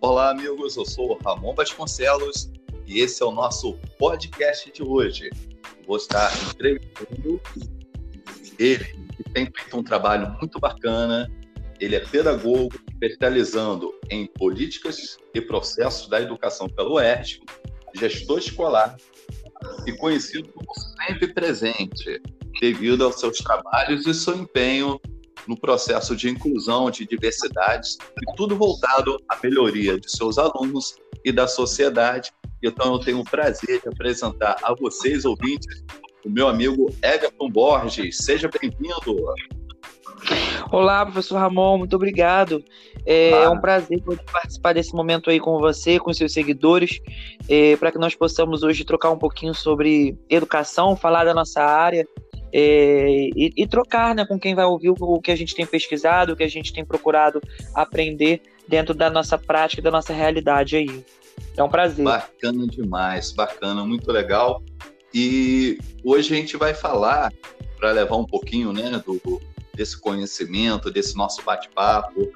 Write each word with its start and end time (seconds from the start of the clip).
Olá, 0.00 0.30
amigos. 0.30 0.76
Eu 0.76 0.86
sou 0.86 1.10
o 1.10 1.18
Ramon 1.24 1.56
Vasconcelos 1.56 2.52
e 2.86 3.00
esse 3.00 3.20
é 3.20 3.26
o 3.26 3.32
nosso 3.32 3.76
podcast 3.98 4.70
de 4.70 4.80
hoje. 4.80 5.28
Vou 5.88 5.96
estar 5.96 6.30
entrevistando 6.50 7.40
ele, 8.60 8.84
que 9.16 9.24
tem 9.32 9.46
feito 9.46 9.76
um 9.76 9.82
trabalho 9.82 10.36
muito 10.38 10.60
bacana. 10.60 11.28
Ele 11.80 11.96
é 11.96 12.00
pedagogo, 12.00 12.76
especializando 12.88 13.92
em 14.08 14.28
políticas 14.28 15.18
e 15.34 15.40
processos 15.40 16.08
da 16.08 16.20
educação 16.20 16.68
pelo 16.68 16.94
UERJ, 16.94 17.42
gestor 17.96 18.38
escolar 18.38 18.96
e 19.84 19.92
conhecido 19.94 20.48
como 20.52 20.72
sempre 21.02 21.34
presente, 21.34 22.22
devido 22.60 23.04
aos 23.04 23.18
seus 23.18 23.38
trabalhos 23.38 24.06
e 24.06 24.14
seu 24.14 24.36
empenho 24.36 25.00
no 25.48 25.58
processo 25.58 26.14
de 26.14 26.28
inclusão, 26.28 26.90
de 26.90 27.06
diversidade, 27.06 27.96
e 28.22 28.36
tudo 28.36 28.54
voltado 28.54 29.16
à 29.28 29.38
melhoria 29.42 29.98
de 29.98 30.10
seus 30.10 30.36
alunos 30.36 30.96
e 31.24 31.32
da 31.32 31.48
sociedade. 31.48 32.30
Então, 32.62 32.92
eu 32.92 32.98
tenho 32.98 33.20
o 33.20 33.24
prazer 33.24 33.80
de 33.80 33.88
apresentar 33.88 34.56
a 34.62 34.74
vocês, 34.74 35.24
ouvintes, 35.24 35.82
o 36.24 36.28
meu 36.28 36.48
amigo 36.48 36.94
Everton 37.02 37.48
Borges. 37.48 38.18
Seja 38.18 38.50
bem-vindo. 38.60 39.16
Olá, 40.70 41.06
professor 41.06 41.38
Ramon, 41.38 41.78
muito 41.78 41.96
obrigado. 41.96 42.62
É, 43.06 43.32
ah. 43.32 43.44
é, 43.44 43.48
um 43.48 43.60
prazer 43.60 44.02
participar 44.30 44.74
desse 44.74 44.94
momento 44.94 45.30
aí 45.30 45.40
com 45.40 45.58
você, 45.58 45.98
com 45.98 46.12
seus 46.12 46.32
seguidores, 46.32 47.00
é, 47.48 47.76
para 47.76 47.90
que 47.90 47.98
nós 47.98 48.14
possamos 48.14 48.62
hoje 48.62 48.84
trocar 48.84 49.10
um 49.10 49.18
pouquinho 49.18 49.54
sobre 49.54 50.18
educação, 50.28 50.96
falar 50.96 51.24
da 51.24 51.32
nossa 51.32 51.62
área 51.62 52.06
é, 52.52 53.28
e, 53.34 53.52
e, 53.56 53.66
trocar 53.66 54.14
né, 54.14 54.24
com 54.26 54.38
quem 54.38 54.54
vai 54.54 54.64
ouvir 54.64 54.90
o, 54.90 55.20
que 55.20 55.30
a 55.30 55.36
gente 55.36 55.54
tem 55.54 55.66
pesquisado, 55.66 56.32
o 56.32 56.36
que 56.36 56.42
a 56.42 56.48
gente 56.48 56.72
tem 56.72 56.84
procurado 56.84 57.40
aprender 57.74 58.42
dentro 58.66 58.94
da 58.94 59.10
nossa 59.10 59.38
prática, 59.38 59.82
da 59.82 59.90
nossa 59.90 60.12
realidade 60.12 60.76
aí. 60.76 61.04
É 61.56 61.62
um 61.62 61.68
prazer. 61.68 62.04
Bacana 62.04 62.66
demais, 62.66 63.32
bacana, 63.32 63.84
muito 63.84 64.10
legal. 64.10 64.62
E 65.12 65.78
hoje 66.04 66.34
a 66.34 66.36
gente 66.36 66.56
vai 66.56 66.74
falar, 66.74 67.32
para 67.76 67.92
levar 67.92 68.16
um 68.16 68.24
pouquinho 68.24 68.72
né, 68.72 69.02
do, 69.04 69.40
desse 69.74 69.98
conhecimento, 70.00 70.90
desse 70.90 71.16
nosso 71.16 71.42
bate-papo, 71.42 72.30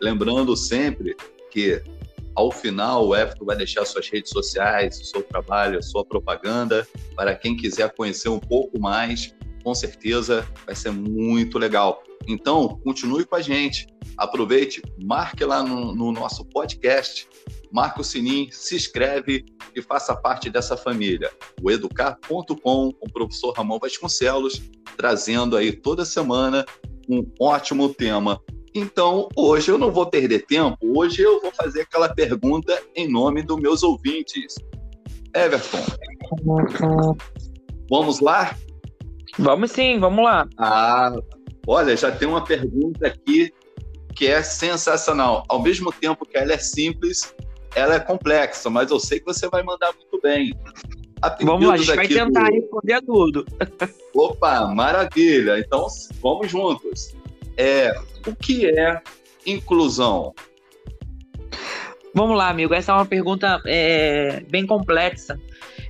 lembrando 0.00 0.56
sempre 0.56 1.16
que 1.50 1.82
ao 2.36 2.52
final, 2.52 3.06
o 3.08 3.16
Everton 3.16 3.46
vai 3.46 3.56
deixar 3.56 3.86
suas 3.86 4.10
redes 4.10 4.30
sociais, 4.30 5.00
o 5.00 5.04
seu 5.06 5.22
trabalho, 5.22 5.78
a 5.78 5.82
sua 5.82 6.04
propaganda, 6.04 6.86
para 7.16 7.34
quem 7.34 7.56
quiser 7.56 7.90
conhecer 7.94 8.28
um 8.28 8.38
pouco 8.38 8.78
mais 8.78 9.34
com 9.66 9.74
certeza 9.74 10.46
vai 10.64 10.76
ser 10.76 10.92
muito 10.92 11.58
legal. 11.58 12.00
Então, 12.28 12.80
continue 12.84 13.24
com 13.24 13.34
a 13.34 13.42
gente, 13.42 13.88
aproveite, 14.16 14.80
marque 15.02 15.44
lá 15.44 15.60
no, 15.60 15.92
no 15.92 16.12
nosso 16.12 16.44
podcast, 16.44 17.28
marque 17.72 18.00
o 18.00 18.04
sininho, 18.04 18.46
se 18.52 18.76
inscreve 18.76 19.44
e 19.74 19.82
faça 19.82 20.14
parte 20.14 20.48
dessa 20.50 20.76
família. 20.76 21.32
O 21.60 21.68
educar.com 21.68 22.46
com 22.62 22.92
o 23.00 23.12
professor 23.12 23.54
Ramon 23.56 23.80
Vasconcelos, 23.80 24.62
trazendo 24.96 25.56
aí 25.56 25.72
toda 25.72 26.04
semana 26.04 26.64
um 27.08 27.28
ótimo 27.40 27.92
tema. 27.92 28.40
Então, 28.72 29.28
hoje 29.34 29.72
eu 29.72 29.78
não 29.78 29.90
vou 29.90 30.06
perder 30.06 30.46
tempo, 30.46 30.78
hoje 30.96 31.22
eu 31.22 31.40
vou 31.40 31.50
fazer 31.50 31.80
aquela 31.80 32.08
pergunta 32.14 32.80
em 32.94 33.10
nome 33.10 33.42
dos 33.42 33.58
meus 33.58 33.82
ouvintes. 33.82 34.54
Everton, 35.34 35.84
vamos 37.90 38.20
lá? 38.20 38.56
Vamos 39.38 39.70
sim, 39.70 39.98
vamos 39.98 40.24
lá. 40.24 40.48
Ah, 40.58 41.12
olha, 41.66 41.96
já 41.96 42.10
tem 42.10 42.26
uma 42.26 42.44
pergunta 42.44 43.06
aqui 43.06 43.52
que 44.14 44.26
é 44.26 44.42
sensacional. 44.42 45.44
Ao 45.48 45.62
mesmo 45.62 45.92
tempo 45.92 46.24
que 46.24 46.38
ela 46.38 46.54
é 46.54 46.58
simples, 46.58 47.34
ela 47.74 47.96
é 47.96 48.00
complexa, 48.00 48.70
mas 48.70 48.90
eu 48.90 48.98
sei 48.98 49.20
que 49.20 49.26
você 49.26 49.48
vai 49.48 49.62
mandar 49.62 49.92
muito 49.92 50.20
bem. 50.22 50.54
vamos 51.42 51.66
lá, 51.66 51.74
a 51.74 51.76
gente 51.76 51.94
vai 51.94 52.08
tentar 52.08 52.48
do... 52.48 52.54
responder 52.54 53.02
tudo. 53.02 53.46
Opa, 54.14 54.66
maravilha. 54.66 55.58
Então, 55.58 55.86
vamos 56.22 56.50
juntos. 56.50 57.14
É, 57.58 57.94
o 58.26 58.34
que 58.34 58.66
é 58.66 59.02
inclusão? 59.46 60.34
Vamos 62.14 62.38
lá, 62.38 62.48
amigo. 62.48 62.72
Essa 62.72 62.92
é 62.92 62.94
uma 62.94 63.04
pergunta 63.04 63.60
é, 63.66 64.40
bem 64.48 64.66
complexa. 64.66 65.38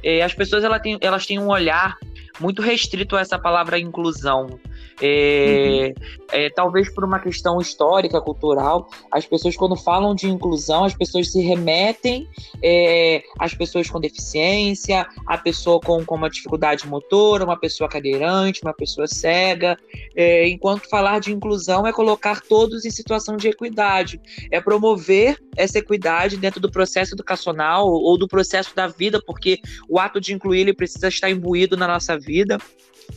É, 0.03 0.23
as 0.23 0.35
pessoas 0.35 0.65
elas 0.65 0.83
têm, 0.83 0.99
elas 1.01 1.25
têm 1.25 1.39
um 1.39 1.49
olhar 1.49 1.97
muito 2.41 2.63
restrito 2.63 3.17
a 3.17 3.21
essa 3.21 3.39
palavra 3.39 3.79
inclusão. 3.79 4.59
É, 5.01 5.93
uhum. 5.95 6.27
é, 6.33 6.51
talvez 6.51 6.93
por 6.93 7.05
uma 7.05 7.19
questão 7.19 7.61
histórica, 7.61 8.21
cultural, 8.21 8.89
as 9.11 9.27
pessoas, 9.27 9.57
quando 9.57 9.77
falam 9.77 10.15
de 10.15 10.27
inclusão, 10.27 10.85
as 10.85 10.95
pessoas 10.95 11.31
se 11.31 11.41
remetem 11.43 12.27
é, 12.63 13.23
às 13.39 13.55
pessoas 13.55 13.91
com 13.91 14.01
deficiência, 14.01 15.07
a 15.27 15.37
pessoa 15.37 15.81
com, 15.81 16.05
com 16.05 16.15
uma 16.15 16.31
dificuldade 16.31 16.87
motora, 16.87 17.45
uma 17.45 17.59
pessoa 17.59 17.89
cadeirante, 17.89 18.63
uma 18.63 18.73
pessoa 18.73 19.07
cega. 19.07 19.77
É, 20.15 20.49
enquanto 20.49 20.89
falar 20.89 21.21
de 21.21 21.33
inclusão 21.33 21.87
é 21.87 21.93
colocar 21.93 22.41
todos 22.41 22.85
em 22.85 22.91
situação 22.91 23.37
de 23.37 23.49
equidade, 23.49 24.21
é 24.51 24.61
promover 24.61 25.39
essa 25.57 25.79
equidade 25.79 26.37
dentro 26.37 26.61
do 26.61 26.71
processo 26.71 27.15
educacional 27.15 27.87
ou 27.87 28.19
do 28.19 28.27
processo 28.27 28.75
da 28.75 28.87
vida, 28.87 29.23
porque 29.25 29.61
o 29.89 29.99
ato 29.99 30.21
de 30.21 30.33
incluir 30.33 30.61
ele 30.61 30.73
precisa 30.73 31.09
estar 31.09 31.31
imbuído 31.31 31.77
na 31.77 31.87
nossa 31.87 32.19
vida 32.19 32.59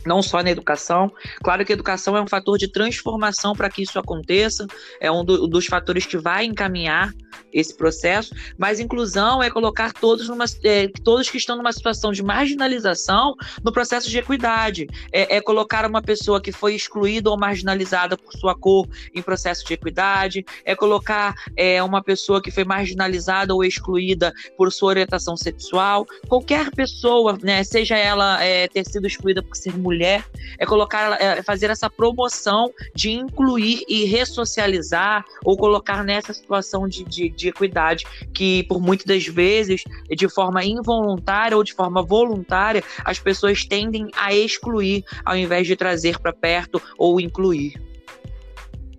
não 0.04 0.22
só 0.22 0.42
na 0.42 0.50
educação. 0.50 1.12
Claro 1.42 1.64
que 1.64 1.72
a 1.72 1.74
educação 1.74 2.16
é 2.16 2.22
um 2.22 2.26
fator 2.26 2.58
de 2.58 2.68
transformação 2.68 3.54
para 3.54 3.68
que 3.68 3.82
isso 3.82 3.98
aconteça, 3.98 4.66
é 5.00 5.10
um 5.10 5.24
do, 5.24 5.46
dos 5.46 5.66
fatores 5.66 6.06
que 6.06 6.16
vai 6.16 6.44
encaminhar 6.44 7.12
esse 7.52 7.76
processo, 7.76 8.34
mas 8.56 8.80
inclusão 8.80 9.42
é 9.42 9.50
colocar 9.50 9.92
todos, 9.92 10.28
numa, 10.28 10.44
é, 10.64 10.88
todos 11.02 11.28
que 11.28 11.36
estão 11.36 11.56
numa 11.56 11.72
situação 11.72 12.12
de 12.12 12.22
marginalização 12.22 13.34
no 13.62 13.72
processo 13.72 14.08
de 14.08 14.18
equidade, 14.18 14.86
é, 15.12 15.36
é, 15.36 15.40
colocar 15.40 15.84
uma 15.86 16.02
pessoa 16.02 16.40
que 16.40 16.52
foi 16.52 16.74
excluída 16.74 17.30
ou 17.30 17.38
marginalizada 17.38 18.16
por 18.16 18.32
sua 18.34 18.54
cor 18.54 18.88
em 19.14 19.22
processo 19.22 19.64
de 19.66 19.74
equidade, 19.74 20.44
é 20.64 20.74
colocar 20.74 21.34
é, 21.56 21.82
uma 21.82 22.02
pessoa 22.02 22.40
que 22.40 22.50
foi 22.50 22.64
marginalizada 22.64 23.54
ou 23.54 23.64
excluída 23.64 24.32
por 24.56 24.72
sua 24.72 24.90
orientação 24.90 25.36
sexual, 25.36 26.06
qualquer 26.28 26.70
pessoa, 26.70 27.36
né, 27.42 27.64
seja 27.64 27.96
ela 27.96 28.42
é, 28.42 28.68
ter 28.68 28.84
sido 28.86 29.06
excluída 29.06 29.42
por 29.42 29.56
ser 29.56 29.76
mulher, 29.80 30.24
é 30.58 30.66
colocar, 30.66 31.20
é 31.20 31.42
fazer 31.42 31.70
essa 31.70 31.90
promoção 31.90 32.70
de 32.94 33.10
incluir 33.10 33.82
e 33.88 34.04
ressocializar 34.04 35.24
ou 35.44 35.56
colocar 35.56 36.04
nessa 36.04 36.32
situação 36.32 36.86
de, 36.86 37.04
de, 37.04 37.28
de 37.30 37.48
equidade 37.48 38.06
que, 38.32 38.62
por 38.64 38.80
muitas 38.80 39.06
das 39.06 39.26
vezes, 39.26 39.82
de 40.08 40.28
forma 40.28 40.64
involuntária 40.64 41.56
ou 41.56 41.64
de 41.64 41.72
forma 41.72 42.02
voluntária, 42.02 42.84
as 43.04 43.18
pessoas 43.18 43.64
tendem 43.64 44.08
a 44.16 44.32
excluir 44.34 45.04
ao 45.24 45.36
invés 45.36 45.66
de 45.66 45.74
trazer 45.74 46.18
para 46.18 46.32
perto 46.32 46.80
ou 46.98 47.20
incluir. 47.20 47.80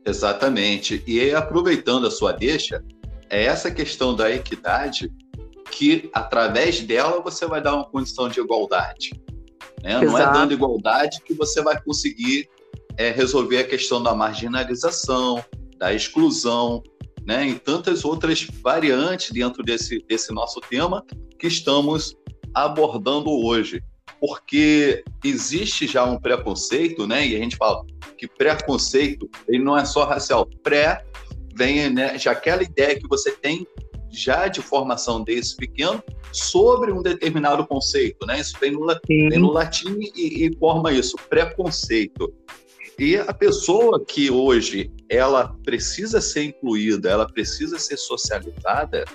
Exatamente. 0.05 1.03
E 1.05 1.33
aproveitando 1.33 2.07
a 2.07 2.11
sua 2.11 2.31
deixa, 2.31 2.83
é 3.29 3.43
essa 3.45 3.71
questão 3.71 4.15
da 4.15 4.31
equidade 4.31 5.11
que, 5.71 6.09
através 6.13 6.81
dela, 6.81 7.21
você 7.21 7.45
vai 7.45 7.61
dar 7.61 7.75
uma 7.75 7.85
condição 7.85 8.27
de 8.27 8.39
igualdade. 8.39 9.11
Né? 9.83 9.99
Não 9.99 10.17
é 10.17 10.31
dando 10.31 10.53
igualdade 10.53 11.21
que 11.21 11.33
você 11.33 11.61
vai 11.61 11.81
conseguir 11.81 12.49
é, 12.97 13.11
resolver 13.11 13.59
a 13.59 13.63
questão 13.63 14.01
da 14.01 14.13
marginalização, 14.13 15.43
da 15.77 15.93
exclusão, 15.93 16.83
né? 17.25 17.47
e 17.47 17.59
tantas 17.59 18.05
outras 18.05 18.45
variantes 18.61 19.31
dentro 19.31 19.63
desse, 19.63 20.03
desse 20.07 20.31
nosso 20.33 20.59
tema 20.61 21.03
que 21.39 21.47
estamos 21.47 22.15
abordando 22.53 23.29
hoje. 23.29 23.83
Porque 24.19 25.03
existe 25.23 25.87
já 25.87 26.05
um 26.05 26.19
preconceito, 26.19 27.07
né? 27.07 27.25
e 27.25 27.35
a 27.35 27.39
gente 27.39 27.55
fala 27.55 27.83
que 28.17 28.27
preconceito 28.27 29.27
ele 29.47 29.63
não 29.63 29.75
é 29.75 29.83
só 29.83 30.05
racial. 30.05 30.47
Pré 30.61 31.03
vem 31.55 31.89
né, 31.89 32.17
já 32.17 32.31
aquela 32.31 32.63
ideia 32.63 32.99
que 32.99 33.07
você 33.07 33.31
tem 33.31 33.65
já 34.11 34.47
de 34.47 34.61
formação 34.61 35.23
desse 35.23 35.55
pequeno 35.55 36.03
sobre 36.31 36.91
um 36.91 37.01
determinado 37.01 37.65
conceito, 37.65 38.25
né? 38.25 38.39
Isso 38.39 38.57
vem 38.59 38.71
no, 38.71 38.85
vem 39.07 39.39
no 39.39 39.51
latim 39.51 39.99
e, 40.15 40.45
e 40.45 40.57
forma 40.57 40.91
isso, 40.91 41.15
preconceito. 41.29 42.33
E 42.99 43.17
a 43.17 43.33
pessoa 43.33 44.03
que 44.05 44.29
hoje 44.29 44.91
ela 45.09 45.55
precisa 45.63 46.21
ser 46.21 46.43
incluída, 46.43 47.09
ela 47.09 47.25
precisa 47.25 47.79
ser 47.79 47.97
socializada, 47.97 49.05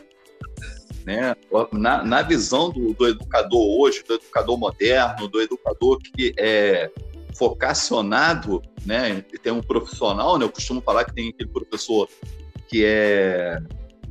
né? 1.04 1.36
Na, 1.72 2.02
na 2.02 2.22
visão 2.22 2.70
do, 2.70 2.92
do, 2.94 3.06
educador 3.06 3.80
hoje, 3.80 4.02
do 4.02 4.14
educador 4.14 4.58
moderno, 4.58 5.28
do 5.28 5.40
educador 5.40 5.98
que 5.98 6.34
é 6.36 6.90
focacionado, 7.36 8.62
né? 8.84 9.22
Tem 9.42 9.52
um 9.52 9.62
profissional, 9.62 10.38
né? 10.38 10.44
Eu 10.44 10.50
costumo 10.50 10.80
falar 10.80 11.04
que 11.04 11.14
tem 11.14 11.28
aquele 11.28 11.50
professor 11.50 12.08
que 12.68 12.84
é 12.84 13.60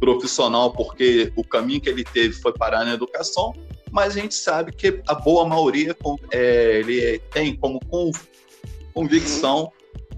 profissional 0.05 0.71
porque 0.71 1.33
o 1.35 1.43
caminho 1.43 1.81
que 1.81 1.89
ele 1.89 2.03
teve 2.03 2.33
foi 2.35 2.53
parar 2.53 2.85
na 2.85 2.93
educação, 2.93 3.53
mas 3.91 4.15
a 4.15 4.19
gente 4.19 4.35
sabe 4.35 4.71
que 4.71 5.01
a 5.07 5.15
boa 5.15 5.47
maioria 5.47 5.95
é, 6.31 6.79
ele 6.79 7.19
tem 7.31 7.55
como 7.55 7.79
convicção 8.93 9.71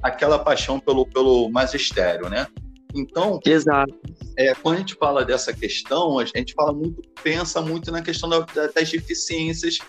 aquela 0.04 0.38
paixão 0.38 0.78
pelo, 0.80 1.06
pelo 1.06 1.50
magistério, 1.50 2.30
né? 2.30 2.48
Então, 2.94 3.40
Exato. 3.46 3.94
É, 4.38 4.54
quando 4.56 4.76
a 4.76 4.80
gente 4.80 4.96
fala 4.96 5.24
dessa 5.24 5.54
questão, 5.54 6.20
a 6.20 6.26
gente 6.26 6.54
fala 6.54 6.74
muito, 6.74 7.02
pensa 7.24 7.62
muito 7.62 7.92
na 7.92 8.02
questão 8.02 8.30
da, 8.30 8.40
das 8.40 8.92
deficiências 8.92 9.80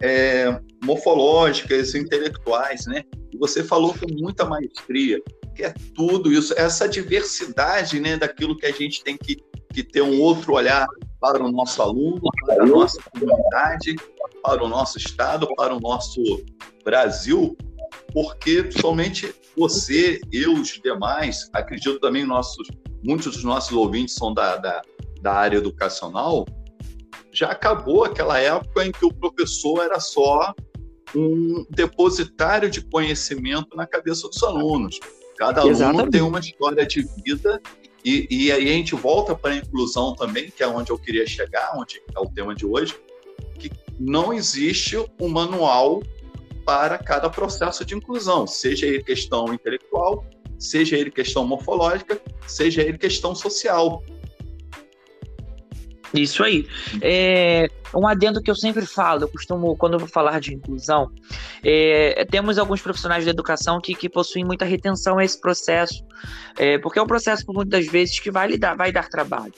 é, 0.00 0.60
morfológicas, 0.84 1.94
intelectuais, 1.94 2.86
né? 2.86 3.02
E 3.32 3.36
você 3.36 3.64
falou 3.64 3.94
com 3.94 4.06
muita 4.12 4.44
maestria 4.44 5.20
que 5.58 5.64
é 5.64 5.74
tudo 5.92 6.32
isso, 6.32 6.54
essa 6.56 6.88
diversidade, 6.88 7.98
né, 7.98 8.16
daquilo 8.16 8.56
que 8.56 8.64
a 8.64 8.70
gente 8.70 9.02
tem 9.02 9.16
que, 9.16 9.38
ter 9.82 10.02
um 10.02 10.20
outro 10.20 10.54
olhar 10.54 10.86
para 11.20 11.42
o 11.42 11.50
nosso 11.50 11.82
aluno, 11.82 12.20
para 12.46 12.62
a 12.62 12.66
nossa 12.66 12.98
comunidade, 13.12 13.96
para 14.42 14.64
o 14.64 14.68
nosso 14.68 14.98
estado, 14.98 15.48
para 15.56 15.74
o 15.74 15.80
nosso 15.80 16.20
Brasil, 16.84 17.56
porque 18.12 18.70
somente 18.72 19.34
você, 19.56 20.20
eu, 20.32 20.54
os 20.54 20.80
demais, 20.82 21.48
acredito 21.52 21.98
também 21.98 22.24
nossos, 22.24 22.68
muitos 23.04 23.34
dos 23.34 23.44
nossos 23.44 23.72
ouvintes 23.72 24.14
são 24.14 24.32
da, 24.32 24.56
da, 24.56 24.82
da 25.20 25.32
área 25.32 25.58
educacional, 25.58 26.46
já 27.32 27.50
acabou 27.50 28.04
aquela 28.04 28.38
época 28.38 28.84
em 28.84 28.92
que 28.92 29.04
o 29.04 29.12
professor 29.12 29.82
era 29.82 30.00
só 30.00 30.54
um 31.14 31.64
depositário 31.70 32.70
de 32.70 32.80
conhecimento 32.82 33.76
na 33.76 33.86
cabeça 33.86 34.28
dos 34.28 34.42
alunos. 34.42 34.98
Cada 35.36 35.66
Exatamente. 35.66 35.82
aluno 35.82 36.10
tem 36.10 36.20
uma 36.20 36.40
história 36.40 36.86
de 36.86 37.06
vida 37.24 37.60
e, 38.08 38.46
e 38.46 38.52
aí 38.52 38.68
a 38.68 38.72
gente 38.72 38.94
volta 38.94 39.34
para 39.34 39.52
a 39.52 39.56
inclusão 39.56 40.14
também, 40.14 40.50
que 40.50 40.62
é 40.62 40.66
onde 40.66 40.90
eu 40.90 40.98
queria 40.98 41.26
chegar, 41.26 41.72
onde 41.76 42.00
é 42.14 42.18
o 42.18 42.26
tema 42.26 42.54
de 42.54 42.64
hoje, 42.64 42.98
que 43.58 43.70
não 43.98 44.32
existe 44.32 44.96
um 45.20 45.28
manual 45.28 46.02
para 46.64 46.96
cada 46.96 47.28
processo 47.28 47.84
de 47.84 47.94
inclusão, 47.94 48.46
seja 48.46 48.86
ele 48.86 49.02
questão 49.02 49.52
intelectual, 49.52 50.24
seja 50.58 50.96
ele 50.96 51.10
questão 51.10 51.46
morfológica, 51.46 52.20
seja 52.46 52.82
ele 52.82 52.96
questão 52.96 53.34
social. 53.34 54.02
Isso 56.14 56.42
aí. 56.42 56.66
É, 57.02 57.68
um 57.94 58.06
adendo 58.06 58.42
que 58.42 58.50
eu 58.50 58.54
sempre 58.54 58.86
falo, 58.86 59.22
eu 59.22 59.28
costumo, 59.28 59.76
quando 59.76 59.94
eu 59.94 59.98
vou 59.98 60.08
falar 60.08 60.40
de 60.40 60.54
inclusão, 60.54 61.10
é, 61.62 62.26
temos 62.30 62.58
alguns 62.58 62.80
profissionais 62.80 63.24
da 63.24 63.30
educação 63.30 63.80
que, 63.80 63.94
que 63.94 64.08
possuem 64.08 64.44
muita 64.44 64.64
retenção 64.64 65.18
a 65.18 65.24
esse 65.24 65.40
processo, 65.40 66.04
é, 66.58 66.78
porque 66.78 66.98
é 66.98 67.02
um 67.02 67.06
processo, 67.06 67.44
por 67.44 67.54
muitas 67.54 67.86
vezes, 67.86 68.18
que 68.18 68.30
vai, 68.30 68.48
lidar, 68.48 68.74
vai 68.74 68.90
dar 68.90 69.08
trabalho. 69.08 69.52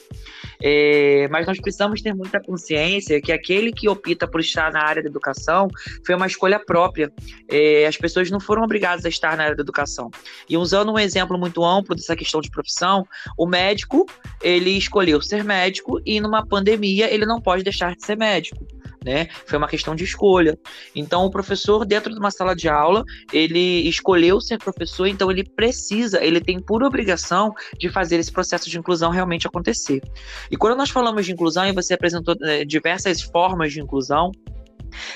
É, 0.62 1.26
mas 1.31 1.47
nós 1.47 1.58
precisamos 1.58 2.02
ter 2.02 2.14
muita 2.14 2.38
consciência 2.41 3.20
que 3.20 3.32
aquele 3.32 3.73
que 3.73 3.88
opta 3.88 4.29
por 4.29 4.41
estar 4.41 4.70
na 4.70 4.82
área 4.82 5.02
da 5.02 5.08
educação 5.08 5.69
foi 6.05 6.14
uma 6.14 6.26
escolha 6.26 6.58
própria. 6.58 7.11
É, 7.49 7.87
as 7.87 7.97
pessoas 7.97 8.31
não 8.31 8.38
foram 8.38 8.62
obrigadas 8.62 9.05
a 9.06 9.08
estar 9.08 9.37
na 9.37 9.44
área 9.44 9.56
da 9.56 9.62
educação. 9.62 10.11
E 10.49 10.56
usando 10.56 10.93
um 10.93 10.99
exemplo 10.99 11.38
muito 11.38 11.64
amplo 11.64 11.94
dessa 11.94 12.14
questão 12.14 12.41
de 12.41 12.50
profissão, 12.50 13.06
o 13.38 13.47
médico 13.47 14.06
ele 14.43 14.70
escolheu 14.70 15.23
ser 15.23 15.43
médico 15.43 16.00
e 16.05 16.20
numa 16.20 16.40
pandemia 16.47 17.13
ele 17.13 17.27
não 17.27 17.41
pode 17.41 17.63
deixar 17.63 17.95
de 17.95 18.05
ser 18.05 18.17
médico 18.17 18.65
né? 19.05 19.29
Foi 19.47 19.59
uma 19.59 19.69
questão 19.69 19.95
de 19.95 20.05
escolha. 20.05 20.59
Então, 20.95 21.25
o 21.25 21.31
professor, 21.31 21.85
dentro 21.85 22.13
de 22.13 22.19
uma 22.19 22.31
sala 22.31 22.55
de 22.55 22.69
aula, 22.69 23.05
ele 23.33 23.89
escolheu 23.89 24.41
ser 24.41 24.59
professor, 24.59 25.07
então 25.07 25.31
ele 25.31 25.45
precisa, 25.45 26.23
ele 26.23 26.41
tem 26.41 26.61
por 26.61 26.83
obrigação 26.83 27.53
de 27.79 27.89
fazer 27.89 28.17
esse 28.17 28.31
processo 28.31 28.69
de 28.69 28.79
inclusão 28.79 29.11
realmente 29.11 29.47
acontecer. 29.47 30.03
E 30.51 30.57
quando 30.57 30.77
nós 30.77 30.91
falamos 30.91 31.25
de 31.25 31.33
inclusão, 31.33 31.67
e 31.67 31.73
você 31.73 31.95
apresentou 31.95 32.37
é, 32.43 32.65
diversas 32.65 33.23
formas 33.23 33.73
de 33.73 33.81
inclusão, 33.81 34.31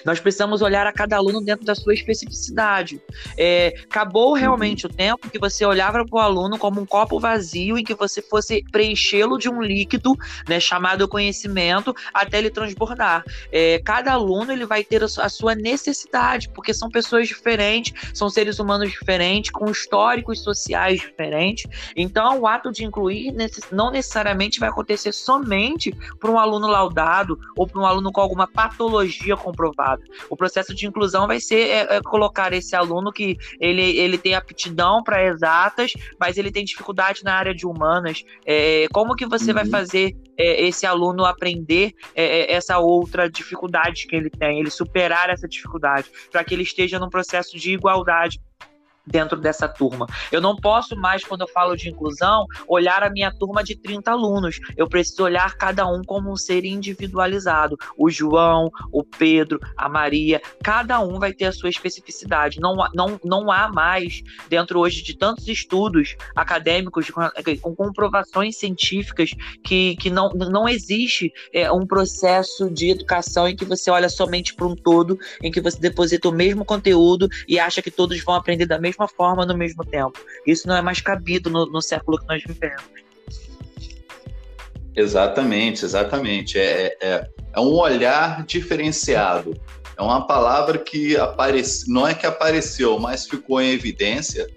nós 0.04 0.20
precisamos 0.20 0.62
olhar 0.62 0.86
a 0.86 0.92
cada 0.92 1.16
aluno 1.16 1.40
dentro 1.40 1.64
da 1.64 1.74
sua 1.74 1.94
especificidade. 1.94 3.00
É, 3.36 3.74
acabou 3.84 4.30
uhum. 4.30 4.34
realmente 4.34 4.86
o 4.86 4.88
tempo 4.88 5.30
que 5.30 5.38
você 5.38 5.64
olhava 5.64 6.04
para 6.04 6.16
o 6.16 6.20
aluno 6.20 6.58
como 6.58 6.80
um 6.80 6.86
copo 6.86 7.18
vazio 7.18 7.78
e 7.78 7.84
que 7.84 7.94
você 7.94 8.22
fosse 8.22 8.64
preenchê-lo 8.70 9.38
de 9.38 9.48
um 9.48 9.60
líquido, 9.60 10.16
né, 10.48 10.60
chamado 10.60 11.08
conhecimento, 11.08 11.94
até 12.12 12.38
ele 12.38 12.50
transbordar. 12.50 13.24
É, 13.50 13.80
cada 13.84 14.12
aluno 14.12 14.52
ele 14.52 14.66
vai 14.66 14.84
ter 14.84 15.02
a 15.02 15.28
sua 15.28 15.54
necessidade, 15.54 16.48
porque 16.50 16.72
são 16.72 16.88
pessoas 16.88 17.28
diferentes, 17.28 17.92
são 18.12 18.28
seres 18.28 18.58
humanos 18.58 18.90
diferentes, 18.90 19.50
com 19.50 19.70
históricos 19.70 20.40
sociais 20.40 21.00
diferentes. 21.00 21.66
Então, 21.96 22.40
o 22.40 22.46
ato 22.46 22.70
de 22.70 22.84
incluir 22.84 23.34
não 23.72 23.90
necessariamente 23.90 24.60
vai 24.60 24.68
acontecer 24.68 25.12
somente 25.12 25.94
para 26.18 26.30
um 26.30 26.38
aluno 26.38 26.66
laudado 26.66 27.38
ou 27.56 27.66
para 27.66 27.80
um 27.80 27.86
aluno 27.86 28.12
com 28.12 28.20
alguma 28.20 28.46
patologia 28.46 29.36
comprovada 29.36 29.63
aprovado. 29.64 30.02
O 30.28 30.36
processo 30.36 30.74
de 30.74 30.86
inclusão 30.86 31.26
vai 31.26 31.40
ser 31.40 31.68
é, 31.68 31.96
é 31.96 32.02
colocar 32.02 32.52
esse 32.52 32.76
aluno 32.76 33.12
que 33.12 33.36
ele, 33.58 33.96
ele 33.96 34.18
tem 34.18 34.34
aptidão 34.34 35.02
para 35.02 35.24
exatas, 35.24 35.92
mas 36.18 36.36
ele 36.36 36.50
tem 36.50 36.64
dificuldade 36.64 37.24
na 37.24 37.34
área 37.34 37.54
de 37.54 37.66
humanas. 37.66 38.22
É, 38.44 38.86
como 38.92 39.14
que 39.14 39.26
você 39.26 39.50
uhum. 39.50 39.54
vai 39.54 39.66
fazer 39.66 40.16
é, 40.36 40.64
esse 40.64 40.86
aluno 40.86 41.24
aprender 41.24 41.92
é, 42.14 42.24
é, 42.24 42.52
essa 42.52 42.78
outra 42.78 43.30
dificuldade 43.30 44.06
que 44.06 44.16
ele 44.16 44.30
tem, 44.30 44.60
ele 44.60 44.70
superar 44.70 45.30
essa 45.30 45.48
dificuldade, 45.48 46.10
para 46.30 46.44
que 46.44 46.54
ele 46.54 46.62
esteja 46.62 46.98
num 46.98 47.08
processo 47.08 47.56
de 47.56 47.72
igualdade 47.72 48.40
dentro 49.06 49.38
dessa 49.38 49.68
turma. 49.68 50.06
Eu 50.32 50.40
não 50.40 50.56
posso 50.56 50.96
mais, 50.96 51.24
quando 51.24 51.42
eu 51.42 51.48
falo 51.48 51.76
de 51.76 51.90
inclusão, 51.90 52.46
olhar 52.66 53.02
a 53.02 53.10
minha 53.10 53.32
turma 53.32 53.62
de 53.62 53.76
30 53.76 54.10
alunos. 54.10 54.58
Eu 54.76 54.88
preciso 54.88 55.24
olhar 55.24 55.56
cada 55.56 55.86
um 55.86 56.02
como 56.02 56.32
um 56.32 56.36
ser 56.36 56.64
individualizado. 56.64 57.76
O 57.96 58.10
João, 58.10 58.70
o 58.90 59.04
Pedro, 59.04 59.60
a 59.76 59.88
Maria, 59.88 60.40
cada 60.62 61.00
um 61.00 61.18
vai 61.18 61.32
ter 61.32 61.46
a 61.46 61.52
sua 61.52 61.68
especificidade. 61.68 62.60
Não, 62.60 62.76
não, 62.94 63.20
não 63.24 63.50
há 63.50 63.68
mais, 63.68 64.22
dentro 64.48 64.80
hoje 64.80 65.02
de 65.02 65.16
tantos 65.16 65.48
estudos 65.48 66.16
acadêmicos, 66.34 67.10
com, 67.10 67.22
com 67.60 67.74
comprovações 67.74 68.56
científicas, 68.56 69.30
que, 69.62 69.96
que 69.96 70.10
não, 70.10 70.30
não 70.30 70.68
existe 70.68 71.32
é, 71.52 71.70
um 71.70 71.86
processo 71.86 72.70
de 72.70 72.90
educação 72.90 73.48
em 73.48 73.56
que 73.56 73.64
você 73.64 73.90
olha 73.90 74.08
somente 74.08 74.54
para 74.54 74.66
um 74.66 74.74
todo, 74.74 75.18
em 75.42 75.50
que 75.50 75.60
você 75.60 75.78
deposita 75.78 76.28
o 76.28 76.32
mesmo 76.32 76.64
conteúdo 76.64 77.28
e 77.46 77.58
acha 77.58 77.82
que 77.82 77.90
todos 77.90 78.22
vão 78.22 78.34
aprender 78.34 78.66
da 78.66 78.78
mesma 78.78 78.93
mesma 78.94 79.08
forma 79.08 79.44
no 79.44 79.56
mesmo 79.56 79.84
tempo. 79.84 80.18
Isso 80.46 80.68
não 80.68 80.76
é 80.76 80.82
mais 80.82 81.00
cabido 81.00 81.50
no, 81.50 81.66
no 81.66 81.82
século 81.82 82.18
que 82.18 82.26
nós 82.26 82.42
vivemos. 82.42 82.82
Exatamente, 84.96 85.84
exatamente. 85.84 86.58
É, 86.58 86.96
é, 87.00 87.28
é 87.54 87.60
um 87.60 87.74
olhar 87.74 88.44
diferenciado. 88.44 89.60
É 89.96 90.02
uma 90.02 90.26
palavra 90.26 90.78
que 90.78 91.16
aparece, 91.16 91.90
não 91.90 92.06
é 92.06 92.14
que 92.14 92.26
apareceu, 92.26 92.98
mas 92.98 93.26
ficou 93.26 93.60
em 93.60 93.70
evidência 93.70 94.48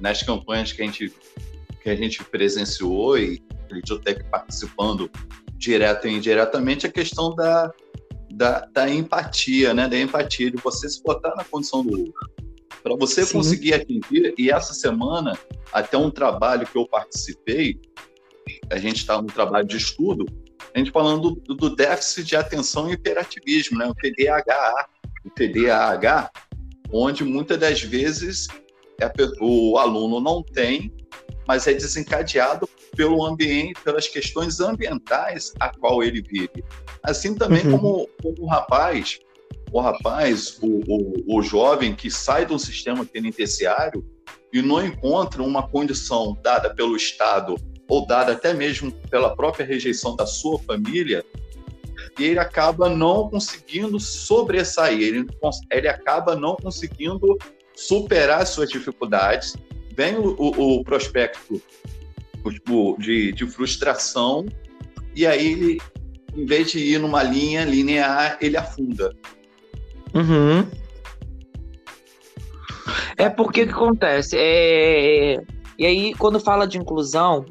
nas 0.00 0.22
campanhas 0.22 0.72
que 0.72 0.82
a 0.82 0.84
gente, 0.84 1.12
que 1.82 1.90
a 1.90 1.96
gente 1.96 2.22
presenciou 2.24 3.18
e 3.18 3.38
que 3.38 4.24
participando 4.30 5.10
direto 5.56 6.06
e 6.06 6.12
indiretamente, 6.12 6.86
a 6.86 6.90
questão 6.90 7.34
da, 7.34 7.70
da, 8.30 8.60
da 8.72 8.88
empatia, 8.88 9.74
né? 9.74 9.88
Da 9.88 9.98
empatia, 9.98 10.50
de 10.50 10.56
você 10.56 10.88
se 10.88 11.02
botar 11.02 11.34
na 11.34 11.44
condição 11.44 11.84
do 11.84 11.98
outro. 11.98 12.47
Para 12.82 12.96
você 12.96 13.24
Sim. 13.24 13.34
conseguir 13.34 13.74
atingir, 13.74 14.34
e 14.38 14.50
essa 14.50 14.72
semana, 14.72 15.36
até 15.72 15.96
um 15.96 16.10
trabalho 16.10 16.66
que 16.66 16.76
eu 16.76 16.86
participei, 16.86 17.80
a 18.70 18.78
gente 18.78 18.96
está 18.96 19.20
no 19.20 19.28
trabalho 19.28 19.66
de 19.66 19.76
estudo, 19.76 20.24
a 20.74 20.78
gente 20.78 20.90
falando 20.90 21.32
do, 21.32 21.54
do, 21.54 21.74
déficit 21.74 22.24
de 22.24 22.36
atenção 22.36 22.88
e 22.88 22.94
hiperativismo, 22.94 23.78
né? 23.78 23.86
o 23.86 23.94
TDAH, 23.94 24.88
o 25.24 25.30
TDAH, 25.30 26.30
onde 26.92 27.24
muitas 27.24 27.58
das 27.58 27.82
vezes 27.82 28.46
é, 29.00 29.10
o 29.40 29.78
aluno 29.78 30.20
não 30.20 30.42
tem, 30.42 30.92
mas 31.46 31.66
é 31.66 31.72
desencadeado 31.72 32.68
pelo 32.96 33.24
ambiente, 33.24 33.80
pelas 33.82 34.08
questões 34.08 34.60
ambientais 34.60 35.52
a 35.58 35.68
qual 35.70 36.02
ele 36.02 36.22
vive. 36.22 36.64
Assim 37.02 37.34
também 37.34 37.64
uhum. 37.66 37.78
como, 37.78 38.08
como 38.22 38.42
o 38.42 38.46
rapaz 38.46 39.18
o 39.70 39.80
rapaz, 39.80 40.58
o, 40.62 40.80
o, 40.86 41.38
o 41.38 41.42
jovem 41.42 41.94
que 41.94 42.10
sai 42.10 42.46
um 42.50 42.58
sistema 42.58 43.04
penitenciário 43.04 44.04
e 44.52 44.62
não 44.62 44.84
encontra 44.84 45.42
uma 45.42 45.68
condição 45.68 46.36
dada 46.42 46.74
pelo 46.74 46.96
Estado 46.96 47.56
ou 47.88 48.06
dada 48.06 48.32
até 48.32 48.52
mesmo 48.52 48.92
pela 49.10 49.34
própria 49.34 49.64
rejeição 49.64 50.14
da 50.14 50.26
sua 50.26 50.58
família, 50.58 51.24
ele 52.18 52.38
acaba 52.38 52.88
não 52.88 53.28
conseguindo 53.28 53.98
sobressair, 53.98 55.00
ele, 55.00 55.26
ele 55.70 55.88
acaba 55.88 56.34
não 56.34 56.56
conseguindo 56.56 57.36
superar 57.74 58.42
as 58.42 58.50
suas 58.50 58.68
dificuldades. 58.68 59.56
Vem 59.94 60.16
o, 60.16 60.34
o, 60.38 60.78
o 60.78 60.84
prospecto 60.84 61.62
de, 62.98 63.32
de 63.32 63.46
frustração, 63.46 64.46
e 65.14 65.26
aí 65.26 65.52
ele, 65.52 65.78
em 66.34 66.44
vez 66.44 66.70
de 66.70 66.78
ir 66.78 66.98
numa 66.98 67.22
linha 67.22 67.64
linear, 67.64 68.38
ele 68.40 68.56
afunda. 68.56 69.14
Uhum. 70.18 70.66
É 73.16 73.28
porque 73.28 73.64
que 73.64 73.72
acontece? 73.72 74.36
É... 74.38 75.36
E 75.78 75.86
aí, 75.86 76.14
quando 76.14 76.40
fala 76.40 76.66
de 76.66 76.78
inclusão, 76.78 77.44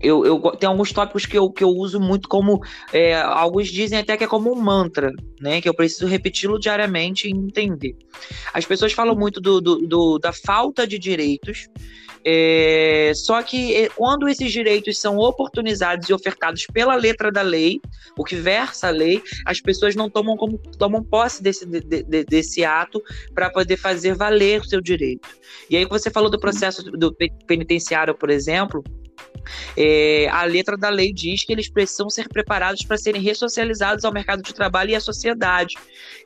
eu, 0.00 0.24
eu 0.24 0.40
tem 0.52 0.68
alguns 0.68 0.92
tópicos 0.92 1.26
que 1.26 1.36
eu, 1.36 1.50
que 1.50 1.64
eu 1.64 1.70
uso 1.70 1.98
muito 1.98 2.28
como. 2.28 2.62
É, 2.92 3.20
alguns 3.20 3.68
dizem 3.68 3.98
até 3.98 4.16
que 4.16 4.24
é 4.24 4.28
como 4.28 4.52
um 4.52 4.60
mantra, 4.60 5.10
né? 5.40 5.60
Que 5.60 5.68
eu 5.68 5.74
preciso 5.74 6.06
repeti-lo 6.06 6.58
diariamente 6.58 7.26
e 7.26 7.32
entender. 7.32 7.96
As 8.54 8.64
pessoas 8.64 8.92
falam 8.92 9.16
muito 9.16 9.40
do, 9.40 9.60
do, 9.60 9.76
do, 9.86 10.18
da 10.18 10.32
falta 10.32 10.86
de 10.86 10.98
direitos 10.98 11.68
É, 12.24 13.12
só 13.14 13.42
que 13.42 13.74
é, 13.74 13.88
quando 13.88 14.28
esses 14.28 14.52
direitos 14.52 14.98
são 14.98 15.16
oportunizados 15.18 16.08
e 16.08 16.12
ofertados 16.12 16.66
pela 16.66 16.94
letra 16.94 17.30
da 17.30 17.42
lei, 17.42 17.80
o 18.16 18.24
que 18.24 18.36
versa 18.36 18.88
a 18.88 18.90
lei, 18.90 19.22
as 19.44 19.60
pessoas 19.60 19.94
não 19.94 20.10
tomam, 20.10 20.36
como, 20.36 20.58
tomam 20.78 21.02
posse 21.02 21.42
desse, 21.42 21.66
de, 21.66 21.80
de, 21.80 22.24
desse 22.24 22.64
ato 22.64 23.02
para 23.34 23.50
poder 23.50 23.76
fazer 23.76 24.14
valer 24.14 24.60
o 24.60 24.64
seu 24.64 24.80
direito. 24.80 25.28
E 25.70 25.76
aí, 25.76 25.84
você 25.84 26.10
falou 26.10 26.30
do 26.30 26.38
processo 26.38 26.82
do 26.82 27.14
penitenciário, 27.46 28.14
por 28.14 28.30
exemplo, 28.30 28.82
é, 29.76 30.28
a 30.30 30.44
letra 30.44 30.76
da 30.76 30.88
lei 30.88 31.12
diz 31.12 31.44
que 31.44 31.52
eles 31.52 31.68
precisam 31.68 32.08
ser 32.08 32.28
preparados 32.28 32.84
para 32.84 32.96
serem 32.96 33.20
ressocializados 33.20 34.04
ao 34.04 34.12
mercado 34.12 34.42
de 34.42 34.54
trabalho 34.54 34.90
e 34.90 34.94
à 34.94 35.00
sociedade. 35.00 35.76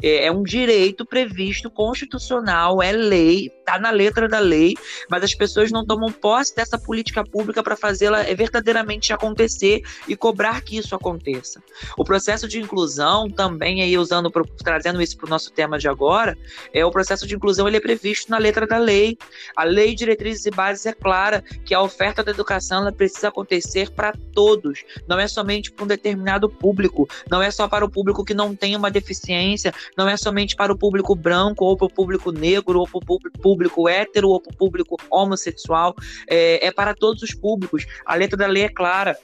É, 0.02 0.26
é 0.26 0.32
um 0.32 0.42
direito 0.42 1.04
previsto 1.04 1.70
constitucional, 1.70 2.82
é 2.82 2.92
lei, 2.92 3.50
está 3.58 3.78
na 3.78 3.90
letra 3.90 4.28
da 4.28 4.38
lei, 4.38 4.74
mas 5.08 5.22
as 5.22 5.34
pessoas 5.34 5.70
não 5.70 5.84
tomam 5.84 6.10
posse 6.12 6.54
dessa 6.54 6.78
política 6.78 7.24
pública 7.24 7.62
para 7.62 7.76
fazê-la 7.76 8.22
verdadeiramente 8.22 9.12
acontecer 9.12 9.82
e 10.06 10.16
cobrar 10.16 10.60
que 10.62 10.76
isso 10.76 10.94
aconteça. 10.94 11.62
O 11.96 12.04
processo 12.04 12.46
de 12.46 12.60
inclusão 12.60 13.28
também 13.30 13.82
aí 13.82 13.96
usando 13.96 14.30
trazendo 14.62 15.00
isso 15.00 15.16
para 15.16 15.26
o 15.26 15.30
nosso 15.30 15.52
tema 15.52 15.78
de 15.78 15.88
agora, 15.88 16.36
é 16.72 16.84
o 16.84 16.90
processo 16.90 17.26
de 17.26 17.34
inclusão 17.34 17.66
ele 17.66 17.76
é 17.76 17.80
previsto 17.80 18.30
na 18.30 18.38
letra 18.38 18.66
da 18.66 18.78
lei. 18.78 19.16
A 19.56 19.64
lei 19.64 19.94
de 19.94 20.02
diretrizes 20.02 20.46
e 20.46 20.50
bases 20.50 20.86
é 20.86 20.92
clara 20.92 21.42
que 21.64 21.74
a 21.74 21.80
oferta 21.80 22.22
da 22.22 22.32
educação 22.32 22.80
ela 22.80 22.92
precisa 23.12 23.28
acontecer 23.28 23.90
para 23.90 24.14
todos, 24.34 24.84
não 25.06 25.18
é 25.18 25.28
somente 25.28 25.70
para 25.70 25.84
um 25.84 25.86
determinado 25.86 26.48
público, 26.48 27.08
não 27.30 27.42
é 27.42 27.50
só 27.50 27.68
para 27.68 27.84
o 27.84 27.90
público 27.90 28.24
que 28.24 28.34
não 28.34 28.56
tem 28.56 28.74
uma 28.74 28.90
deficiência, 28.90 29.72
não 29.96 30.08
é 30.08 30.16
somente 30.16 30.56
para 30.56 30.72
o 30.72 30.78
público 30.78 31.14
branco 31.14 31.64
ou 31.64 31.76
para 31.76 31.86
o 31.86 31.90
público 31.90 32.32
negro 32.32 32.80
ou 32.80 32.88
para 32.88 32.98
o 32.98 33.30
público 33.40 33.88
hétero 33.88 34.30
ou 34.30 34.40
para 34.40 34.52
o 34.52 34.56
público 34.56 34.96
homossexual, 35.10 35.94
é, 36.26 36.66
é 36.66 36.72
para 36.72 36.94
todos 36.94 37.22
os 37.22 37.34
públicos. 37.34 37.86
A 38.04 38.14
letra 38.14 38.36
da 38.36 38.46
lei 38.46 38.64
é 38.64 38.68
clara 38.68 39.16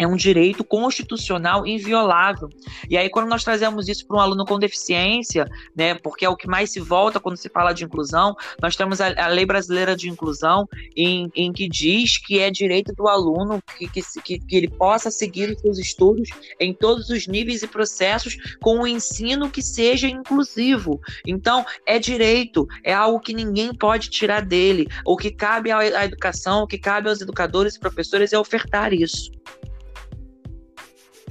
é 0.00 0.06
um 0.06 0.16
direito 0.16 0.64
constitucional 0.64 1.66
inviolável. 1.66 2.48
E 2.88 2.96
aí, 2.96 3.10
quando 3.10 3.28
nós 3.28 3.44
trazemos 3.44 3.86
isso 3.86 4.06
para 4.06 4.16
um 4.16 4.20
aluno 4.20 4.46
com 4.46 4.58
deficiência, 4.58 5.46
né, 5.76 5.94
porque 5.94 6.24
é 6.24 6.28
o 6.28 6.34
que 6.34 6.48
mais 6.48 6.70
se 6.72 6.80
volta 6.80 7.20
quando 7.20 7.36
se 7.36 7.50
fala 7.50 7.74
de 7.74 7.84
inclusão, 7.84 8.34
nós 8.62 8.74
temos 8.74 8.98
a, 8.98 9.08
a 9.22 9.28
Lei 9.28 9.44
Brasileira 9.44 9.94
de 9.94 10.08
Inclusão, 10.08 10.66
em, 10.96 11.30
em, 11.34 11.52
que 11.52 11.68
diz 11.68 12.16
que 12.16 12.38
é 12.38 12.50
direito 12.50 12.94
do 12.94 13.06
aluno 13.08 13.62
que, 13.76 14.02
que, 14.22 14.38
que, 14.38 14.56
ele 14.56 14.68
possa 14.68 15.10
seguir 15.10 15.50
os 15.50 15.60
seus 15.60 15.78
estudos 15.78 16.30
em 16.58 16.72
todos 16.72 17.10
os 17.10 17.26
níveis 17.26 17.62
e 17.62 17.66
processos 17.66 18.38
com 18.62 18.78
um 18.78 18.86
ensino 18.86 19.50
que 19.50 19.60
seja 19.60 20.08
inclusivo. 20.08 20.98
Então, 21.26 21.62
é 21.84 21.98
direito, 21.98 22.66
é 22.82 22.94
algo 22.94 23.20
que 23.20 23.34
ninguém 23.34 23.74
pode 23.74 24.08
tirar 24.08 24.40
dele. 24.40 24.88
O 25.04 25.14
que 25.14 25.30
cabe 25.30 25.70
à 25.70 26.06
educação, 26.06 26.62
o 26.62 26.66
que 26.66 26.78
cabe 26.78 27.10
aos 27.10 27.20
educadores 27.20 27.74
e 27.74 27.80
professores 27.80 28.32
é 28.32 28.38
ofertar 28.38 28.94
isso. 28.94 29.30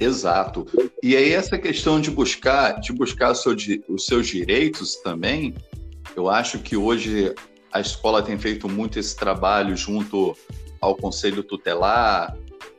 Exato. 0.00 0.66
E 1.02 1.14
aí 1.14 1.32
essa 1.32 1.58
questão 1.58 2.00
de 2.00 2.10
buscar, 2.10 2.80
de 2.80 2.90
buscar 2.92 3.34
seu, 3.34 3.54
os 3.86 4.06
seus 4.06 4.26
direitos 4.26 4.96
também, 4.96 5.54
eu 6.16 6.30
acho 6.30 6.58
que 6.58 6.74
hoje 6.74 7.34
a 7.70 7.80
escola 7.80 8.22
tem 8.22 8.38
feito 8.38 8.66
muito 8.68 8.98
esse 8.98 9.14
trabalho 9.14 9.76
junto 9.76 10.34
ao 10.80 10.96
Conselho 10.96 11.42
Tutelar, 11.42 12.34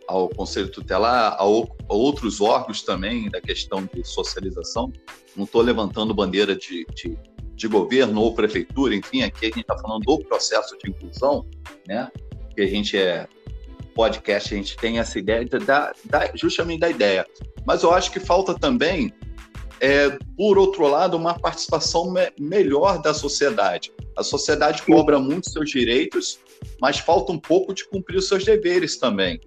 ao 0.08 0.28
Conselho 0.30 0.70
Tutelar, 0.70 1.36
a, 1.38 1.44
outros 1.44 2.42
órgãos 2.42 2.82
também 2.82 3.30
da 3.30 3.40
questão 3.40 3.88
de 3.94 4.04
socialização. 4.04 4.92
Não 5.36 5.46
estou 5.46 5.62
levantando 5.62 6.14
bandeira 6.14 6.56
de, 6.56 6.86
de, 6.94 7.18
de, 7.56 7.68
governo 7.68 8.20
ou 8.20 8.34
prefeitura, 8.34 8.96
enfim, 8.96 9.22
aqui 9.22 9.46
a 9.46 9.50
gente 9.50 9.62
está 9.62 9.78
falando 9.78 10.02
do 10.02 10.20
processo 10.26 10.76
de 10.80 10.90
inclusão, 10.90 11.46
né? 11.88 12.12
Que 12.54 12.62
a 12.62 12.68
gente 12.68 12.98
é 12.98 13.28
podcast 13.94 14.54
a 14.54 14.58
gente 14.58 14.78
tem 14.78 15.00
essa 15.00 15.20
ideia 15.20 15.46
da, 15.46 15.94
da, 16.06 16.32
justamente 16.36 16.80
da 16.80 16.90
ideia. 16.90 17.26
Mas 17.66 17.84
eu 17.84 17.94
acho 17.94 18.12
que 18.12 18.20
falta 18.20 18.54
também, 18.54 19.14
é, 19.80 20.18
por 20.38 20.58
outro 20.58 20.88
lado, 20.88 21.18
uma 21.18 21.38
participação 21.38 22.12
me 22.12 22.32
melhor 22.40 23.02
da 23.02 23.14
sociedade. 23.14 23.92
A 24.18 24.24
sociedade 24.24 24.84
cobra 24.84 25.20
muito 25.20 25.50
seus 25.50 25.70
direitos, 25.70 26.40
mas 26.80 27.00
falta 27.00 27.32
um 27.32 27.40
pouco 27.40 27.74
de 27.74 27.88
cumprir 27.88 28.18
os 28.18 28.28
seus 28.28 28.44
deveres 28.44 28.98
também. 28.98 29.40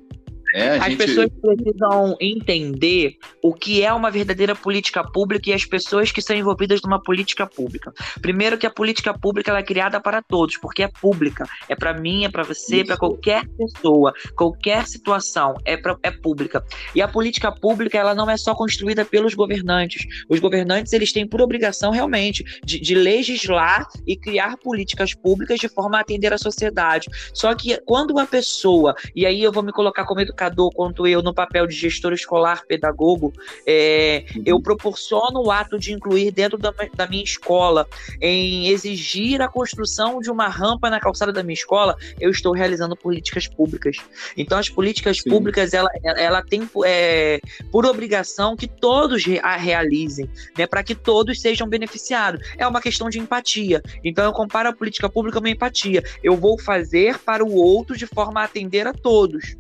É, 0.54 0.78
as 0.78 0.84
gente... 0.84 0.99
pessoas 0.99 1.28
precisam 1.42 2.16
entender 2.20 3.16
o 3.42 3.52
que 3.52 3.82
é 3.82 3.92
uma 3.92 4.08
verdadeira 4.08 4.54
política 4.54 5.02
pública 5.02 5.50
e 5.50 5.52
as 5.52 5.64
pessoas 5.64 6.12
que 6.12 6.23
são 6.23 6.37
envolvidas 6.37 6.80
numa 6.80 7.02
política 7.02 7.44
pública. 7.44 7.92
Primeiro 8.23 8.56
que 8.56 8.64
a 8.64 8.70
política 8.70 9.12
pública 9.12 9.58
é 9.58 9.62
criada 9.64 10.00
para 10.00 10.23
todos, 10.23 10.56
porque 10.56 10.84
é 10.84 10.88
pública. 10.88 11.44
É 11.68 11.75
para 11.75 11.92
mim, 11.92 12.25
é 12.25 12.28
para 12.28 12.44
você, 12.44 12.84
para 12.84 12.96
qualquer 12.96 13.49
pessoa, 13.49 14.14
qualquer 14.37 14.87
situação, 14.87 15.54
é, 15.64 15.76
pra, 15.76 15.99
é 16.04 16.12
pública. 16.12 16.64
E 16.94 17.02
a 17.02 17.08
política 17.08 17.50
pública 17.50 17.99
ela 17.99 18.14
não 18.14 18.30
é 18.30 18.37
só 18.37 18.54
construída 18.54 19.04
pelos 19.04 19.34
governantes. 19.34 20.06
Os 20.28 20.38
governantes 20.38 20.92
eles 20.92 21.12
têm 21.12 21.26
por 21.26 21.42
obrigação 21.42 21.90
realmente 21.90 22.44
de, 22.64 22.78
de 22.78 22.94
legislar 22.94 23.88
e 24.06 24.16
criar 24.16 24.56
políticas 24.58 25.14
públicas 25.14 25.58
de 25.58 25.68
forma 25.68 25.99
a 25.99 26.02
atender 26.02 26.32
a 26.32 26.38
sociedade. 26.38 27.08
Só 27.32 27.52
que 27.56 27.76
quando 27.84 28.12
uma 28.12 28.25
pessoa, 28.26 28.94
e 29.16 29.26
aí 29.26 29.42
eu 29.42 29.50
vou 29.50 29.64
me 29.64 29.73
colocar 29.73 30.04
como 30.04 30.20
educador 30.20 30.43
educador 30.44 30.70
quanto 30.72 31.06
eu 31.06 31.22
no 31.22 31.32
papel 31.32 31.66
de 31.66 31.74
gestor 31.74 32.12
escolar 32.12 32.64
pedagogo, 32.66 33.32
é, 33.66 34.24
uhum. 34.34 34.42
eu 34.46 34.60
proporciono 34.60 35.42
o 35.42 35.50
ato 35.50 35.78
de 35.78 35.92
incluir 35.92 36.30
dentro 36.30 36.58
da, 36.58 36.72
da, 36.94 37.06
minha 37.06 37.22
escola, 37.22 37.86
em 38.20 38.68
exigir 38.68 39.40
a 39.40 39.48
construção 39.48 40.20
de 40.20 40.30
uma 40.30 40.48
rampa 40.48 40.90
na 40.90 41.00
calçada 41.00 41.32
da 41.32 41.42
minha 41.42 41.54
escola, 41.54 41.96
eu 42.20 42.30
estou 42.30 42.52
realizando 42.52 42.96
políticas 42.96 43.46
públicas. 43.46 43.96
Então, 44.36 44.58
as 44.58 44.68
políticas 44.68 45.18
Sim. 45.18 45.30
públicas, 45.30 45.72
ela, 45.72 45.88
ela 46.02 46.42
tem 46.42 46.68
é, 46.84 47.40
por 47.70 47.86
obrigação 47.86 48.56
que 48.56 48.66
todos 48.66 49.24
a 49.42 49.56
realizem, 49.56 50.28
né, 50.56 50.66
para 50.66 50.82
que 50.82 50.94
todos 50.94 51.40
sejam 51.40 51.68
beneficiados. 51.68 52.46
É 52.58 52.66
uma 52.66 52.80
questão 52.80 53.08
de 53.08 53.18
empatia. 53.18 53.82
Então, 54.02 54.24
eu 54.24 54.32
comparo 54.32 54.68
a 54.68 54.72
política 54.72 55.08
pública 55.08 55.38
a 55.38 55.40
uma 55.40 55.50
empatia. 55.50 56.02
Eu 56.22 56.36
vou 56.36 56.58
fazer 56.58 57.18
para 57.18 57.44
o 57.44 57.54
outro 57.54 57.96
de 57.96 58.06
forma 58.06 58.40
a 58.40 58.44
atender 58.44 58.86
a 58.86 58.92
todos. 58.92 59.56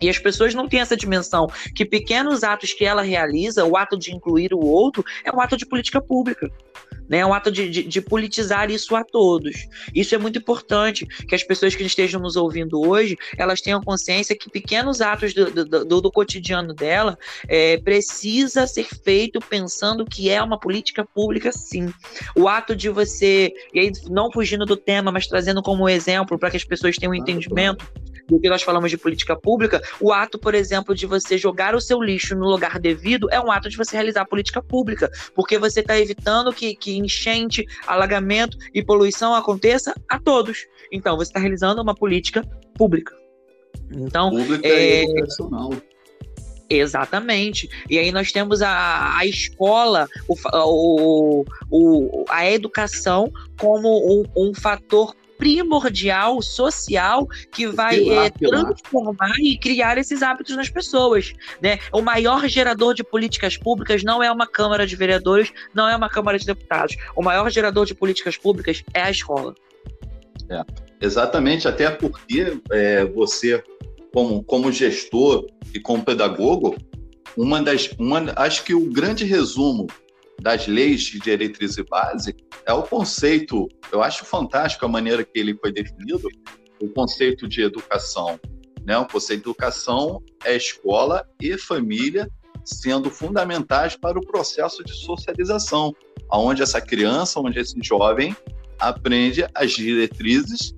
E 0.00 0.08
as 0.08 0.18
pessoas 0.18 0.54
não 0.54 0.68
têm 0.68 0.80
essa 0.80 0.96
dimensão 0.96 1.46
que 1.74 1.84
pequenos 1.84 2.44
atos 2.44 2.72
que 2.72 2.84
ela 2.84 3.02
realiza, 3.02 3.64
o 3.64 3.76
ato 3.76 3.98
de 3.98 4.14
incluir 4.14 4.52
o 4.52 4.60
outro, 4.60 5.04
é 5.24 5.30
um 5.32 5.40
ato 5.40 5.56
de 5.56 5.66
política 5.66 6.00
pública. 6.00 6.50
Né, 7.08 7.18
é 7.18 7.26
um 7.26 7.32
ato 7.32 7.52
de, 7.52 7.70
de, 7.70 7.82
de, 7.84 8.00
politizar 8.00 8.68
isso 8.68 8.96
a 8.96 9.04
todos. 9.04 9.68
Isso 9.94 10.12
é 10.16 10.18
muito 10.18 10.40
importante, 10.40 11.06
que 11.06 11.36
as 11.36 11.42
pessoas 11.44 11.72
que 11.72 11.84
estejam 11.84 12.20
nos 12.20 12.34
ouvindo 12.34 12.80
hoje, 12.80 13.16
elas 13.38 13.60
tenham 13.60 13.80
consciência 13.80 14.36
que 14.36 14.50
pequenos 14.50 15.00
atos 15.00 15.32
do, 15.32 15.48
do, 15.48 15.84
do, 15.84 16.00
do 16.00 16.10
cotidiano 16.10 16.74
dela 16.74 17.16
é, 17.48 17.78
precisa 17.78 18.66
ser 18.66 18.88
feito 19.04 19.38
pensando 19.38 20.04
que 20.04 20.30
é 20.30 20.42
uma 20.42 20.58
política 20.58 21.04
pública, 21.04 21.52
sim. 21.52 21.92
O 22.34 22.48
ato 22.48 22.74
de 22.74 22.88
você, 22.88 23.52
e 23.72 23.78
aí 23.78 23.92
não 24.10 24.32
fugindo 24.32 24.66
do 24.66 24.76
tema, 24.76 25.12
mas 25.12 25.28
trazendo 25.28 25.62
como 25.62 25.88
exemplo 25.88 26.36
para 26.36 26.50
que 26.50 26.56
as 26.56 26.64
pessoas 26.64 26.96
tenham 26.96 27.12
um 27.12 27.14
entendimento 27.14 27.86
do 28.28 28.40
que 28.40 28.48
nós 28.48 28.62
falamos 28.62 28.90
de 28.90 28.98
política 28.98 29.36
pública, 29.36 29.80
o 30.00 30.12
ato, 30.12 30.38
por 30.38 30.54
exemplo, 30.54 30.94
de 30.94 31.06
você 31.06 31.38
jogar 31.38 31.74
o 31.74 31.80
seu 31.80 32.02
lixo 32.02 32.34
no 32.34 32.46
lugar 32.46 32.78
devido 32.78 33.28
é 33.30 33.40
um 33.40 33.50
ato 33.50 33.68
de 33.68 33.76
você 33.76 33.96
realizar 33.96 34.24
política 34.26 34.62
pública, 34.62 35.10
porque 35.34 35.58
você 35.58 35.80
está 35.80 35.98
evitando 35.98 36.52
que, 36.52 36.74
que 36.74 36.96
enchente, 36.96 37.64
alagamento 37.86 38.56
e 38.74 38.82
poluição 38.82 39.34
aconteça 39.34 39.94
a 40.08 40.18
todos. 40.18 40.66
Então, 40.90 41.16
você 41.16 41.30
está 41.30 41.40
realizando 41.40 41.82
uma 41.82 41.94
política 41.94 42.42
pública. 42.74 43.14
Então, 43.90 44.30
pública 44.30 44.66
é... 44.66 45.04
e. 45.04 45.96
Exatamente. 46.68 47.68
E 47.88 47.98
aí 47.98 48.10
nós 48.10 48.32
temos 48.32 48.60
a, 48.60 49.16
a 49.16 49.24
escola, 49.24 50.08
o, 50.26 50.34
o, 50.52 51.44
o, 51.70 52.24
a 52.28 52.50
educação 52.50 53.30
como 53.56 53.88
um, 53.88 54.24
um 54.36 54.52
fator 54.52 55.14
primordial 55.38 56.40
social 56.42 57.26
que 57.50 57.66
vai 57.66 58.08
é, 58.08 58.30
transformar 58.30 59.34
e 59.38 59.58
criar 59.58 59.98
esses 59.98 60.22
hábitos 60.22 60.56
nas 60.56 60.68
pessoas. 60.68 61.32
Né? 61.60 61.78
O 61.92 62.02
maior 62.02 62.46
gerador 62.48 62.94
de 62.94 63.04
políticas 63.04 63.56
públicas 63.56 64.02
não 64.02 64.22
é 64.22 64.30
uma 64.30 64.46
Câmara 64.46 64.86
de 64.86 64.96
Vereadores, 64.96 65.52
não 65.74 65.88
é 65.88 65.96
uma 65.96 66.08
Câmara 66.08 66.38
de 66.38 66.46
Deputados. 66.46 66.96
O 67.14 67.22
maior 67.22 67.50
gerador 67.50 67.86
de 67.86 67.94
políticas 67.94 68.36
públicas 68.36 68.82
é 68.94 69.02
a 69.02 69.10
escola. 69.10 69.54
É, 70.48 70.64
exatamente, 71.00 71.66
até 71.66 71.90
porque 71.90 72.60
é, 72.70 73.04
você, 73.04 73.62
como, 74.12 74.42
como 74.44 74.70
gestor 74.70 75.46
e 75.74 75.80
como 75.80 76.04
pedagogo, 76.04 76.76
uma 77.36 77.62
das, 77.62 77.90
uma, 77.98 78.32
acho 78.36 78.64
que 78.64 78.74
o 78.74 78.90
grande 78.90 79.24
resumo 79.24 79.86
das 80.40 80.66
leis 80.66 81.02
de 81.02 81.18
diretriz 81.18 81.76
e 81.76 81.84
base 81.84 82.34
é 82.66 82.72
o 82.72 82.82
conceito, 82.82 83.68
eu 83.92 84.02
acho 84.02 84.24
fantástico 84.24 84.84
a 84.84 84.88
maneira 84.88 85.24
que 85.24 85.38
ele 85.38 85.56
foi 85.56 85.72
definido, 85.72 86.28
o 86.80 86.88
conceito 86.90 87.48
de 87.48 87.62
educação. 87.62 88.38
Né? 88.84 88.96
O 88.98 89.06
conceito 89.06 89.42
de 89.42 89.50
educação 89.50 90.22
é 90.44 90.56
escola 90.56 91.26
e 91.40 91.56
família 91.58 92.30
sendo 92.64 93.10
fundamentais 93.10 93.96
para 93.96 94.18
o 94.18 94.26
processo 94.26 94.82
de 94.82 94.92
socialização, 94.92 95.94
onde 96.32 96.62
essa 96.62 96.80
criança, 96.80 97.38
onde 97.40 97.60
esse 97.60 97.76
jovem 97.80 98.36
aprende 98.78 99.46
as 99.54 99.72
diretrizes 99.72 100.74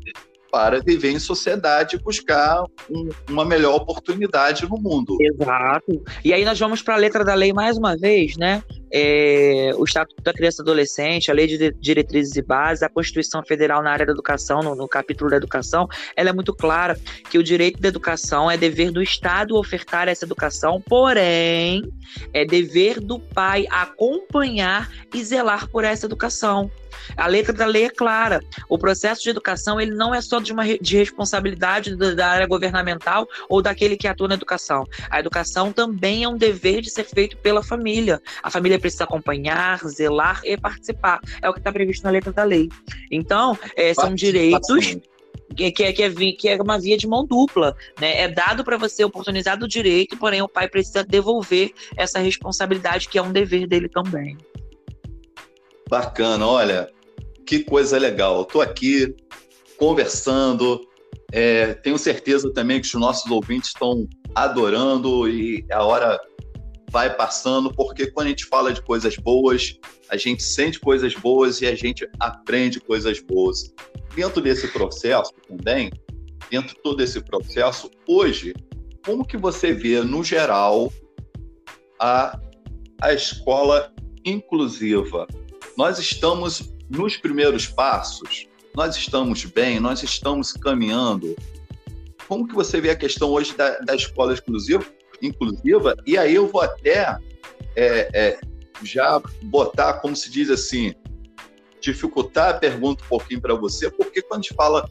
para 0.51 0.81
viver 0.81 1.11
em 1.11 1.19
sociedade 1.19 1.97
e 1.97 1.99
buscar 1.99 2.65
um, 2.91 3.09
uma 3.29 3.45
melhor 3.45 3.77
oportunidade 3.77 4.69
no 4.69 4.79
mundo. 4.79 5.17
Exato. 5.21 6.03
E 6.25 6.33
aí 6.33 6.45
nós 6.45 6.59
vamos 6.59 6.83
para 6.83 6.95
a 6.95 6.99
letra 6.99 7.25
da 7.25 7.35
lei 7.35 7.53
mais 7.53 7.77
uma 7.77 7.97
vez, 7.97 8.37
né? 8.37 8.63
É, 8.91 9.71
o 9.77 9.85
Estatuto 9.85 10.23
da 10.23 10.33
Criança 10.33 10.61
e 10.61 10.63
Adolescente, 10.63 11.31
a 11.31 11.35
Lei 11.35 11.47
de 11.47 11.73
Diretrizes 11.73 12.37
e 12.37 12.43
Bases, 12.43 12.83
a 12.83 12.89
Constituição 12.89 13.43
Federal 13.43 13.83
na 13.83 13.91
área 13.91 14.07
da 14.07 14.13
educação, 14.13 14.61
no, 14.61 14.75
no, 14.75 14.89
capítulo 14.89 15.31
da 15.31 15.37
educação, 15.37 15.89
ela 16.17 16.31
é 16.31 16.33
muito 16.33 16.55
clara 16.55 16.99
que 17.31 17.39
o 17.39 17.43
direito 17.43 17.81
da 17.81 17.89
educação 17.89 18.51
é 18.51 18.57
dever 18.57 18.91
do 18.91 19.03
Estado 19.03 19.57
ofertar 19.57 20.09
essa 20.09 20.25
educação, 20.25 20.81
porém, 20.81 21.83
é 22.33 22.45
dever 22.45 23.01
do 23.01 23.19
pai 23.19 23.67
acompanhar 23.71 24.91
e 25.15 25.23
zelar 25.23 25.69
por 25.69 25.85
essa 25.85 26.07
educação. 26.07 26.71
A 27.17 27.27
letra 27.27 27.53
da 27.53 27.67
lei 27.67 27.85
é 27.85 27.91
clara. 27.91 28.41
O 28.69 28.79
processo 28.79 29.23
de 29.23 29.31
educação 29.31 29.81
ele 29.81 29.93
não 29.93 30.15
é 30.15 30.21
só 30.21 30.41
de 30.41 30.53
uma 30.53 30.65
de 30.79 30.97
responsabilidade 30.97 31.97
da 31.97 32.29
área 32.29 32.47
governamental 32.47 33.27
ou 33.49 33.63
daquele 33.63 33.97
que 33.97 34.07
atua 34.07 34.29
na 34.29 34.35
educação. 34.35 34.87
A 35.11 35.19
educação 35.21 35.73
também 35.73 36.25
é 36.25 36.29
um 36.29 36.37
dever 36.37 36.81
de 36.81 36.91
ser 36.91 37.05
feito 37.05 37.37
pela 37.39 37.63
família. 37.63 38.21
A 38.43 38.51
família 38.51 38.78
precisa 38.79 39.05
acompanhar, 39.05 39.79
zelar 39.87 40.41
e 40.45 40.57
participar. 40.57 41.21
É 41.43 41.49
o 41.49 41.53
que 41.53 41.61
está 41.61 41.73
previsto 41.73 42.05
na 42.05 42.11
letra 42.11 42.33
da 42.33 42.45
lei. 42.45 42.69
Então, 43.11 43.59
é, 43.77 43.93
são 43.95 44.15
direitos 44.15 44.99
que, 45.57 45.73
que, 45.73 45.85
é, 45.85 45.93
que, 45.93 46.03
é, 46.03 46.33
que 46.33 46.49
é 46.49 46.63
uma 46.63 46.79
via 46.79 46.97
de 46.97 47.07
mão 47.07 47.27
dupla. 47.27 47.77
Né? 48.01 48.23
É 48.23 48.29
dado 48.29 48.65
para 48.65 48.77
você 48.77 49.05
oportunizar 49.05 49.63
o 49.63 49.69
direito, 49.69 50.17
porém 50.17 50.43
o 50.43 50.49
pai 50.49 50.69
precisa 50.69 51.03
devolver 51.03 51.73
essa 51.97 52.19
responsabilidade, 52.19 53.09
que 53.09 53.19
é 53.19 53.23
um 53.23 53.33
dever 53.33 53.67
dele 53.67 53.89
também. 53.89 54.37
Bacana, 55.89 56.47
olha, 56.47 56.91
que 57.47 57.61
coisa 57.61 57.99
legal. 57.99 58.43
Estou 58.43 58.61
aqui 58.61 59.15
conversando, 59.79 60.81
é, 61.33 61.75
tenho 61.75 61.97
certeza 61.97 62.53
também 62.53 62.81
que 62.81 62.87
os 62.87 62.95
nossos 62.95 63.31
ouvintes 63.31 63.71
estão 63.71 64.07
adorando 64.35 65.29
e 65.29 65.65
a 65.73 65.83
hora 65.83 66.21
vai 66.91 67.15
passando, 67.15 67.73
porque 67.73 68.07
quando 68.07 68.27
a 68.27 68.31
gente 68.31 68.47
fala 68.47 68.73
de 68.73 68.83
coisas 68.83 69.17
boas, 69.17 69.79
a 70.09 70.17
gente 70.17 70.43
sente 70.43 70.81
coisas 70.81 71.15
boas 71.15 71.61
e 71.61 71.67
a 71.67 71.75
gente 71.75 72.09
aprende 72.19 72.81
coisas 72.81 73.21
boas. 73.21 73.75
Dentro 74.15 74.41
desse 74.41 74.69
processo 74.69 75.33
também, 75.47 75.91
dentro 76.51 76.75
de 76.75 76.83
todo 76.83 77.03
esse 77.03 77.21
processo, 77.21 77.91
hoje, 78.07 78.55
como 79.05 79.25
que 79.25 79.37
você 79.37 79.73
vê, 79.73 80.03
no 80.03 80.25
geral, 80.25 80.93
a, 82.01 82.39
a 83.01 83.13
escola 83.13 83.93
inclusiva? 84.25 85.27
Nós 85.77 85.99
estamos 85.99 86.73
nos 86.89 87.17
primeiros 87.17 87.67
passos, 87.67 88.47
nós 88.75 88.97
estamos 88.97 89.45
bem, 89.45 89.79
nós 89.79 90.03
estamos 90.03 90.53
caminhando. 90.53 91.37
Como 92.27 92.47
que 92.47 92.55
você 92.55 92.81
vê 92.81 92.91
a 92.91 92.97
questão 92.97 93.31
hoje 93.31 93.55
da, 93.55 93.79
da 93.81 93.95
escola 93.95 94.33
exclusiva, 94.33 94.85
inclusiva? 95.23 95.97
E 96.07 96.17
aí 96.17 96.35
eu 96.35 96.47
vou 96.49 96.61
até 96.61 97.17
é, 97.77 98.09
é, 98.15 98.41
já 98.83 99.21
botar, 99.43 99.95
como 99.95 100.15
se 100.15 100.31
diz 100.31 100.51
assim, 100.51 100.95
dificultar 101.81 102.51
a 102.51 102.55
pergunta 102.55 103.05
um 103.05 103.09
pouquinho 103.09 103.41
para 103.41 103.55
você, 103.55 103.91
porque 103.91 104.23
quando 104.23 104.41
a 104.41 104.43
gente 104.43 104.55
fala 104.55 104.89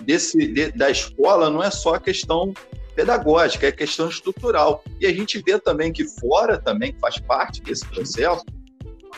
desse, 0.00 0.46
de, 0.46 0.72
da 0.72 0.90
escola, 0.90 1.50
não 1.50 1.62
é 1.62 1.70
só 1.70 1.94
a 1.94 2.00
questão 2.00 2.52
pedagógica, 2.94 3.66
é 3.66 3.72
questão 3.72 4.08
estrutural. 4.08 4.82
E 5.00 5.06
a 5.06 5.12
gente 5.12 5.42
vê 5.44 5.58
também 5.58 5.92
que 5.92 6.04
fora 6.04 6.58
também 6.58 6.96
faz 7.00 7.18
parte 7.18 7.62
desse 7.62 7.86
processo 7.86 8.44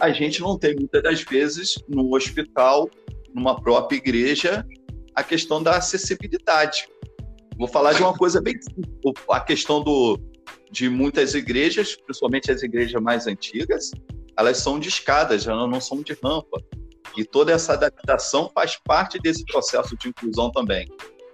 a 0.00 0.10
gente 0.10 0.40
não 0.40 0.58
tem 0.58 0.74
muitas 0.74 1.02
das 1.02 1.22
vezes 1.22 1.78
no 1.88 2.14
hospital, 2.14 2.88
numa 3.34 3.60
própria 3.60 3.96
igreja, 3.96 4.66
a 5.14 5.22
questão 5.22 5.62
da 5.62 5.76
acessibilidade. 5.76 6.88
Vou 7.58 7.68
falar 7.68 7.92
de 7.92 8.02
uma 8.02 8.14
coisa 8.14 8.40
bem 8.40 8.54
a 9.28 9.40
questão 9.40 9.82
do, 9.82 10.18
de 10.70 10.88
muitas 10.88 11.34
igrejas, 11.34 11.96
principalmente 11.96 12.50
as 12.50 12.62
igrejas 12.62 13.00
mais 13.02 13.26
antigas, 13.26 13.90
elas 14.36 14.58
são 14.58 14.78
de 14.78 14.88
escadas, 14.88 15.46
elas 15.46 15.68
não 15.68 15.80
são 15.80 16.02
de 16.02 16.16
rampa. 16.22 16.62
E 17.16 17.24
toda 17.24 17.52
essa 17.52 17.72
adaptação 17.72 18.50
faz 18.54 18.78
parte 18.84 19.18
desse 19.18 19.44
processo 19.44 19.96
de 19.96 20.08
inclusão 20.08 20.50
também. 20.52 20.86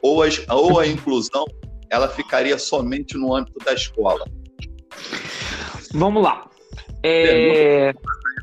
Ou 0.02 0.22
a, 0.22 0.28
ou 0.54 0.80
a 0.80 0.86
inclusão 0.86 1.44
ela 1.90 2.08
ficaria 2.08 2.58
somente 2.58 3.16
no 3.16 3.34
âmbito 3.34 3.58
da 3.64 3.74
escola. 3.74 4.24
Vamos 5.92 6.22
lá. 6.22 6.48
É 7.02 7.92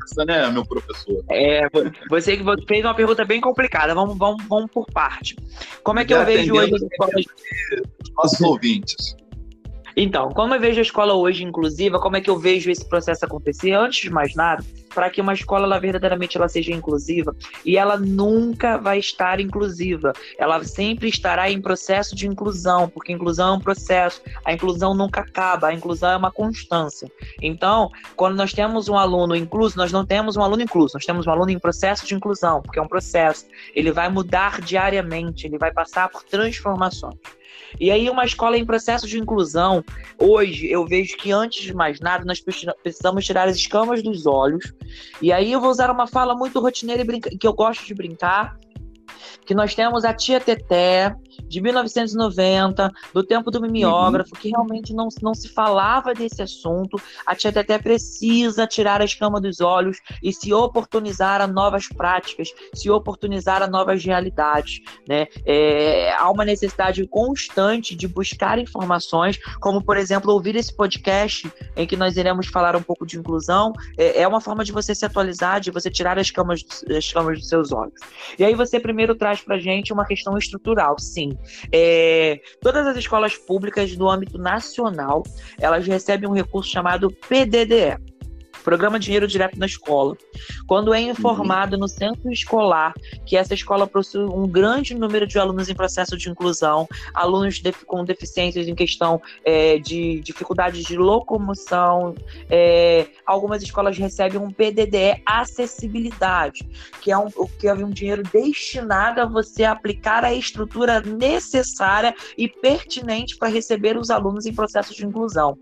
essa, 0.04 0.24
né, 0.24 0.50
meu 0.50 0.64
professor? 0.64 1.24
É, 1.30 1.62
você 2.08 2.36
que 2.36 2.44
fez 2.66 2.84
uma 2.84 2.94
pergunta 2.94 3.24
bem 3.24 3.40
complicada. 3.40 3.94
Vamos, 3.94 4.16
vamos, 4.16 4.44
vamos 4.46 4.70
por 4.70 4.86
parte. 4.86 5.36
Como 5.82 5.98
é 5.98 6.04
que 6.04 6.14
eu 6.14 6.24
vejo 6.24 6.54
hoje 6.54 6.74
as. 6.74 6.82
Os 6.82 8.14
nossos 8.16 8.40
ouvintes. 8.40 9.16
Então, 9.96 10.30
como 10.30 10.54
eu 10.54 10.60
vejo 10.60 10.80
a 10.80 10.82
escola 10.82 11.14
hoje 11.14 11.44
inclusiva, 11.44 12.00
como 12.00 12.16
é 12.16 12.20
que 12.20 12.28
eu 12.28 12.38
vejo 12.38 12.70
esse 12.70 12.84
processo 12.84 13.24
acontecer? 13.24 13.72
Antes 13.72 14.00
de 14.00 14.10
mais 14.10 14.34
nada, 14.34 14.64
para 14.94 15.10
que 15.10 15.20
uma 15.20 15.34
escola 15.34 15.66
ela, 15.66 15.78
verdadeiramente 15.78 16.36
ela 16.36 16.48
seja 16.48 16.72
inclusiva, 16.72 17.34
e 17.64 17.76
ela 17.76 17.96
nunca 17.96 18.76
vai 18.76 18.98
estar 18.98 19.40
inclusiva, 19.40 20.12
ela 20.38 20.62
sempre 20.64 21.08
estará 21.08 21.50
em 21.50 21.60
processo 21.60 22.14
de 22.14 22.26
inclusão, 22.26 22.88
porque 22.88 23.12
inclusão 23.12 23.54
é 23.54 23.56
um 23.56 23.60
processo, 23.60 24.22
a 24.44 24.52
inclusão 24.52 24.94
nunca 24.94 25.20
acaba, 25.20 25.68
a 25.68 25.74
inclusão 25.74 26.10
é 26.10 26.16
uma 26.16 26.30
constância. 26.30 27.10
Então, 27.42 27.90
quando 28.16 28.36
nós 28.36 28.52
temos 28.52 28.88
um 28.88 28.96
aluno 28.96 29.34
incluso, 29.34 29.76
nós 29.76 29.92
não 29.92 30.06
temos 30.06 30.36
um 30.36 30.42
aluno 30.42 30.62
incluso, 30.62 30.94
nós 30.94 31.04
temos 31.04 31.26
um 31.26 31.30
aluno 31.30 31.50
em 31.50 31.58
processo 31.58 32.06
de 32.06 32.14
inclusão, 32.14 32.62
porque 32.62 32.78
é 32.78 32.82
um 32.82 32.88
processo, 32.88 33.46
ele 33.74 33.90
vai 33.90 34.08
mudar 34.08 34.60
diariamente, 34.60 35.46
ele 35.46 35.58
vai 35.58 35.72
passar 35.72 36.08
por 36.08 36.22
transformações. 36.22 37.18
E 37.80 37.90
aí, 37.90 38.08
uma 38.08 38.24
escola 38.24 38.56
em 38.56 38.64
processo 38.64 39.06
de 39.06 39.18
inclusão, 39.18 39.84
hoje 40.18 40.70
eu 40.70 40.86
vejo 40.86 41.16
que 41.16 41.32
antes 41.32 41.62
de 41.62 41.74
mais 41.74 42.00
nada, 42.00 42.24
nós 42.24 42.40
precisamos 42.40 43.24
tirar 43.24 43.48
as 43.48 43.56
escamas 43.56 44.02
dos 44.02 44.26
olhos. 44.26 44.72
E 45.20 45.32
aí 45.32 45.52
eu 45.52 45.60
vou 45.60 45.70
usar 45.70 45.90
uma 45.90 46.06
fala 46.06 46.34
muito 46.34 46.60
rotineira 46.60 47.04
que 47.20 47.46
eu 47.46 47.52
gosto 47.52 47.84
de 47.84 47.94
brincar, 47.94 48.56
que 49.44 49.54
nós 49.54 49.74
temos 49.74 50.04
a 50.04 50.14
tia 50.14 50.40
Teté, 50.40 51.14
de 51.42 51.60
1990, 51.60 52.90
do 53.12 53.22
tempo 53.22 53.50
do 53.50 53.60
mimeógrafo, 53.60 54.34
uhum. 54.34 54.40
que 54.40 54.50
realmente 54.50 54.92
não, 54.92 55.08
não 55.22 55.34
se 55.34 55.48
falava 55.48 56.14
desse 56.14 56.42
assunto. 56.42 57.00
A 57.26 57.34
tia 57.34 57.52
Teté 57.52 57.78
precisa 57.78 58.66
tirar 58.66 59.00
a 59.00 59.04
escama 59.04 59.40
dos 59.40 59.60
olhos 59.60 59.98
e 60.22 60.32
se 60.32 60.52
oportunizar 60.52 61.40
a 61.40 61.46
novas 61.46 61.88
práticas, 61.88 62.48
se 62.74 62.90
oportunizar 62.90 63.62
a 63.62 63.66
novas 63.66 64.04
realidades. 64.04 64.80
Né? 65.08 65.26
É, 65.44 66.12
há 66.14 66.30
uma 66.30 66.44
necessidade 66.44 67.06
constante 67.06 67.94
de 67.94 68.08
buscar 68.08 68.58
informações, 68.58 69.38
como, 69.60 69.82
por 69.82 69.96
exemplo, 69.96 70.32
ouvir 70.32 70.56
esse 70.56 70.74
podcast 70.74 71.50
em 71.76 71.86
que 71.86 71.96
nós 71.96 72.16
iremos 72.16 72.46
falar 72.46 72.76
um 72.76 72.82
pouco 72.82 73.06
de 73.06 73.18
inclusão. 73.18 73.72
É, 73.96 74.22
é 74.22 74.28
uma 74.28 74.40
forma 74.40 74.64
de 74.64 74.72
você 74.72 74.94
se 74.94 75.04
atualizar, 75.04 75.60
de 75.60 75.70
você 75.70 75.90
tirar 75.90 76.18
as 76.18 76.26
escamas, 76.26 76.64
as 76.88 76.96
escamas 76.96 77.38
dos 77.38 77.48
seus 77.48 77.72
olhos. 77.72 78.00
E 78.38 78.44
aí 78.44 78.54
você 78.54 78.80
primeiro 78.80 79.14
traz 79.14 79.40
para 79.40 79.58
gente 79.58 79.92
uma 79.92 80.04
questão 80.04 80.36
estrutural, 80.36 80.98
sim. 80.98 81.23
É, 81.72 82.40
todas 82.60 82.86
as 82.86 82.96
escolas 82.96 83.36
públicas 83.36 83.96
do 83.96 84.08
âmbito 84.08 84.38
nacional, 84.38 85.22
elas 85.58 85.86
recebem 85.86 86.28
um 86.28 86.32
recurso 86.32 86.70
chamado 86.70 87.10
PDDE, 87.28 87.98
Programa 88.64 88.98
Dinheiro 88.98 89.28
Direto 89.28 89.58
na 89.58 89.66
Escola. 89.66 90.16
Quando 90.66 90.94
é 90.94 91.00
informado 91.00 91.76
no 91.76 91.86
centro 91.86 92.32
escolar 92.32 92.94
que 93.26 93.36
essa 93.36 93.52
escola 93.52 93.86
possui 93.86 94.24
um 94.24 94.48
grande 94.48 94.94
número 94.94 95.26
de 95.26 95.38
alunos 95.38 95.68
em 95.68 95.74
processo 95.74 96.16
de 96.16 96.30
inclusão, 96.30 96.88
alunos 97.12 97.62
com 97.86 98.02
deficiências 98.04 98.66
em 98.66 98.74
questão 98.74 99.20
é, 99.44 99.78
de 99.78 100.20
dificuldades 100.20 100.82
de 100.84 100.96
locomoção, 100.96 102.14
é, 102.48 103.06
algumas 103.26 103.62
escolas 103.62 103.98
recebem 103.98 104.40
um 104.40 104.50
PDDE 104.50 105.22
acessibilidade, 105.26 106.66
que 107.02 107.12
é 107.12 107.18
um, 107.18 107.28
que 107.58 107.68
é 107.68 107.74
um 107.74 107.90
dinheiro 107.90 108.22
destinado 108.22 109.20
a 109.20 109.26
você 109.26 109.64
aplicar 109.64 110.24
a 110.24 110.32
estrutura 110.32 111.02
necessária 111.02 112.14
e 112.38 112.48
pertinente 112.48 113.36
para 113.36 113.48
receber 113.48 113.98
os 113.98 114.08
alunos 114.08 114.46
em 114.46 114.54
processo 114.54 114.94
de 114.94 115.04
inclusão. 115.04 115.58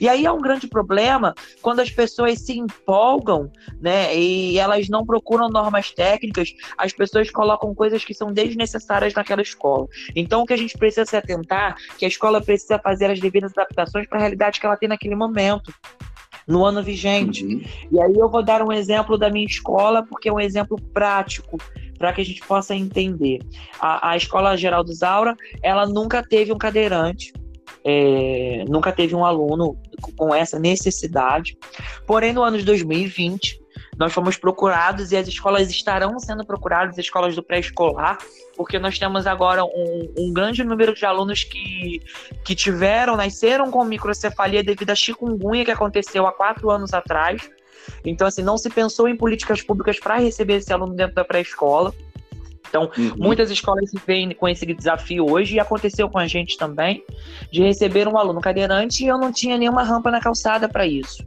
E 0.00 0.08
aí 0.08 0.24
é 0.24 0.32
um 0.32 0.40
grande 0.40 0.66
problema 0.66 1.34
quando 1.60 1.80
as 1.80 1.90
pessoas 1.90 2.45
se 2.46 2.58
empolgam, 2.58 3.50
né? 3.80 4.16
E 4.16 4.58
elas 4.58 4.88
não 4.88 5.04
procuram 5.04 5.48
normas 5.48 5.90
técnicas, 5.90 6.54
as 6.78 6.92
pessoas 6.92 7.30
colocam 7.30 7.74
coisas 7.74 8.04
que 8.04 8.14
são 8.14 8.32
desnecessárias 8.32 9.12
naquela 9.14 9.42
escola. 9.42 9.86
Então, 10.14 10.42
o 10.42 10.46
que 10.46 10.52
a 10.52 10.58
gente 10.58 10.78
precisa 10.78 11.04
se 11.04 11.16
atentar, 11.16 11.76
que 11.98 12.04
a 12.04 12.08
escola 12.08 12.40
precisa 12.40 12.78
fazer 12.78 13.10
as 13.10 13.18
devidas 13.18 13.52
adaptações 13.52 14.06
para 14.06 14.18
a 14.18 14.20
realidade 14.20 14.60
que 14.60 14.66
ela 14.66 14.76
tem 14.76 14.88
naquele 14.88 15.16
momento 15.16 15.72
no 16.46 16.64
ano 16.64 16.82
vigente. 16.82 17.44
Uhum. 17.44 17.62
E 17.90 18.00
aí 18.00 18.14
eu 18.16 18.30
vou 18.30 18.42
dar 18.42 18.62
um 18.62 18.72
exemplo 18.72 19.18
da 19.18 19.28
minha 19.28 19.46
escola, 19.46 20.04
porque 20.04 20.28
é 20.28 20.32
um 20.32 20.38
exemplo 20.38 20.80
prático 20.92 21.58
para 21.98 22.12
que 22.12 22.20
a 22.20 22.24
gente 22.24 22.40
possa 22.46 22.74
entender. 22.74 23.40
A, 23.80 24.10
a 24.10 24.16
Escola 24.16 24.56
Geraldo 24.56 24.92
Zaura, 24.94 25.34
ela 25.62 25.86
nunca 25.86 26.22
teve 26.22 26.52
um 26.52 26.58
cadeirante, 26.58 27.32
é, 27.88 28.64
nunca 28.68 28.90
teve 28.90 29.14
um 29.14 29.24
aluno 29.24 29.80
com 30.16 30.34
essa 30.34 30.58
necessidade. 30.58 31.56
Porém, 32.04 32.32
no 32.32 32.42
ano 32.42 32.58
de 32.58 32.64
2020, 32.64 33.60
nós 33.96 34.12
fomos 34.12 34.36
procurados 34.36 35.12
e 35.12 35.16
as 35.16 35.28
escolas 35.28 35.70
estarão 35.70 36.18
sendo 36.18 36.44
procuradas, 36.44 36.98
as 36.98 37.04
escolas 37.04 37.36
do 37.36 37.44
pré-escolar, 37.44 38.18
porque 38.56 38.76
nós 38.80 38.98
temos 38.98 39.24
agora 39.24 39.64
um, 39.64 40.12
um, 40.18 40.32
grande 40.32 40.64
número 40.64 40.94
de 40.94 41.06
alunos 41.06 41.44
que, 41.44 42.00
que 42.44 42.56
tiveram, 42.56 43.16
nasceram 43.16 43.70
com 43.70 43.84
microcefalia 43.84 44.64
devido 44.64 44.90
à 44.90 44.94
chikungunya 44.96 45.64
que 45.64 45.70
aconteceu 45.70 46.26
há 46.26 46.32
quatro 46.32 46.68
anos 46.70 46.92
atrás. 46.92 47.48
Então, 48.04 48.26
assim, 48.26 48.42
não 48.42 48.58
se 48.58 48.68
pensou 48.68 49.06
em 49.08 49.16
políticas 49.16 49.62
públicas 49.62 50.00
para 50.00 50.16
receber 50.16 50.54
esse 50.54 50.72
aluno 50.72 50.94
dentro 50.94 51.14
da 51.14 51.24
pré-escola. 51.24 51.94
Então, 52.68 52.90
uhum. 52.96 53.12
muitas 53.16 53.50
escolas 53.50 53.90
se 53.90 53.98
veem 54.06 54.32
com 54.32 54.48
esse 54.48 54.66
desafio 54.66 55.30
hoje, 55.30 55.56
e 55.56 55.60
aconteceu 55.60 56.08
com 56.08 56.18
a 56.18 56.26
gente 56.26 56.56
também, 56.56 57.04
de 57.50 57.62
receber 57.62 58.08
um 58.08 58.18
aluno 58.18 58.40
cadeirante 58.40 59.04
e 59.04 59.08
eu 59.08 59.18
não 59.18 59.32
tinha 59.32 59.56
nenhuma 59.56 59.82
rampa 59.82 60.10
na 60.10 60.20
calçada 60.20 60.68
para 60.68 60.86
isso. 60.86 61.24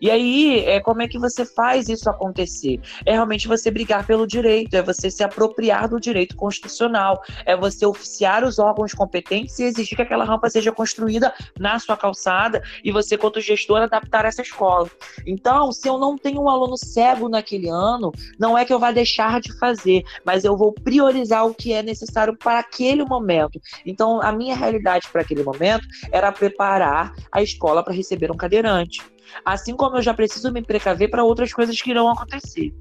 E 0.00 0.10
aí, 0.10 0.64
é, 0.64 0.80
como 0.80 1.02
é 1.02 1.08
que 1.08 1.18
você 1.18 1.44
faz 1.44 1.88
isso 1.88 2.08
acontecer? 2.08 2.80
É 3.04 3.12
realmente 3.12 3.48
você 3.48 3.70
brigar 3.70 4.06
pelo 4.06 4.26
direito, 4.26 4.74
é 4.74 4.82
você 4.82 5.10
se 5.10 5.22
apropriar 5.22 5.88
do 5.88 6.00
direito 6.00 6.36
constitucional, 6.36 7.22
é 7.44 7.56
você 7.56 7.86
oficiar 7.86 8.44
os 8.44 8.58
órgãos 8.58 8.92
competentes 8.92 9.58
e 9.58 9.64
exigir 9.64 9.96
que 9.96 10.02
aquela 10.02 10.24
rampa 10.24 10.50
seja 10.50 10.72
construída 10.72 11.32
na 11.58 11.78
sua 11.78 11.96
calçada 11.96 12.62
e 12.84 12.92
você, 12.92 13.16
quanto 13.16 13.40
gestor, 13.40 13.82
adaptar 13.82 14.24
essa 14.24 14.42
escola. 14.42 14.90
Então, 15.26 15.72
se 15.72 15.88
eu 15.88 15.98
não 15.98 16.16
tenho 16.16 16.42
um 16.42 16.48
aluno 16.48 16.76
cego 16.76 17.28
naquele 17.28 17.68
ano, 17.68 18.12
não 18.38 18.56
é 18.56 18.64
que 18.64 18.72
eu 18.72 18.78
vá 18.78 18.92
deixar 18.92 19.40
de 19.40 19.56
fazer, 19.58 20.04
mas 20.24 20.44
eu 20.44 20.56
vou 20.56 20.72
priorizar 20.72 21.46
o 21.46 21.54
que 21.54 21.72
é 21.72 21.82
necessário 21.82 22.36
para 22.36 22.58
aquele 22.58 23.04
momento. 23.04 23.60
Então, 23.84 24.20
a 24.20 24.32
minha 24.32 24.54
realidade 24.54 25.08
para 25.08 25.22
aquele 25.22 25.42
momento 25.42 25.86
era 26.10 26.30
preparar 26.32 27.14
a 27.30 27.42
escola 27.42 27.82
para 27.82 27.94
receber 27.94 28.30
um 28.30 28.36
cadeirante. 28.36 29.15
Assim 29.44 29.76
como 29.76 29.96
eu 29.96 30.02
já 30.02 30.14
preciso 30.14 30.52
me 30.52 30.62
precaver 30.62 31.10
para 31.10 31.24
outras 31.24 31.52
coisas 31.52 31.80
que 31.80 31.90
irão 31.90 32.10
acontecer. 32.10 32.74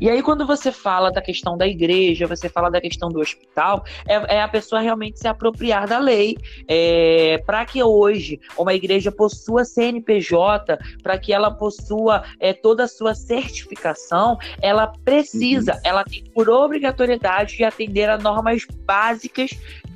E 0.00 0.08
aí, 0.08 0.22
quando 0.22 0.46
você 0.46 0.70
fala 0.70 1.10
da 1.10 1.20
questão 1.20 1.56
da 1.56 1.66
igreja, 1.66 2.26
você 2.26 2.48
fala 2.48 2.70
da 2.70 2.80
questão 2.80 3.08
do 3.08 3.20
hospital, 3.20 3.84
é, 4.06 4.36
é 4.36 4.42
a 4.42 4.48
pessoa 4.48 4.80
realmente 4.80 5.18
se 5.18 5.28
apropriar 5.28 5.86
da 5.86 5.98
lei. 5.98 6.36
É, 6.68 7.42
para 7.46 7.64
que 7.64 7.82
hoje 7.82 8.40
uma 8.56 8.74
igreja 8.74 9.10
possua 9.10 9.64
CNPJ, 9.64 10.78
para 11.02 11.18
que 11.18 11.32
ela 11.32 11.50
possua 11.50 12.22
é, 12.40 12.52
toda 12.52 12.84
a 12.84 12.88
sua 12.88 13.14
certificação, 13.14 14.38
ela 14.60 14.86
precisa, 15.04 15.74
uhum. 15.74 15.80
ela 15.84 16.04
tem 16.04 16.24
por 16.34 16.48
obrigatoriedade 16.48 17.56
de 17.56 17.64
atender 17.64 18.08
a 18.08 18.18
normas 18.18 18.64
básicas 18.84 19.50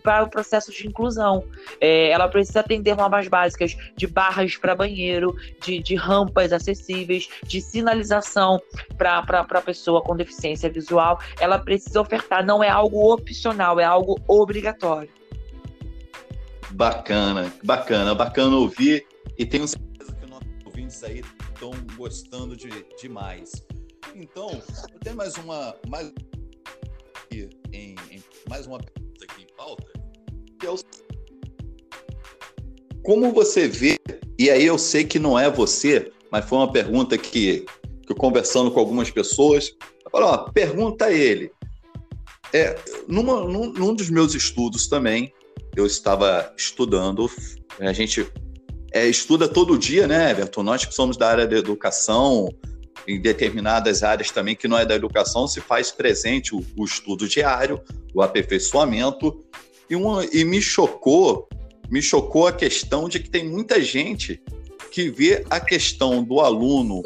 para 0.06 0.22
o 0.22 0.30
processo 0.30 0.70
de 0.70 0.86
inclusão. 0.86 1.44
É, 1.80 2.10
ela 2.10 2.28
precisa 2.28 2.60
atender 2.60 2.94
normas 2.94 3.26
básicas 3.26 3.76
de 3.96 4.06
barras 4.06 4.56
para 4.56 4.72
banheiro, 4.72 5.34
de, 5.60 5.80
de, 5.80 5.96
rampas 5.96 6.52
acessíveis, 6.52 7.28
de 7.42 7.60
sinalização 7.60 8.62
para 8.96 9.60
pessoa 9.66 10.02
com 10.02 10.16
deficiência 10.16 10.70
visual. 10.70 11.20
Ela 11.38 11.58
precisa 11.58 12.00
ofertar, 12.00 12.46
não 12.46 12.62
é 12.62 12.68
algo 12.68 13.12
opcional, 13.12 13.78
é 13.78 13.84
algo 13.84 14.18
obrigatório. 14.26 15.10
Bacana, 16.70 17.52
bacana, 17.64 18.14
bacana 18.14 18.56
ouvir 18.56 19.06
e 19.36 19.44
tenho 19.44 19.66
certeza 19.68 20.14
que 20.14 20.26
nossos 20.26 20.48
ouvintes 20.64 21.02
aí 21.04 21.22
estão 21.52 21.72
gostando 21.96 22.56
de 22.56 22.68
demais. 23.00 23.52
Então, 24.14 24.48
eu 24.92 24.98
tenho 25.00 25.16
mais 25.16 25.34
uma 25.36 25.74
mais 25.88 26.12
em, 27.30 27.94
em 28.10 28.22
mais 28.48 28.66
uma 28.66 28.78
pergunta 28.78 29.24
aqui 29.24 29.42
em 29.42 29.56
pauta 29.56 29.92
que 30.58 30.66
é 30.66 30.70
o 30.70 30.76
como 33.06 33.30
você 33.30 33.68
vê, 33.68 33.96
e 34.36 34.50
aí 34.50 34.66
eu 34.66 34.76
sei 34.76 35.04
que 35.04 35.16
não 35.16 35.38
é 35.38 35.48
você, 35.48 36.10
mas 36.28 36.44
foi 36.44 36.58
uma 36.58 36.72
pergunta 36.72 37.16
que, 37.16 37.64
que 38.06 38.14
conversando 38.14 38.70
com 38.70 38.78
algumas 38.80 39.10
pessoas, 39.10 39.72
ó, 40.12 40.36
pergunta 40.50 41.06
a 41.06 41.12
ele. 41.12 41.50
É, 42.52 42.76
numa, 43.08 43.44
num, 43.44 43.72
num 43.72 43.94
dos 43.94 44.08
meus 44.08 44.34
estudos 44.34 44.86
também, 44.86 45.32
eu 45.74 45.84
estava 45.84 46.52
estudando, 46.56 47.30
a 47.80 47.92
gente 47.92 48.26
é, 48.92 49.06
estuda 49.06 49.48
todo 49.48 49.78
dia, 49.78 50.06
né, 50.06 50.30
Everton? 50.30 50.62
Nós 50.62 50.84
que 50.84 50.94
somos 50.94 51.16
da 51.16 51.28
área 51.28 51.46
da 51.46 51.56
educação, 51.56 52.48
em 53.06 53.20
determinadas 53.20 54.02
áreas 54.02 54.30
também 54.30 54.56
que 54.56 54.68
não 54.68 54.78
é 54.78 54.86
da 54.86 54.94
educação, 54.94 55.46
se 55.46 55.60
faz 55.60 55.90
presente 55.90 56.54
o, 56.54 56.64
o 56.76 56.84
estudo 56.84 57.28
diário, 57.28 57.80
o 58.14 58.22
aperfeiçoamento, 58.22 59.44
e, 59.90 59.94
uma, 59.94 60.24
e 60.32 60.44
me 60.44 60.60
chocou, 60.62 61.48
me 61.90 62.00
chocou 62.00 62.46
a 62.46 62.52
questão 62.52 63.08
de 63.08 63.20
que 63.20 63.30
tem 63.30 63.48
muita 63.48 63.80
gente 63.80 64.42
que 64.90 65.10
vê 65.10 65.44
a 65.50 65.60
questão 65.60 66.24
do 66.24 66.40
aluno 66.40 67.02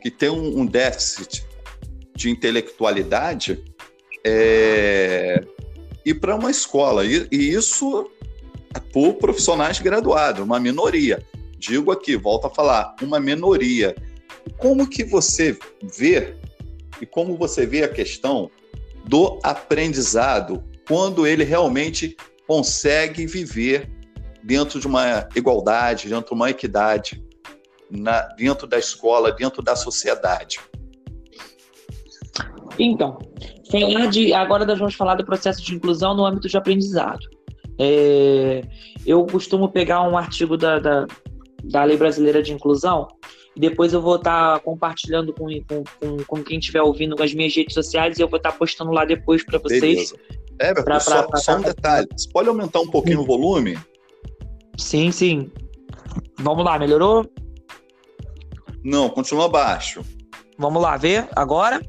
que 0.00 0.10
tem 0.10 0.30
um, 0.30 0.60
um 0.60 0.66
déficit 0.66 1.46
de 2.14 2.30
intelectualidade 2.30 3.62
é, 4.24 5.40
ir 6.04 6.14
para 6.14 6.34
uma 6.34 6.50
escola. 6.50 7.04
E, 7.04 7.26
e 7.30 7.52
isso 7.52 8.10
por 8.92 9.14
profissionais 9.14 9.78
graduados, 9.78 10.42
uma 10.42 10.60
minoria. 10.60 11.24
Digo 11.58 11.90
aqui, 11.90 12.16
volto 12.16 12.46
a 12.46 12.50
falar, 12.50 12.94
uma 13.02 13.18
minoria. 13.18 13.94
Como 14.56 14.88
que 14.88 15.04
você 15.04 15.58
vê 15.82 16.34
e 17.00 17.06
como 17.06 17.36
você 17.36 17.66
vê 17.66 17.84
a 17.84 17.88
questão 17.88 18.50
do 19.04 19.38
aprendizado 19.42 20.64
quando 20.86 21.26
ele 21.26 21.44
realmente 21.44 22.16
consegue 22.46 23.26
viver 23.26 23.90
dentro 24.42 24.80
de 24.80 24.86
uma 24.86 25.28
igualdade, 25.34 26.08
dentro 26.08 26.30
de 26.30 26.34
uma 26.34 26.50
equidade, 26.50 27.22
na, 27.90 28.22
dentro 28.36 28.66
da 28.66 28.78
escola, 28.78 29.32
dentro 29.32 29.62
da 29.62 29.74
sociedade. 29.74 30.60
Então, 32.78 33.18
de, 34.10 34.32
agora 34.32 34.64
nós 34.64 34.78
vamos 34.78 34.94
falar 34.94 35.16
do 35.16 35.24
processo 35.24 35.62
de 35.62 35.74
inclusão 35.74 36.14
no 36.14 36.24
âmbito 36.24 36.48
de 36.48 36.56
aprendizado. 36.56 37.26
É, 37.78 38.62
eu 39.06 39.24
costumo 39.26 39.68
pegar 39.68 40.02
um 40.02 40.16
artigo 40.16 40.56
da, 40.56 40.78
da, 40.78 41.06
da 41.64 41.84
Lei 41.84 41.96
Brasileira 41.96 42.42
de 42.42 42.52
Inclusão 42.52 43.06
e 43.54 43.60
depois 43.60 43.92
eu 43.92 44.00
vou 44.00 44.16
estar 44.16 44.54
tá 44.54 44.60
compartilhando 44.60 45.32
com, 45.32 45.46
com, 45.64 45.84
com, 46.00 46.24
com 46.24 46.44
quem 46.44 46.58
estiver 46.58 46.82
ouvindo 46.82 47.16
nas 47.16 47.32
minhas 47.34 47.54
redes 47.54 47.74
sociais 47.74 48.18
e 48.18 48.22
eu 48.22 48.28
vou 48.28 48.36
estar 48.36 48.52
tá 48.52 48.58
postando 48.58 48.90
lá 48.90 49.04
depois 49.04 49.44
para 49.44 49.58
vocês. 49.58 49.80
Beleza. 49.80 50.16
É, 50.60 50.74
pra, 50.74 50.98
só, 50.98 51.22
pra, 51.22 51.38
só 51.38 51.56
um 51.56 51.62
detalhe. 51.62 52.08
Você 52.16 52.28
pode 52.30 52.48
aumentar 52.48 52.80
um 52.80 52.88
pouquinho 52.88 53.18
sim. 53.18 53.22
o 53.22 53.26
volume? 53.26 53.78
Sim, 54.76 55.10
sim. 55.10 55.50
Vamos 56.38 56.64
lá, 56.64 56.78
melhorou? 56.78 57.28
Não, 58.88 59.10
continua 59.10 59.50
baixo. 59.50 60.02
Vamos 60.56 60.80
lá, 60.80 60.96
ver 60.96 61.28
agora? 61.36 61.82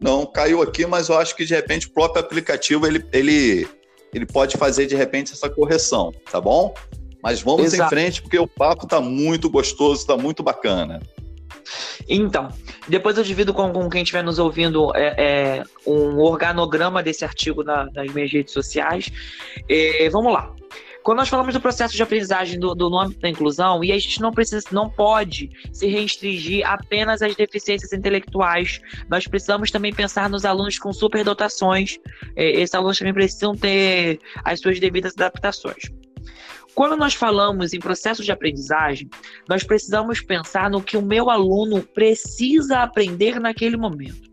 Não, 0.00 0.26
caiu 0.26 0.60
aqui, 0.60 0.84
mas 0.84 1.08
eu 1.08 1.16
acho 1.16 1.36
que 1.36 1.44
de 1.44 1.54
repente 1.54 1.86
o 1.86 1.90
próprio 1.90 2.20
aplicativo 2.20 2.88
ele, 2.88 3.06
ele, 3.12 3.68
ele 4.12 4.26
pode 4.26 4.56
fazer 4.56 4.86
de 4.86 4.96
repente 4.96 5.32
essa 5.32 5.48
correção, 5.48 6.12
tá 6.28 6.40
bom? 6.40 6.74
Mas 7.22 7.40
vamos 7.40 7.72
Exato. 7.72 7.84
em 7.84 7.88
frente 7.88 8.20
porque 8.20 8.38
o 8.38 8.48
papo 8.48 8.84
tá 8.84 9.00
muito 9.00 9.48
gostoso, 9.48 10.04
tá 10.04 10.16
muito 10.16 10.42
bacana. 10.42 11.00
Então, 12.08 12.48
depois 12.88 13.16
eu 13.16 13.22
divido 13.22 13.54
com, 13.54 13.72
com 13.72 13.88
quem 13.88 14.02
estiver 14.02 14.24
nos 14.24 14.40
ouvindo 14.40 14.90
é, 14.96 15.14
é, 15.18 15.64
um 15.86 16.18
organograma 16.18 17.00
desse 17.00 17.24
artigo 17.24 17.62
na, 17.62 17.88
nas 17.94 18.12
minhas 18.12 18.32
redes 18.32 18.52
sociais. 18.52 19.08
É, 19.68 20.08
vamos 20.10 20.32
lá. 20.32 20.52
Quando 21.08 21.20
nós 21.20 21.30
falamos 21.30 21.54
do 21.54 21.60
processo 21.62 21.96
de 21.96 22.02
aprendizagem 22.02 22.60
do, 22.60 22.74
do, 22.74 22.90
no 22.90 23.00
âmbito 23.00 23.22
da 23.22 23.30
inclusão, 23.30 23.82
e 23.82 23.92
a 23.92 23.98
gente 23.98 24.20
não 24.20 24.30
precisa, 24.30 24.62
não 24.70 24.90
pode 24.90 25.48
se 25.72 25.86
restringir 25.86 26.70
apenas 26.70 27.22
às 27.22 27.34
deficiências 27.34 27.94
intelectuais. 27.94 28.78
Nós 29.08 29.26
precisamos 29.26 29.70
também 29.70 29.90
pensar 29.90 30.28
nos 30.28 30.44
alunos 30.44 30.78
com 30.78 30.92
superdotações. 30.92 31.98
É, 32.36 32.60
esses 32.60 32.74
alunos 32.74 32.98
também 32.98 33.14
precisam 33.14 33.56
ter 33.56 34.20
as 34.44 34.60
suas 34.60 34.78
devidas 34.78 35.14
adaptações. 35.16 35.90
Quando 36.74 36.94
nós 36.94 37.14
falamos 37.14 37.72
em 37.72 37.80
processo 37.80 38.22
de 38.22 38.30
aprendizagem, 38.30 39.08
nós 39.48 39.64
precisamos 39.64 40.20
pensar 40.20 40.68
no 40.68 40.82
que 40.82 40.98
o 40.98 41.02
meu 41.02 41.30
aluno 41.30 41.82
precisa 41.82 42.80
aprender 42.80 43.40
naquele 43.40 43.78
momento. 43.78 44.27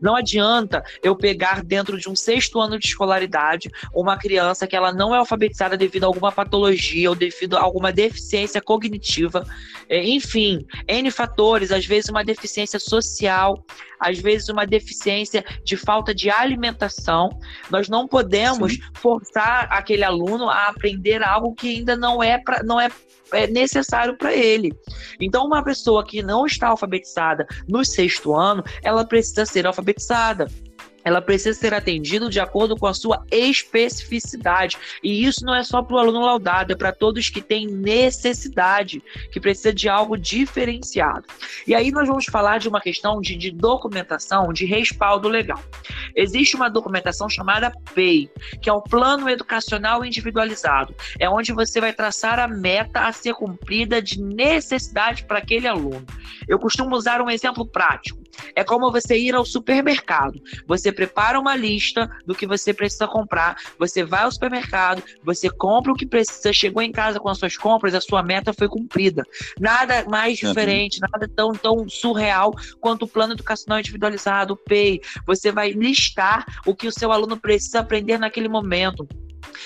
Não 0.00 0.16
adianta 0.16 0.82
eu 1.02 1.16
pegar 1.16 1.62
dentro 1.62 1.98
de 1.98 2.08
um 2.08 2.16
sexto 2.16 2.60
ano 2.60 2.78
de 2.78 2.86
escolaridade 2.86 3.70
uma 3.94 4.16
criança 4.16 4.66
que 4.66 4.76
ela 4.76 4.92
não 4.92 5.14
é 5.14 5.18
alfabetizada 5.18 5.76
devido 5.76 6.04
a 6.04 6.06
alguma 6.06 6.32
patologia 6.32 7.08
ou 7.08 7.16
devido 7.16 7.56
a 7.56 7.60
alguma 7.60 7.92
deficiência 7.92 8.60
cognitiva, 8.60 9.46
é, 9.88 10.02
enfim, 10.04 10.66
N 10.88 11.10
fatores, 11.10 11.70
às 11.72 11.84
vezes 11.84 12.10
uma 12.10 12.24
deficiência 12.24 12.78
social, 12.78 13.64
às 13.98 14.18
vezes 14.18 14.48
uma 14.48 14.66
deficiência 14.66 15.44
de 15.64 15.76
falta 15.76 16.14
de 16.14 16.30
alimentação. 16.30 17.30
Nós 17.70 17.88
não 17.88 18.08
podemos 18.08 18.72
Sim. 18.72 18.80
forçar 18.94 19.68
aquele 19.70 20.04
aluno 20.04 20.48
a 20.48 20.68
aprender 20.68 21.22
algo 21.22 21.54
que 21.54 21.76
ainda 21.76 21.96
não 21.96 22.22
é, 22.22 22.38
pra, 22.38 22.62
não 22.62 22.80
é 22.80 22.88
é 23.32 23.46
necessário 23.46 24.16
para 24.16 24.34
ele. 24.34 24.72
Então, 25.20 25.46
uma 25.46 25.62
pessoa 25.62 26.04
que 26.04 26.22
não 26.22 26.46
está 26.46 26.68
alfabetizada 26.68 27.46
no 27.68 27.84
sexto 27.84 28.34
ano, 28.34 28.62
ela 28.82 29.04
precisa 29.04 29.46
ser 29.46 29.66
alfabetizada. 29.66 30.48
ela 31.04 31.20
precisa 31.20 31.58
ser 31.58 31.74
atendida 31.74 32.28
de 32.28 32.38
acordo 32.40 32.76
com 32.76 32.86
a 32.86 32.94
sua 32.94 33.24
especificidade. 33.30 34.78
E 35.02 35.24
isso 35.24 35.44
não 35.44 35.54
é 35.54 35.62
só 35.62 35.82
para 35.82 35.96
o 35.96 35.98
aluno 35.98 36.20
laudado, 36.20 36.72
é 36.72 36.76
para 36.76 36.92
todos 36.92 37.28
que 37.28 37.40
têm 37.40 37.66
necessidade, 37.66 39.02
que 39.32 39.40
precisa 39.40 39.72
de 39.72 39.88
algo 39.88 40.16
diferenciado. 40.16 41.24
E 41.66 41.74
aí 41.74 41.90
nós 41.90 42.06
vamos 42.06 42.26
falar 42.26 42.58
de 42.58 42.68
uma 42.68 42.80
questão 42.80 43.20
de, 43.20 43.36
de 43.36 43.50
documentação, 43.50 44.52
de 44.52 44.64
respaldo 44.64 45.28
legal. 45.28 45.62
Existe 46.14 46.56
uma 46.56 46.68
documentação 46.68 47.28
chamada 47.28 47.72
PEI, 47.94 48.30
que 48.60 48.68
é 48.68 48.72
o 48.72 48.82
Plano 48.82 49.28
Educacional 49.28 50.04
Individualizado. 50.04 50.94
É 51.18 51.28
onde 51.28 51.52
você 51.52 51.80
vai 51.80 51.92
traçar 51.92 52.38
a 52.38 52.48
meta 52.48 53.06
a 53.06 53.12
ser 53.12 53.34
cumprida 53.34 54.00
de 54.00 54.20
necessidade 54.20 55.24
para 55.24 55.38
aquele 55.38 55.66
aluno. 55.66 56.04
Eu 56.48 56.58
costumo 56.58 56.96
usar 56.96 57.20
um 57.20 57.30
exemplo 57.30 57.66
prático. 57.66 58.20
É 58.54 58.64
como 58.64 58.90
você 58.90 59.18
ir 59.18 59.34
ao 59.34 59.44
supermercado. 59.44 60.40
Você 60.66 60.90
prepara 60.90 61.38
uma 61.38 61.54
lista 61.54 62.10
do 62.26 62.34
que 62.34 62.46
você 62.46 62.72
precisa 62.72 63.06
comprar, 63.06 63.56
você 63.78 64.04
vai 64.04 64.22
ao 64.22 64.32
supermercado, 64.32 65.02
você 65.22 65.50
compra 65.50 65.92
o 65.92 65.94
que 65.94 66.06
precisa, 66.06 66.52
chegou 66.52 66.82
em 66.82 66.90
casa 66.90 67.20
com 67.20 67.28
as 67.28 67.38
suas 67.38 67.56
compras, 67.56 67.94
a 67.94 68.00
sua 68.00 68.22
meta 68.22 68.52
foi 68.52 68.68
cumprida. 68.68 69.22
Nada 69.60 70.04
mais 70.08 70.38
diferente, 70.38 70.98
nada 71.00 71.28
tão, 71.28 71.52
tão 71.52 71.88
surreal 71.88 72.54
quanto 72.80 73.04
o 73.04 73.08
plano 73.08 73.34
educacional 73.34 73.78
individualizado, 73.78 74.54
o 74.54 74.56
PEI. 74.56 75.00
Você 75.26 75.52
vai 75.52 75.72
listar 75.72 76.01
o 76.66 76.74
que 76.74 76.88
o 76.88 76.92
seu 76.92 77.12
aluno 77.12 77.38
precisa 77.38 77.80
aprender 77.80 78.18
naquele 78.18 78.48
momento. 78.48 79.06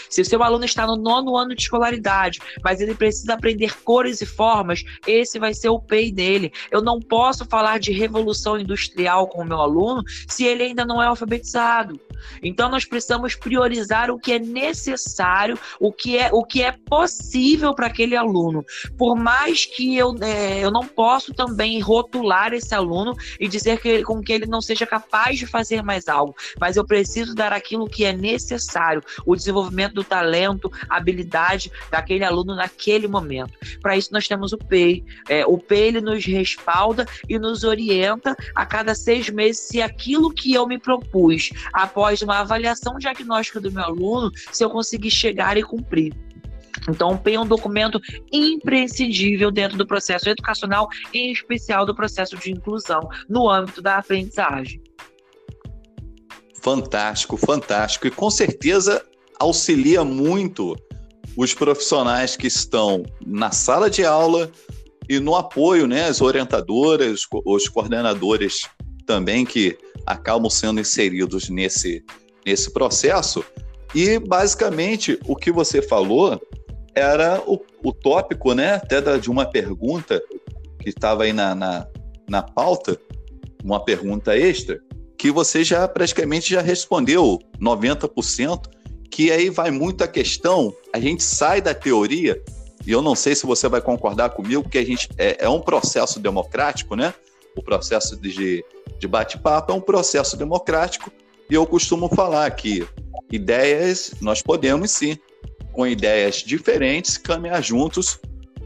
Se 0.08 0.20
o 0.20 0.24
seu 0.24 0.42
aluno 0.42 0.64
está 0.64 0.86
no 0.86 0.96
nono 0.96 1.36
ano 1.36 1.54
de 1.54 1.62
escolaridade, 1.62 2.40
mas 2.62 2.80
ele 2.80 2.94
precisa 2.94 3.34
aprender 3.34 3.82
cores 3.82 4.20
e 4.20 4.26
formas, 4.26 4.84
esse 5.06 5.38
vai 5.38 5.54
ser 5.54 5.68
o 5.68 5.80
PEI 5.80 6.12
dele. 6.12 6.52
Eu 6.70 6.82
não 6.82 7.00
posso 7.00 7.44
falar 7.44 7.78
de 7.78 7.92
revolução 7.92 8.58
industrial 8.58 9.28
com 9.28 9.42
o 9.42 9.44
meu 9.44 9.60
aluno 9.60 10.02
se 10.28 10.44
ele 10.44 10.64
ainda 10.64 10.84
não 10.84 11.02
é 11.02 11.06
alfabetizado. 11.06 12.00
Então 12.42 12.68
nós 12.68 12.84
precisamos 12.84 13.34
priorizar 13.34 14.10
o 14.10 14.18
que 14.18 14.32
é 14.32 14.38
necessário, 14.38 15.58
o 15.78 15.92
que 15.92 16.18
é, 16.18 16.30
o 16.32 16.44
que 16.44 16.62
é 16.62 16.72
possível 16.72 17.74
para 17.74 17.86
aquele 17.86 18.16
aluno. 18.16 18.64
Por 18.96 19.16
mais 19.16 19.64
que 19.64 19.96
eu, 19.96 20.14
é, 20.20 20.64
eu 20.64 20.70
não 20.70 20.86
posso 20.86 21.34
também 21.34 21.80
rotular 21.80 22.52
esse 22.52 22.74
aluno 22.74 23.14
e 23.38 23.48
dizer 23.48 23.80
que, 23.80 24.02
com 24.02 24.20
que 24.22 24.32
ele 24.32 24.46
não 24.46 24.60
seja 24.60 24.86
capaz 24.86 25.38
de 25.38 25.46
fazer 25.46 25.82
mais 25.82 26.08
algo, 26.08 26.34
mas 26.60 26.76
eu 26.76 26.84
preciso 26.84 27.34
dar 27.34 27.52
aquilo 27.52 27.88
que 27.88 28.04
é 28.04 28.12
necessário, 28.12 29.02
o 29.24 29.36
desenvolvimento 29.36 29.75
do 29.94 30.04
talento, 30.04 30.70
habilidade 30.88 31.70
daquele 31.90 32.24
aluno 32.24 32.54
naquele 32.54 33.06
momento. 33.06 33.52
Para 33.80 33.96
isso 33.96 34.12
nós 34.12 34.26
temos 34.26 34.52
o 34.52 34.58
PEI. 34.58 35.04
É, 35.28 35.46
o 35.46 35.58
PEI 35.58 35.88
ele 35.88 36.00
nos 36.00 36.24
respalda 36.24 37.06
e 37.28 37.38
nos 37.38 37.64
orienta 37.64 38.36
a 38.54 38.64
cada 38.64 38.94
seis 38.94 39.28
meses 39.28 39.62
se 39.62 39.82
aquilo 39.82 40.32
que 40.32 40.54
eu 40.54 40.66
me 40.66 40.78
propus 40.78 41.50
após 41.72 42.22
uma 42.22 42.40
avaliação 42.40 42.98
diagnóstica 42.98 43.60
do 43.60 43.70
meu 43.70 43.84
aluno, 43.84 44.32
se 44.50 44.64
eu 44.64 44.70
conseguir 44.70 45.10
chegar 45.10 45.56
e 45.56 45.62
cumprir. 45.62 46.14
Então, 46.88 47.12
o 47.12 47.18
PEI 47.18 47.34
é 47.34 47.40
um 47.40 47.46
documento 47.46 48.00
imprescindível 48.30 49.50
dentro 49.50 49.76
do 49.76 49.86
processo 49.86 50.28
educacional, 50.28 50.88
em 51.12 51.32
especial 51.32 51.86
do 51.86 51.94
processo 51.94 52.36
de 52.36 52.52
inclusão 52.52 53.00
no 53.28 53.48
âmbito 53.48 53.80
da 53.82 53.96
aprendizagem. 53.96 54.80
Fantástico, 56.62 57.36
fantástico. 57.36 58.06
E 58.06 58.10
com 58.10 58.30
certeza 58.30 59.04
auxilia 59.38 60.04
muito 60.04 60.76
os 61.36 61.52
profissionais 61.52 62.36
que 62.36 62.46
estão 62.46 63.02
na 63.24 63.50
sala 63.50 63.90
de 63.90 64.04
aula 64.04 64.50
e 65.08 65.20
no 65.20 65.36
apoio, 65.36 65.86
né, 65.86 66.06
as 66.06 66.20
orientadoras, 66.20 67.22
os 67.44 67.68
coordenadores 67.68 68.62
também 69.06 69.44
que 69.44 69.78
acabam 70.04 70.50
sendo 70.50 70.80
inseridos 70.80 71.48
nesse, 71.48 72.04
nesse 72.44 72.72
processo. 72.72 73.44
E 73.94 74.18
basicamente 74.18 75.18
o 75.26 75.36
que 75.36 75.52
você 75.52 75.80
falou 75.80 76.40
era 76.94 77.42
o, 77.46 77.60
o 77.84 77.92
tópico, 77.92 78.54
né, 78.54 78.74
até 78.74 79.00
da, 79.00 79.16
de 79.18 79.30
uma 79.30 79.46
pergunta 79.46 80.20
que 80.80 80.88
estava 80.88 81.24
aí 81.24 81.32
na, 81.32 81.54
na, 81.54 81.86
na 82.28 82.42
pauta, 82.42 82.98
uma 83.62 83.84
pergunta 83.84 84.36
extra, 84.36 84.80
que 85.18 85.30
você 85.30 85.62
já 85.62 85.86
praticamente 85.86 86.50
já 86.50 86.60
respondeu 86.60 87.38
90%, 87.60 88.68
que 89.16 89.32
aí 89.32 89.48
vai 89.48 89.70
muito 89.70 90.04
a 90.04 90.06
questão, 90.06 90.76
a 90.92 91.00
gente 91.00 91.22
sai 91.22 91.62
da 91.62 91.72
teoria, 91.72 92.38
e 92.86 92.92
eu 92.92 93.00
não 93.00 93.14
sei 93.14 93.34
se 93.34 93.46
você 93.46 93.66
vai 93.66 93.80
concordar 93.80 94.28
comigo, 94.28 94.68
que 94.68 94.76
a 94.76 94.84
gente 94.84 95.08
é, 95.16 95.42
é 95.46 95.48
um 95.48 95.58
processo 95.58 96.20
democrático, 96.20 96.94
né? 96.94 97.14
O 97.56 97.62
processo 97.62 98.14
de, 98.20 98.62
de 98.98 99.08
bate-papo 99.08 99.72
é 99.72 99.74
um 99.74 99.80
processo 99.80 100.36
democrático, 100.36 101.10
e 101.48 101.54
eu 101.54 101.66
costumo 101.66 102.14
falar 102.14 102.50
que 102.50 102.86
ideias 103.32 104.12
nós 104.20 104.42
podemos 104.42 104.90
sim, 104.90 105.16
com 105.72 105.86
ideias 105.86 106.42
diferentes, 106.42 107.16
caminhar 107.16 107.62
juntos 107.62 108.20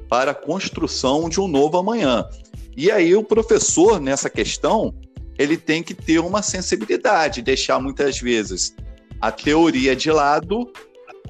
para 0.09 0.33
a 0.33 0.35
construção 0.35 1.29
de 1.29 1.41
um 1.41 1.47
novo 1.47 1.79
amanhã. 1.79 2.29
E 2.77 2.91
aí 2.91 3.15
o 3.15 3.23
professor 3.23 4.01
nessa 4.01 4.29
questão, 4.29 4.93
ele 5.39 5.57
tem 5.57 5.81
que 5.81 5.95
ter 5.95 6.19
uma 6.19 6.43
sensibilidade, 6.43 7.41
deixar 7.41 7.79
muitas 7.79 8.19
vezes 8.19 8.75
a 9.21 9.31
teoria 9.31 9.95
de 9.95 10.11
lado 10.11 10.71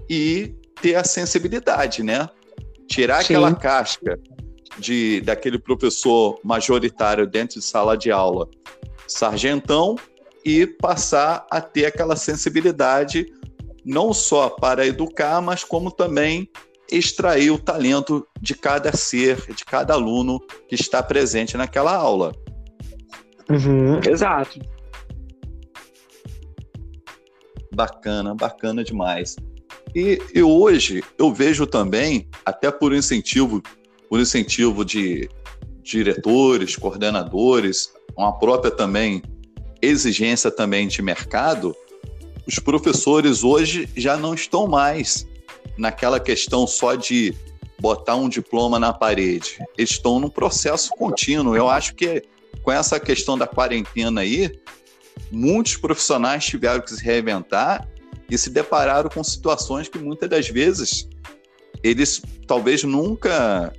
e 0.09 0.55
ter 0.81 0.95
a 0.95 1.05
sensibilidade, 1.05 2.03
né? 2.03 2.29
Tirar 2.89 3.25
Sim. 3.25 3.35
aquela 3.35 3.55
casca 3.55 4.19
de 4.79 5.21
daquele 5.21 5.59
professor 5.59 6.39
majoritário 6.45 7.27
dentro 7.27 7.59
de 7.59 7.65
sala 7.65 7.97
de 7.97 8.11
aula, 8.11 8.49
sargentão, 9.07 9.97
e 10.45 10.67
passar 10.67 11.47
a 11.51 11.61
ter 11.61 11.87
aquela 11.87 12.17
sensibilidade 12.17 13.27
não 13.85 14.13
só 14.13 14.49
para 14.49 14.87
educar, 14.87 15.41
mas 15.41 15.65
como 15.65 15.91
também 15.91 16.49
extrair 16.91 17.51
o 17.51 17.59
talento 17.59 18.27
de 18.41 18.55
cada 18.55 18.93
ser, 18.97 19.53
de 19.55 19.65
cada 19.65 19.95
aluno 19.95 20.41
que 20.69 20.75
está 20.75 21.03
presente 21.03 21.57
naquela 21.57 21.95
aula. 21.95 22.33
Uhum, 23.49 24.01
exato. 24.09 24.61
Bacana, 27.75 28.35
bacana 28.35 28.83
demais. 28.83 29.37
E, 29.95 30.21
e 30.35 30.43
hoje 30.43 31.03
eu 31.19 31.33
vejo 31.33 31.67
também, 31.67 32.29
até 32.45 32.71
por 32.71 32.93
incentivo, 32.93 33.63
por 34.09 34.21
incentivo 34.21 34.85
de 34.85 35.29
diretores, 35.83 36.77
coordenadores, 36.77 37.93
uma 38.17 38.39
própria 38.39 38.71
também 38.71 39.23
exigência 39.83 40.51
também 40.51 40.87
de 40.87 41.01
mercado, 41.01 41.75
os 42.47 42.59
professores 42.59 43.43
hoje 43.45 43.89
já 43.97 44.17
não 44.17 44.35
estão 44.35 44.67
mais 44.67 45.27
naquela 45.79 46.21
questão 46.21 46.67
só 46.67 46.95
de 46.95 47.35
botar 47.81 48.17
um 48.17 48.29
diploma 48.29 48.79
na 48.79 48.93
parede. 48.93 49.59
Eles 49.79 49.93
estão 49.93 50.21
num 50.21 50.29
processo 50.29 50.91
contínuo. 50.99 51.57
Eu 51.57 51.69
acho 51.69 51.95
que 51.95 52.23
com 52.63 52.71
essa 52.71 53.01
questão 53.01 53.39
da 53.39 53.47
quarentena 53.47 54.21
aí, 54.21 54.51
muitos 55.31 55.77
profissionais 55.77 56.45
tiveram 56.45 56.81
que 56.81 56.91
se 56.91 57.03
reinventar 57.03 57.89
e 58.31 58.39
se 58.39 58.51
depararam 58.51 59.11
com 59.11 59.23
situações 59.25 59.89
que 59.89 59.99
muitas 59.99 60.29
das 60.29 60.49
vezes 60.49 61.09
eles 61.83 62.23
talvez 62.47 62.85
nunca 62.85 63.73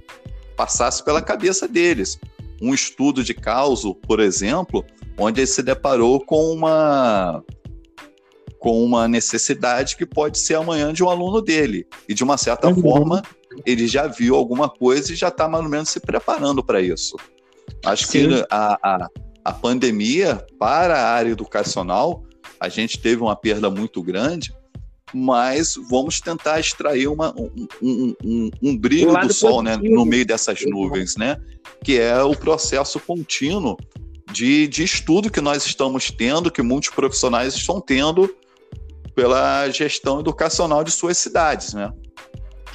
passasse 0.56 1.04
pela 1.04 1.22
cabeça 1.22 1.68
deles. 1.68 2.20
Um 2.62 2.74
estudo 2.74 3.24
de 3.24 3.34
causa, 3.34 3.94
por 3.94 4.20
exemplo, 4.20 4.86
onde 5.18 5.42
ele 5.42 5.48
se 5.48 5.64
deparou 5.64 6.20
com 6.20 6.54
uma 6.54 7.44
com 8.60 8.84
uma 8.84 9.08
necessidade 9.08 9.98
que 9.98 10.06
pode 10.06 10.38
ser 10.38 10.54
amanhã 10.54 10.94
de 10.94 11.04
um 11.04 11.10
aluno 11.10 11.42
dele. 11.42 11.88
E 12.08 12.14
de 12.14 12.24
uma 12.24 12.38
certa 12.38 12.68
uhum. 12.68 12.80
forma, 12.80 13.24
ele 13.66 13.88
já 13.88 14.06
viu 14.06 14.36
alguma 14.36 14.70
coisa 14.70 15.12
e 15.12 15.16
já 15.16 15.30
está 15.30 15.48
mais 15.48 15.64
ou 15.64 15.70
menos 15.70 15.90
se 15.90 16.00
preparando 16.00 16.64
para 16.64 16.80
isso. 16.80 17.16
Acho 17.84 18.06
Sim. 18.06 18.30
que 18.30 18.46
a, 18.52 18.78
a, 18.84 19.10
a 19.44 19.52
pandemia, 19.52 20.46
para 20.60 20.96
a 20.96 21.12
área 21.12 21.32
educacional, 21.32 22.24
a 22.60 22.70
gente 22.70 23.00
teve 23.00 23.22
uma 23.22 23.36
perda 23.36 23.70
muito 23.70 24.02
grande, 24.02 24.54
mas 25.14 25.76
vamos 25.90 26.22
tentar 26.22 26.60
extrair 26.60 27.08
uma, 27.08 27.34
um, 27.36 27.68
um, 27.82 28.16
um, 28.24 28.52
um 28.62 28.78
brilho 28.78 29.18
do 29.20 29.34
sol 29.34 29.62
né, 29.62 29.78
no 29.78 30.06
meio 30.06 30.26
dessas 30.26 30.60
nuvens, 30.66 31.16
né? 31.18 31.38
Que 31.84 32.00
é 32.00 32.22
o 32.22 32.36
processo 32.36 33.00
contínuo 33.00 33.76
de, 34.32 34.68
de 34.68 34.84
estudo 34.84 35.32
que 35.32 35.42
nós 35.42 35.66
estamos 35.66 36.10
tendo, 36.12 36.52
que 36.52 36.62
muitos 36.62 36.90
profissionais 36.90 37.54
estão 37.56 37.82
tendo 37.82 38.34
pela 39.14 39.70
gestão 39.70 40.20
educacional 40.20 40.84
de 40.84 40.92
suas 40.92 41.18
cidades, 41.18 41.74
né? 41.74 41.92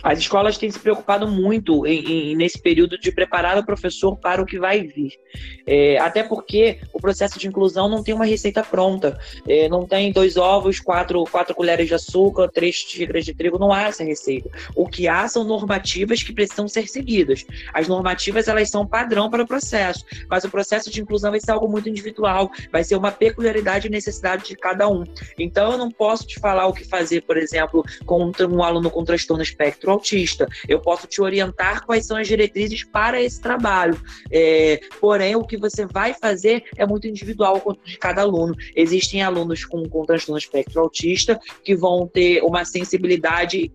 As 0.06 0.20
escolas 0.20 0.56
têm 0.56 0.70
se 0.70 0.78
preocupado 0.78 1.26
muito 1.26 1.84
em, 1.84 2.30
em, 2.30 2.36
nesse 2.36 2.60
período 2.60 2.96
de 2.96 3.10
preparar 3.10 3.58
o 3.58 3.66
professor 3.66 4.16
para 4.16 4.40
o 4.40 4.46
que 4.46 4.56
vai 4.56 4.82
vir. 4.82 5.18
É, 5.66 5.98
até 5.98 6.22
porque 6.22 6.78
o 6.92 7.00
processo 7.00 7.40
de 7.40 7.48
inclusão 7.48 7.88
não 7.88 8.04
tem 8.04 8.14
uma 8.14 8.24
receita 8.24 8.62
pronta. 8.62 9.18
É, 9.48 9.68
não 9.68 9.84
tem 9.84 10.12
dois 10.12 10.36
ovos, 10.36 10.78
quatro, 10.78 11.24
quatro 11.24 11.56
colheres 11.56 11.88
de 11.88 11.94
açúcar, 11.94 12.48
três 12.48 12.76
xícaras 12.76 13.24
de 13.24 13.34
trigo, 13.34 13.58
não 13.58 13.72
há 13.72 13.82
essa 13.82 14.04
receita. 14.04 14.48
O 14.76 14.86
que 14.86 15.08
há 15.08 15.26
são 15.26 15.42
normativas 15.42 16.22
que 16.22 16.32
precisam 16.32 16.68
ser 16.68 16.86
seguidas. 16.86 17.44
As 17.74 17.88
normativas, 17.88 18.46
elas 18.46 18.70
são 18.70 18.86
padrão 18.86 19.28
para 19.28 19.42
o 19.42 19.46
processo, 19.46 20.04
mas 20.30 20.44
o 20.44 20.48
processo 20.48 20.88
de 20.88 21.00
inclusão 21.00 21.32
vai 21.32 21.40
ser 21.40 21.50
algo 21.50 21.68
muito 21.68 21.88
individual, 21.88 22.48
vai 22.70 22.84
ser 22.84 22.94
uma 22.94 23.10
peculiaridade 23.10 23.88
e 23.88 23.90
necessidade 23.90 24.44
de 24.44 24.54
cada 24.54 24.88
um. 24.88 25.02
Então, 25.36 25.72
eu 25.72 25.78
não 25.78 25.90
posso 25.90 26.24
te 26.24 26.38
falar 26.38 26.68
o 26.68 26.72
que 26.72 26.84
fazer, 26.84 27.22
por 27.22 27.36
exemplo, 27.36 27.84
com 28.04 28.30
um 28.48 28.62
aluno 28.62 28.88
com 28.88 29.02
transtorno 29.02 29.42
espectro 29.42 29.95
autista. 29.96 30.46
Eu 30.68 30.80
posso 30.80 31.06
te 31.06 31.20
orientar 31.20 31.84
quais 31.84 32.06
são 32.06 32.16
as 32.16 32.28
diretrizes 32.28 32.84
para 32.84 33.20
esse 33.20 33.40
trabalho. 33.40 34.00
É, 34.30 34.80
porém, 35.00 35.34
o 35.36 35.44
que 35.44 35.56
você 35.56 35.86
vai 35.86 36.14
fazer 36.14 36.64
é 36.76 36.86
muito 36.86 37.06
individual 37.06 37.76
de 37.84 37.98
cada 37.98 38.22
aluno. 38.22 38.54
Existem 38.74 39.22
alunos 39.22 39.64
com, 39.64 39.88
com 39.88 40.04
transtorno 40.04 40.38
espectro 40.38 40.80
autista 40.80 41.38
que 41.64 41.74
vão 41.74 42.06
ter 42.06 42.42
uma 42.42 42.64
sensibilidade 42.64 43.72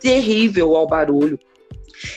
terrível 0.00 0.76
ao 0.76 0.86
barulho. 0.86 1.38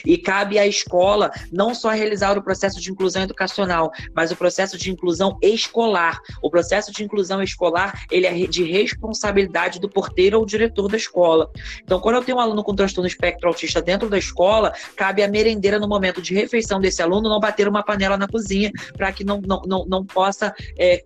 E 0.04 0.18
cabe 0.18 0.58
à 0.58 0.66
escola 0.66 1.30
não 1.52 1.74
só 1.74 1.90
realizar 1.90 2.36
o 2.36 2.42
processo 2.42 2.80
de 2.80 2.90
inclusão 2.90 3.22
educacional, 3.22 3.90
mas 4.14 4.30
o 4.30 4.36
processo 4.36 4.76
de 4.76 4.90
inclusão 4.90 5.38
escolar. 5.42 6.20
O 6.42 6.50
processo 6.50 6.92
de 6.92 7.02
inclusão 7.02 7.42
escolar, 7.42 8.04
ele 8.10 8.26
é 8.26 8.46
de 8.46 8.64
responsabilidade 8.64 9.80
do 9.80 9.88
porteiro 9.88 10.38
ou 10.38 10.46
diretor 10.46 10.88
da 10.88 10.96
escola. 10.96 11.50
Então, 11.82 12.00
quando 12.00 12.16
eu 12.16 12.24
tenho 12.24 12.38
um 12.38 12.40
aluno 12.40 12.62
com 12.62 12.74
transtorno 12.74 13.08
espectro 13.08 13.48
autista 13.48 13.80
dentro 13.80 14.08
da 14.08 14.18
escola, 14.18 14.72
cabe 14.96 15.22
à 15.22 15.28
merendeira, 15.28 15.78
no 15.78 15.88
momento 15.88 16.20
de 16.20 16.34
refeição 16.34 16.80
desse 16.80 17.02
aluno, 17.02 17.28
não 17.28 17.40
bater 17.40 17.68
uma 17.68 17.82
panela 17.82 18.16
na 18.16 18.28
cozinha 18.28 18.70
para 18.96 19.12
que 19.12 19.24
não, 19.24 19.40
não, 19.40 19.62
não, 19.62 19.86
não 19.86 20.04
possa 20.04 20.54
é, 20.78 21.02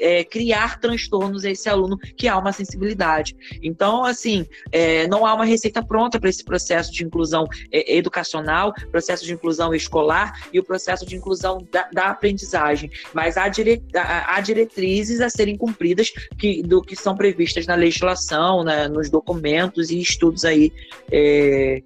é, 0.00 0.24
criar 0.24 0.78
transtornos 0.80 1.44
a 1.44 1.50
esse 1.50 1.68
aluno 1.68 1.98
que 2.16 2.28
há 2.28 2.36
uma 2.38 2.52
sensibilidade. 2.52 3.36
Então, 3.62 4.04
assim, 4.04 4.46
é, 4.72 5.06
não 5.08 5.24
há 5.26 5.34
uma 5.34 5.44
receita 5.44 5.84
pronta 5.84 6.18
para 6.18 6.28
esse 6.28 6.44
processo 6.44 6.92
de 6.92 7.04
inclusão 7.04 7.46
é, 7.72 7.96
educacional 7.96 8.15
educacional, 8.16 8.72
processo 8.90 9.24
de 9.24 9.34
inclusão 9.34 9.74
escolar 9.74 10.48
e 10.52 10.58
o 10.58 10.64
processo 10.64 11.04
de 11.04 11.16
inclusão 11.16 11.66
da, 11.70 11.88
da 11.92 12.06
aprendizagem. 12.08 12.90
Mas 13.12 13.36
há, 13.36 13.48
dire, 13.48 13.82
há, 13.94 14.40
diretrizes 14.40 15.20
a 15.20 15.28
serem 15.28 15.56
cumpridas 15.56 16.10
que, 16.38 16.62
do 16.62 16.82
que 16.82 16.96
são 16.96 17.14
previstas 17.14 17.66
na 17.66 17.74
legislação, 17.74 18.64
né, 18.64 18.88
nos 18.88 19.10
documentos 19.10 19.90
e 19.90 20.00
estudos 20.00 20.44
aí 20.44 20.72
é, 21.10 21.82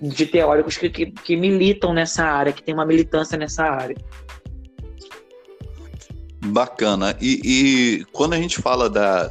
de 0.00 0.26
teóricos 0.26 0.76
que, 0.76 0.90
que, 0.90 1.06
que 1.06 1.36
militam 1.36 1.92
nessa 1.92 2.24
área, 2.24 2.52
que 2.52 2.62
tem 2.62 2.74
uma 2.74 2.86
militância 2.86 3.38
nessa 3.38 3.64
área. 3.64 3.96
Bacana. 6.46 7.16
E, 7.20 7.40
e, 7.44 8.04
quando 8.12 8.32
a 8.32 8.36
gente 8.36 8.60
fala 8.60 8.88
da, 8.88 9.30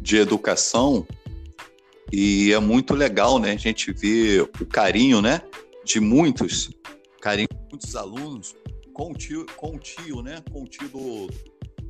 de 0.00 0.18
educação, 0.18 1.06
e 2.12 2.52
é 2.52 2.58
muito 2.58 2.94
legal, 2.94 3.38
né? 3.38 3.52
A 3.52 3.56
gente 3.56 3.92
vê 3.92 4.40
o 4.40 4.66
carinho, 4.66 5.20
né? 5.20 5.42
De 5.84 6.00
muitos, 6.00 6.70
carinho 7.20 7.48
de 7.50 7.70
muitos 7.70 7.94
alunos 7.94 8.54
com 8.92 9.12
o 9.12 9.14
tio, 9.14 9.46
com 9.56 9.76
o 9.76 9.78
tio, 9.78 10.22
né? 10.22 10.42
Com 10.50 10.62
o 10.62 10.66
tio 10.66 10.88
do, 10.88 11.28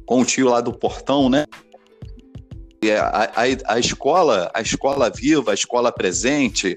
com 0.04 0.20
o 0.20 0.24
tio 0.24 0.48
lá 0.48 0.60
do 0.60 0.72
portão, 0.72 1.28
né? 1.28 1.46
E 2.82 2.90
a, 2.92 3.30
a, 3.34 3.74
a 3.74 3.78
escola, 3.78 4.50
a 4.54 4.60
escola 4.60 5.10
viva, 5.10 5.50
a 5.50 5.54
escola 5.54 5.90
presente, 5.90 6.76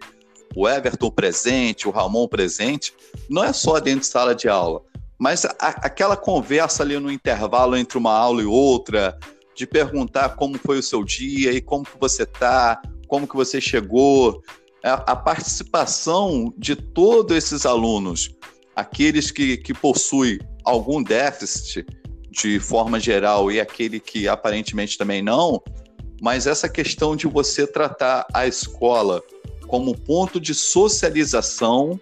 o 0.56 0.67
Everton 0.67 1.12
presente, 1.12 1.88
o 1.88 1.91
Ramon 1.91 2.27
presente, 2.27 2.93
não 3.30 3.43
é 3.43 3.54
só 3.54 3.80
dentro 3.80 4.01
de 4.01 4.08
sala 4.08 4.34
de 4.34 4.47
aula, 4.49 4.82
mas 5.17 5.45
a, 5.45 5.54
aquela 5.60 6.17
conversa 6.17 6.82
ali 6.82 6.97
no 6.97 7.12
intervalo 7.12 7.77
entre 7.77 7.97
uma 7.97 8.12
aula 8.12 8.41
e 8.41 8.45
outra, 8.45 9.17
de 9.56 9.67
perguntar 9.67 10.30
como 10.30 10.58
foi 10.58 10.80
o 10.80 10.84
seu 10.84 11.04
dia 11.04 11.51
e 11.51 11.62
como 11.62 11.86
que 11.86 11.99
você 11.99 12.23
está, 12.23 12.82
como 13.12 13.28
que 13.28 13.36
você 13.36 13.60
chegou, 13.60 14.41
a, 14.82 14.93
a 15.12 15.15
participação 15.17 16.54
de 16.58 16.78
todos 16.78 17.36
esses 17.36 17.65
alunos, 17.65 18.34
aqueles 18.74 19.30
que, 19.30 19.58
que 19.58 19.74
possuem 19.74 20.39
algum 20.63 21.04
déficit 21.04 21.86
de 22.30 22.58
forma 22.58 23.02
geral 23.02 23.52
e 23.52 23.60
aquele 23.60 24.00
que 24.00 24.30
aparentemente 24.30 24.97
também 24.97 25.21
não, 25.21 25.62
mas 26.21 26.47
essa 26.47 26.69
questão 26.69 27.13
de 27.13 27.28
você 27.28 27.67
tratar 27.67 28.26
a 28.34 28.47
escola 28.47 29.21
como 29.67 29.93
ponto 29.93 30.39
de 30.39 30.56
socialização 30.56 32.00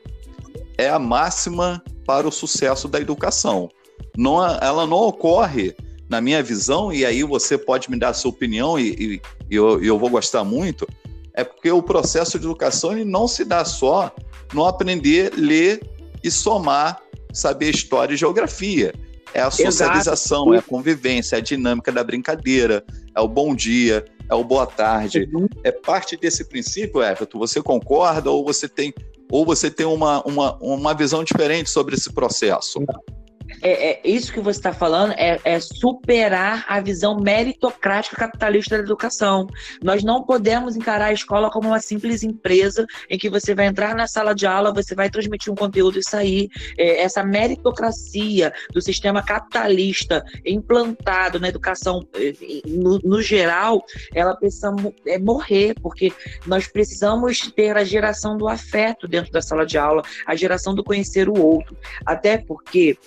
é 0.77 0.89
a 0.89 0.99
máxima 0.99 1.83
para 2.05 2.27
o 2.27 2.31
sucesso 2.31 2.87
da 2.87 3.01
educação. 3.01 3.67
Não, 4.15 4.45
ela 4.45 4.85
não 4.85 4.97
ocorre, 4.97 5.75
na 6.07 6.21
minha 6.21 6.43
visão, 6.43 6.93
e 6.93 7.03
aí 7.03 7.23
você 7.23 7.57
pode 7.57 7.89
me 7.89 7.97
dar 7.97 8.09
a 8.09 8.13
sua 8.13 8.29
opinião, 8.29 8.79
e, 8.79 8.89
e, 8.89 9.21
e 9.49 9.55
eu, 9.55 9.83
eu 9.83 9.97
vou 9.97 10.09
gostar 10.09 10.43
muito, 10.43 10.87
é 11.33 11.43
porque 11.43 11.71
o 11.71 11.81
processo 11.81 12.37
de 12.37 12.45
educação 12.45 12.91
ele 12.91 13.05
não 13.05 13.27
se 13.27 13.45
dá 13.45 13.63
só 13.63 14.13
no 14.53 14.65
aprender, 14.65 15.33
ler 15.35 15.81
e 16.23 16.29
somar, 16.29 17.01
saber 17.31 17.69
história 17.69 18.13
e 18.13 18.17
geografia. 18.17 18.93
É 19.33 19.41
a 19.41 19.51
socialização, 19.51 20.47
Exato. 20.47 20.53
é 20.55 20.57
a 20.57 20.61
convivência, 20.61 21.35
é 21.35 21.39
a 21.39 21.41
dinâmica 21.41 21.91
da 21.91 22.03
brincadeira, 22.03 22.83
é 23.15 23.21
o 23.21 23.27
bom 23.27 23.55
dia, 23.55 24.03
é 24.27 24.33
o 24.33 24.43
boa 24.43 24.65
tarde. 24.65 25.29
Uhum. 25.31 25.47
É 25.63 25.71
parte 25.71 26.17
desse 26.17 26.45
princípio, 26.45 27.03
Everton. 27.03 27.37
Você 27.39 27.61
concorda 27.61 28.31
ou 28.31 28.43
você 28.43 28.67
tem, 28.67 28.93
ou 29.31 29.45
você 29.45 29.69
tem 29.69 29.85
uma, 29.85 30.23
uma, 30.23 30.57
uma 30.57 30.93
visão 30.93 31.23
diferente 31.23 31.69
sobre 31.69 31.95
esse 31.95 32.11
processo? 32.11 32.79
Não 32.79 33.18
é, 33.61 33.91
é, 33.91 34.01
isso 34.03 34.31
que 34.31 34.39
você 34.39 34.59
está 34.59 34.73
falando 34.73 35.13
é, 35.13 35.39
é, 35.43 35.59
superar 35.59 36.65
a 36.67 36.79
visão 36.79 37.19
meritocrática 37.19 38.15
capitalista 38.15 38.77
da 38.77 38.83
educação. 38.83 39.47
Nós 39.81 40.03
não 40.03 40.23
podemos 40.23 40.75
encarar 40.75 41.07
a 41.07 41.13
escola 41.13 41.49
como 41.49 41.69
uma 41.69 41.79
simples 41.79 42.23
empresa 42.23 42.85
em 43.09 43.17
que 43.17 43.29
você 43.29 43.53
vai 43.53 43.67
entrar 43.67 43.95
na 43.95 44.07
sala 44.07 44.33
de 44.33 44.45
aula, 44.45 44.73
você 44.73 44.95
vai 44.95 45.09
transmitir 45.09 45.51
um 45.51 45.55
conteúdo 45.55 45.99
e 45.99 46.03
sair. 46.03 46.49
É, 46.77 47.01
essa 47.01 47.23
meritocracia 47.23 48.53
do 48.71 48.81
sistema 48.81 49.23
capitalista 49.23 50.23
implantado 50.45 51.39
na 51.39 51.49
educação 51.49 52.07
é, 52.15 52.33
no, 52.67 52.99
no 52.99 53.21
geral, 53.21 53.83
ela 54.13 54.35
precisa 54.35 54.73
é, 55.05 55.17
morrer, 55.17 55.75
porque 55.81 56.11
nós 56.45 56.67
precisamos 56.67 57.51
ter 57.51 57.75
a 57.75 57.83
geração 57.83 58.37
do 58.37 58.47
afeto 58.47 59.07
dentro 59.07 59.31
da 59.31 59.41
sala 59.41 59.65
de 59.65 59.77
aula, 59.77 60.01
a 60.25 60.35
geração 60.35 60.73
do 60.73 60.83
conhecer 60.83 61.27
o 61.29 61.39
outro. 61.39 61.77
Até 62.05 62.37
porque 62.37 62.97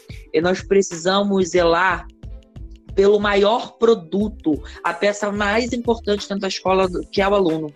nós 0.43 0.61
precisamos 0.63 1.51
zelar 1.51 2.07
pelo 2.95 3.19
maior 3.19 3.79
produto, 3.79 4.63
a 4.85 4.93
peça 4.93 5.33
mais 5.33 5.73
importante 5.73 6.29
dentro 6.29 6.41
da 6.41 6.49
escola, 6.49 6.89
que 7.11 7.23
é 7.23 7.29
o 7.29 7.35
aluno. 7.35 7.73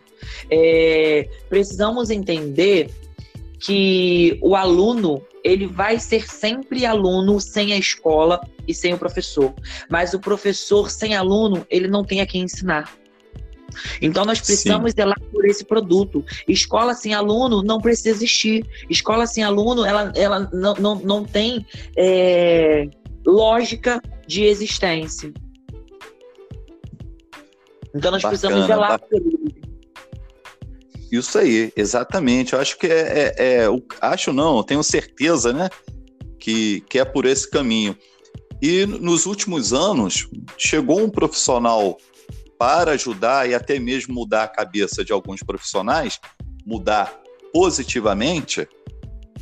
É, 0.50 1.28
precisamos 1.48 2.10
entender 2.10 2.90
que 3.58 4.38
o 4.42 4.54
aluno 4.54 5.22
ele 5.42 5.66
vai 5.66 5.98
ser 5.98 6.28
sempre 6.28 6.84
aluno 6.84 7.40
sem 7.40 7.72
a 7.72 7.78
escola 7.78 8.40
e 8.68 8.74
sem 8.74 8.92
o 8.92 8.98
professor, 8.98 9.54
mas 9.88 10.12
o 10.12 10.20
professor 10.20 10.90
sem 10.90 11.14
aluno 11.14 11.66
ele 11.70 11.88
não 11.88 12.04
tem 12.04 12.20
a 12.20 12.26
quem 12.26 12.42
ensinar. 12.42 12.92
Então 14.00 14.24
nós 14.24 14.40
precisamos 14.40 14.90
Sim. 14.90 14.96
zelar 14.96 15.20
por 15.32 15.44
esse 15.44 15.64
produto. 15.64 16.24
Escola 16.48 16.94
sem 16.94 17.14
aluno 17.14 17.62
não 17.62 17.80
precisa 17.80 18.10
existir. 18.10 18.66
Escola 18.88 19.26
sem 19.26 19.42
aluno, 19.44 19.84
ela, 19.84 20.12
ela 20.14 20.50
não, 20.52 20.74
não, 20.74 20.94
não 20.96 21.24
tem 21.24 21.66
é, 21.96 22.88
lógica 23.26 24.00
de 24.26 24.44
existência. 24.44 25.32
Então 27.94 28.10
nós 28.10 28.22
bacana, 28.22 28.38
precisamos 28.38 28.66
zelar 28.66 28.98
por 29.00 29.16
ele. 29.16 29.66
Isso 31.10 31.38
aí, 31.38 31.72
exatamente. 31.76 32.52
Eu 32.52 32.60
acho 32.60 32.78
que 32.78 32.86
é, 32.86 33.34
é, 33.38 33.64
é 33.64 33.66
acho 34.00 34.32
não, 34.32 34.62
tenho 34.62 34.82
certeza, 34.82 35.52
né, 35.52 35.70
que, 36.38 36.80
que 36.82 36.98
é 36.98 37.04
por 37.04 37.24
esse 37.24 37.48
caminho. 37.48 37.96
E 38.60 38.86
nos 38.86 39.26
últimos 39.26 39.72
anos 39.72 40.28
chegou 40.56 41.00
um 41.00 41.10
profissional 41.10 41.98
para 42.58 42.92
ajudar 42.92 43.48
e 43.48 43.54
até 43.54 43.78
mesmo 43.78 44.14
mudar 44.14 44.44
a 44.44 44.48
cabeça 44.48 45.04
de 45.04 45.12
alguns 45.12 45.42
profissionais, 45.42 46.18
mudar 46.64 47.20
positivamente, 47.52 48.66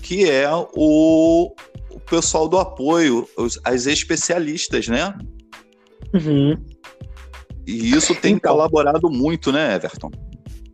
que 0.02 0.28
é 0.28 0.48
o, 0.74 1.54
o 1.90 2.00
pessoal 2.00 2.48
do 2.48 2.58
apoio, 2.58 3.28
os, 3.36 3.58
as 3.64 3.86
especialistas, 3.86 4.88
né? 4.88 5.16
Uhum. 6.12 6.56
E 7.66 7.94
isso 7.94 8.14
tem 8.14 8.34
então, 8.34 8.52
colaborado 8.52 9.10
muito, 9.10 9.50
né, 9.50 9.74
Everton? 9.74 10.10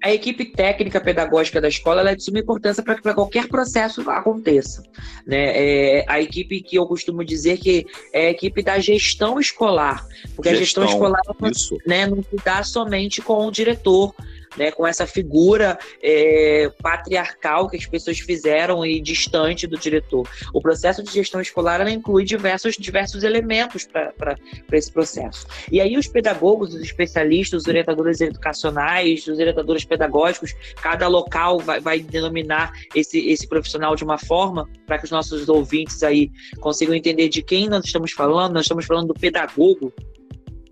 A 0.03 0.13
equipe 0.13 0.47
técnica 0.47 1.01
pedagógica 1.01 1.61
da 1.61 1.69
escola 1.69 2.09
é 2.09 2.15
de 2.15 2.23
suma 2.23 2.39
importância 2.39 2.83
para 2.83 2.95
que 2.95 3.15
qualquer 3.15 3.49
processo 3.49 4.09
aconteça. 4.11 4.83
Né? 5.27 5.99
É 5.99 6.05
a 6.09 6.21
equipe 6.21 6.63
que 6.63 6.77
eu 6.77 6.87
costumo 6.87 7.25
dizer 7.25 7.59
que 7.59 7.87
é 8.13 8.29
a 8.29 8.31
equipe 8.31 8.63
da 8.63 8.79
gestão 8.79 9.39
escolar, 9.39 10.07
porque 10.35 10.55
gestão, 10.55 10.85
a 10.85 10.87
gestão 10.87 11.13
escolar 11.13 11.21
né, 11.87 12.07
não 12.07 12.23
se 12.23 12.37
dá 12.45 12.63
somente 12.63 13.21
com 13.21 13.47
o 13.47 13.51
diretor 13.51 14.15
né, 14.57 14.71
com 14.71 14.87
essa 14.87 15.07
figura 15.07 15.79
é, 16.03 16.71
patriarcal 16.83 17.69
que 17.69 17.77
as 17.77 17.87
pessoas 17.87 18.19
fizeram 18.19 18.85
e 18.85 19.01
distante 19.01 19.67
do 19.67 19.77
diretor. 19.77 20.29
O 20.53 20.61
processo 20.61 21.03
de 21.03 21.13
gestão 21.13 21.41
escolar 21.41 21.87
inclui 21.89 22.25
diversos, 22.25 22.77
diversos 22.77 23.23
elementos 23.23 23.87
para 23.87 24.37
esse 24.73 24.93
processo. 24.93 25.47
E 25.71 25.81
aí 25.81 25.97
os 25.97 26.07
pedagogos, 26.07 26.75
os 26.75 26.81
especialistas, 26.81 27.63
os 27.63 27.69
orientadores 27.69 28.21
educacionais, 28.21 29.27
os 29.27 29.39
orientadores 29.39 29.85
pedagógicos, 29.85 30.55
cada 30.83 31.09
local 31.09 31.59
vai, 31.59 31.81
vai 31.81 32.01
denominar 32.01 32.73
esse, 32.95 33.19
esse 33.31 33.47
profissional 33.47 33.95
de 33.95 34.05
uma 34.05 34.19
forma 34.19 34.69
para 34.87 34.99
que 34.99 35.05
os 35.05 35.11
nossos 35.11 35.49
ouvintes 35.49 36.03
aí 36.03 36.31
consigam 36.61 36.95
entender 36.95 37.29
de 37.29 37.43
quem 37.43 37.69
nós 37.69 37.85
estamos 37.85 38.13
falando. 38.13 38.55
Nós 38.55 38.65
estamos 38.65 38.85
falando 38.85 39.09
do 39.09 39.15
pedagogo, 39.15 39.93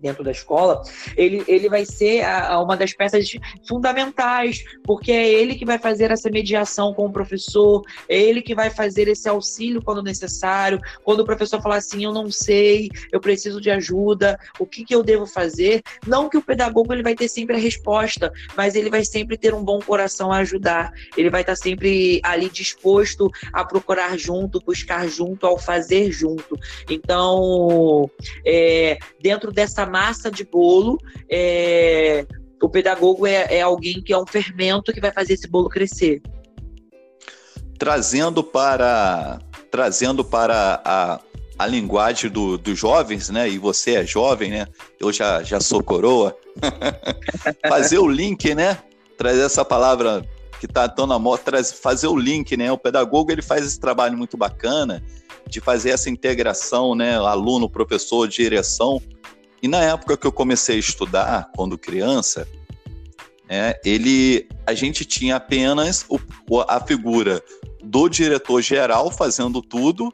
dentro 0.00 0.22
da 0.22 0.30
escola, 0.30 0.82
ele, 1.16 1.42
ele 1.46 1.68
vai 1.68 1.84
ser 1.84 2.22
a, 2.22 2.52
a 2.52 2.62
uma 2.62 2.76
das 2.76 2.92
peças 2.92 3.30
fundamentais, 3.66 4.64
porque 4.84 5.12
é 5.12 5.28
ele 5.28 5.54
que 5.54 5.64
vai 5.64 5.78
fazer 5.78 6.10
essa 6.10 6.30
mediação 6.30 6.94
com 6.94 7.06
o 7.06 7.12
professor, 7.12 7.82
é 8.08 8.18
ele 8.18 8.42
que 8.42 8.54
vai 8.54 8.70
fazer 8.70 9.08
esse 9.08 9.28
auxílio 9.28 9.82
quando 9.82 10.02
necessário, 10.02 10.80
quando 11.04 11.20
o 11.20 11.24
professor 11.24 11.60
falar 11.60 11.76
assim, 11.76 12.04
eu 12.04 12.12
não 12.12 12.30
sei, 12.30 12.88
eu 13.12 13.20
preciso 13.20 13.60
de 13.60 13.70
ajuda, 13.70 14.38
o 14.58 14.66
que, 14.66 14.84
que 14.84 14.94
eu 14.94 15.02
devo 15.02 15.26
fazer? 15.26 15.82
Não 16.06 16.28
que 16.28 16.36
o 16.36 16.42
pedagogo 16.42 16.92
ele 16.92 17.02
vai 17.02 17.14
ter 17.14 17.28
sempre 17.28 17.56
a 17.56 17.58
resposta, 17.58 18.32
mas 18.56 18.74
ele 18.74 18.90
vai 18.90 19.04
sempre 19.04 19.36
ter 19.36 19.54
um 19.54 19.64
bom 19.64 19.80
coração 19.80 20.32
a 20.32 20.38
ajudar, 20.38 20.92
ele 21.16 21.30
vai 21.30 21.40
estar 21.40 21.56
sempre 21.56 22.20
ali 22.22 22.48
disposto 22.48 23.30
a 23.52 23.64
procurar 23.64 24.16
junto, 24.18 24.60
buscar 24.60 25.08
junto, 25.08 25.46
ao 25.46 25.58
fazer 25.58 26.10
junto. 26.12 26.58
Então, 26.88 28.10
é, 28.44 28.98
dentro 29.20 29.52
dessa 29.52 29.87
massa 29.88 30.30
de 30.30 30.44
bolo, 30.44 30.98
é, 31.30 32.26
o 32.62 32.68
pedagogo 32.68 33.26
é, 33.26 33.56
é 33.56 33.60
alguém 33.60 34.02
que 34.02 34.12
é 34.12 34.18
um 34.18 34.26
fermento 34.26 34.92
que 34.92 35.00
vai 35.00 35.12
fazer 35.12 35.34
esse 35.34 35.48
bolo 35.48 35.68
crescer. 35.68 36.20
Trazendo 37.78 38.42
para 38.42 39.38
trazendo 39.70 40.24
para 40.24 40.80
a, 40.84 41.20
a 41.58 41.66
linguagem 41.66 42.30
do, 42.30 42.56
dos 42.56 42.78
jovens, 42.78 43.28
né? 43.28 43.48
E 43.48 43.58
você 43.58 43.96
é 43.96 44.06
jovem, 44.06 44.50
né? 44.50 44.66
Eu 44.98 45.12
já, 45.12 45.42
já 45.42 45.60
sou 45.60 45.82
coroa. 45.82 46.36
fazer 47.68 47.98
o 47.98 48.08
link, 48.08 48.54
né? 48.54 48.78
Trazer 49.16 49.42
essa 49.42 49.64
palavra 49.64 50.24
que 50.58 50.66
está 50.66 50.88
tão 50.88 51.06
na 51.06 51.18
moda, 51.18 51.62
fazer 51.64 52.08
o 52.08 52.16
link, 52.16 52.56
né? 52.56 52.72
O 52.72 52.78
pedagogo 52.78 53.30
ele 53.30 53.42
faz 53.42 53.64
esse 53.64 53.78
trabalho 53.78 54.16
muito 54.16 54.36
bacana 54.36 55.02
de 55.46 55.60
fazer 55.60 55.90
essa 55.90 56.10
integração, 56.10 56.94
né? 56.94 57.16
Aluno, 57.16 57.68
professor, 57.68 58.28
direção, 58.28 59.00
e 59.62 59.68
na 59.68 59.82
época 59.82 60.16
que 60.16 60.26
eu 60.26 60.32
comecei 60.32 60.76
a 60.76 60.80
estudar, 60.80 61.50
quando 61.54 61.76
criança, 61.76 62.46
é, 63.48 63.80
ele, 63.84 64.46
a 64.66 64.74
gente 64.74 65.04
tinha 65.04 65.36
apenas 65.36 66.04
o, 66.08 66.18
a 66.68 66.80
figura 66.80 67.42
do 67.82 68.08
diretor 68.08 68.60
geral 68.60 69.10
fazendo 69.10 69.62
tudo, 69.62 70.12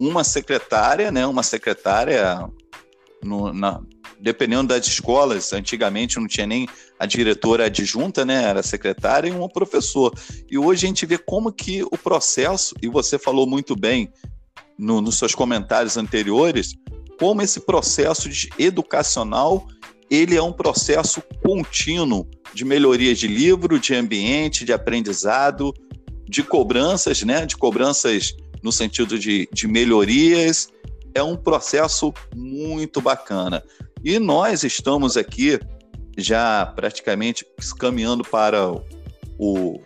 uma 0.00 0.24
secretária, 0.24 1.12
né, 1.12 1.26
uma 1.26 1.42
secretária, 1.42 2.48
no, 3.22 3.52
na, 3.52 3.80
dependendo 4.18 4.68
das 4.68 4.86
escolas, 4.86 5.52
antigamente 5.52 6.18
não 6.18 6.26
tinha 6.26 6.46
nem 6.46 6.68
a 6.98 7.06
diretora 7.06 7.66
adjunta, 7.66 8.24
né, 8.24 8.44
era 8.44 8.62
secretária 8.62 9.28
e 9.28 9.32
um 9.32 9.48
professor. 9.48 10.12
E 10.50 10.58
hoje 10.58 10.86
a 10.86 10.88
gente 10.88 11.06
vê 11.06 11.18
como 11.18 11.52
que 11.52 11.82
o 11.84 11.96
processo, 11.96 12.74
e 12.82 12.88
você 12.88 13.18
falou 13.18 13.46
muito 13.46 13.76
bem 13.76 14.10
no, 14.78 15.00
nos 15.00 15.18
seus 15.18 15.34
comentários 15.34 15.96
anteriores, 15.96 16.74
como 17.20 17.42
esse 17.42 17.60
processo 17.60 18.30
educacional 18.58 19.68
ele 20.10 20.34
é 20.34 20.42
um 20.42 20.52
processo 20.52 21.22
contínuo 21.44 22.26
de 22.54 22.64
melhoria 22.64 23.14
de 23.14 23.28
livro, 23.28 23.78
de 23.78 23.94
ambiente, 23.94 24.64
de 24.64 24.72
aprendizado, 24.72 25.72
de 26.26 26.42
cobranças, 26.42 27.22
né? 27.22 27.44
De 27.44 27.56
cobranças 27.56 28.34
no 28.62 28.72
sentido 28.72 29.18
de, 29.18 29.48
de 29.52 29.68
melhorias. 29.68 30.68
É 31.14 31.22
um 31.22 31.36
processo 31.36 32.12
muito 32.34 33.00
bacana. 33.00 33.62
E 34.02 34.18
nós 34.18 34.64
estamos 34.64 35.16
aqui 35.16 35.60
já 36.16 36.66
praticamente 36.74 37.46
caminhando 37.78 38.24
para 38.24 38.72
o, 39.38 39.80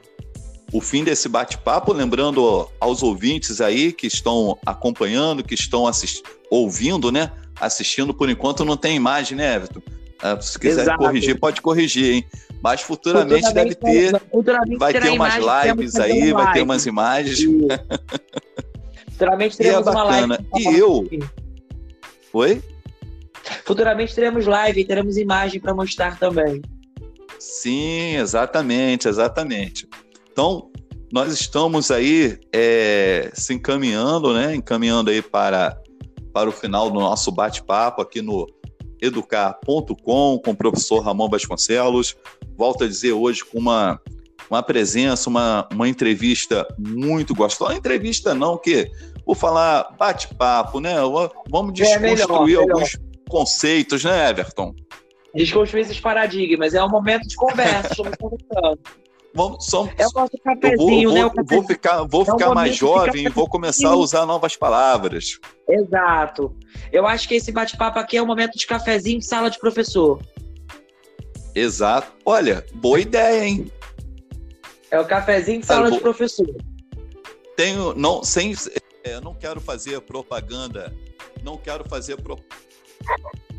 o 0.73 0.81
fim 0.81 1.05
desse 1.05 1.29
bate-papo, 1.29 1.93
lembrando 1.93 2.69
aos 2.81 3.03
ouvintes 3.03 3.61
aí 3.61 3.93
que 3.93 4.07
estão 4.07 4.59
acompanhando, 4.65 5.45
que 5.45 5.55
estão 5.55 5.87
ouvindo, 6.55 7.11
né? 7.11 7.31
Assistindo, 7.61 8.13
por 8.15 8.29
enquanto 8.29 8.65
não 8.65 8.77
tem 8.77 8.97
imagem, 8.97 9.37
né, 9.37 9.57
Everton? 9.57 9.81
Ah, 10.23 10.41
se 10.41 10.59
quiser 10.59 10.83
Exato. 10.83 10.99
corrigir, 10.99 11.39
pode 11.39 11.61
corrigir, 11.61 12.15
hein? 12.15 12.25
Mas 12.63 12.81
futuramente, 12.81 13.43
futuramente 13.43 13.53
deve 13.53 13.75
ter. 13.75 14.23
Futuramente 14.31 14.79
vai 14.79 14.93
ter 14.93 15.11
umas 15.11 15.35
lives 15.35 15.97
aí, 15.97 16.33
vai 16.33 16.53
ter 16.53 16.63
umas 16.63 16.87
imagens. 16.87 17.39
futuramente 19.11 19.57
teremos 19.57 19.87
e 19.87 19.89
é 19.89 19.93
uma 19.93 20.05
live. 20.05 20.35
E 20.57 20.79
eu. 20.79 21.09
Oi? 22.33 22.63
Futuramente 23.65 24.15
teremos 24.15 24.47
live 24.47 24.81
e 24.81 24.85
teremos 24.85 25.17
imagem 25.17 25.61
para 25.61 25.75
mostrar 25.75 26.19
também. 26.19 26.63
Sim, 27.39 28.17
exatamente, 28.17 29.07
exatamente. 29.07 29.87
Então, 30.33 30.71
nós 31.13 31.33
estamos 31.33 31.91
aí 31.91 32.39
é, 32.53 33.31
se 33.35 33.53
encaminhando, 33.53 34.33
né? 34.33 34.55
Encaminhando 34.55 35.11
aí 35.11 35.21
para, 35.21 35.77
para 36.35 36.51
o 36.51 36.53
final 36.53 36.91
do 36.91 36.99
nosso 36.99 37.31
bate-papo 37.31 38.03
aqui 38.03 38.21
no 38.21 38.45
educar.com 39.01 39.95
com 40.39 40.51
o 40.51 40.57
professor 40.57 40.99
Ramon 40.99 41.29
Vasconcelos. 41.29 42.17
Volto 42.57 42.83
a 42.83 42.89
dizer 42.89 43.13
hoje 43.13 43.45
com 43.45 43.59
uma, 43.59 44.01
uma 44.51 44.61
presença, 44.61 45.31
uma, 45.31 45.69
uma 45.73 45.89
entrevista 45.89 46.67
muito 46.77 47.35
gostosa. 47.37 47.71
Uma 47.71 47.79
entrevista 47.79 48.35
não, 48.35 48.59
que 48.59 48.91
vou 49.25 49.37
falar 49.37 49.95
bate-papo, 49.97 50.81
né? 50.81 50.97
Vamos 51.49 51.73
desconstruir 51.73 52.11
é, 52.11 52.15
melhor, 52.17 52.31
alguns 52.33 52.57
melhor. 52.57 52.89
conceitos, 53.29 54.03
né, 54.03 54.31
Everton? 54.31 54.75
Desconstruir 55.33 55.83
esses 55.83 56.01
paradigmas. 56.01 56.75
É 56.75 56.83
um 56.83 56.91
momento 56.91 57.29
de 57.29 57.37
conversa, 57.37 57.91
estamos 57.95 58.17
conversando. 58.19 58.81
Vamos, 59.35 59.67
somos, 59.67 59.93
é 59.99 60.07
o 60.07 60.11
nosso 60.15 60.39
cafezinho, 60.39 61.11
vou, 61.11 61.19
vou, 61.21 61.35
né? 61.35 61.45
Vou 61.45 61.67
ficar, 61.67 62.05
vou 62.05 62.23
é 62.23 62.25
ficar 62.27 62.55
mais 62.55 62.77
jovem 62.77 63.27
e 63.27 63.29
vou 63.29 63.49
começar 63.49 63.89
a 63.89 63.97
usar 63.97 64.25
novas 64.25 64.55
palavras. 64.55 65.41
Exato. 65.69 66.57
Eu 66.93 67.05
acho 67.05 67.27
que 67.27 67.35
esse 67.35 67.51
bate-papo 67.51 67.99
aqui 67.99 68.17
é 68.17 68.21
o 68.21 68.25
um 68.25 68.29
momento 68.29 68.57
de 68.57 68.65
cafezinho 68.65 69.19
de 69.19 69.27
sala 69.27 69.51
de 69.51 69.59
professor. 69.59 70.23
Exato. 71.53 72.13
Olha, 72.25 72.65
boa 72.75 73.01
ideia, 73.01 73.45
hein? 73.45 73.73
É 74.89 75.01
o 75.01 75.05
cafezinho 75.05 75.61
de 75.61 75.67
sala 75.67 75.91
de 75.91 75.99
professor. 75.99 76.55
Tenho, 77.57 77.93
não, 77.95 78.23
sem, 78.23 78.55
é, 79.03 79.21
não 79.21 79.35
quero 79.35 79.61
fazer 79.61 80.01
propaganda, 80.03 80.95
não 81.43 81.57
quero 81.57 81.85
fazer 81.89 82.23
pro, 82.23 82.39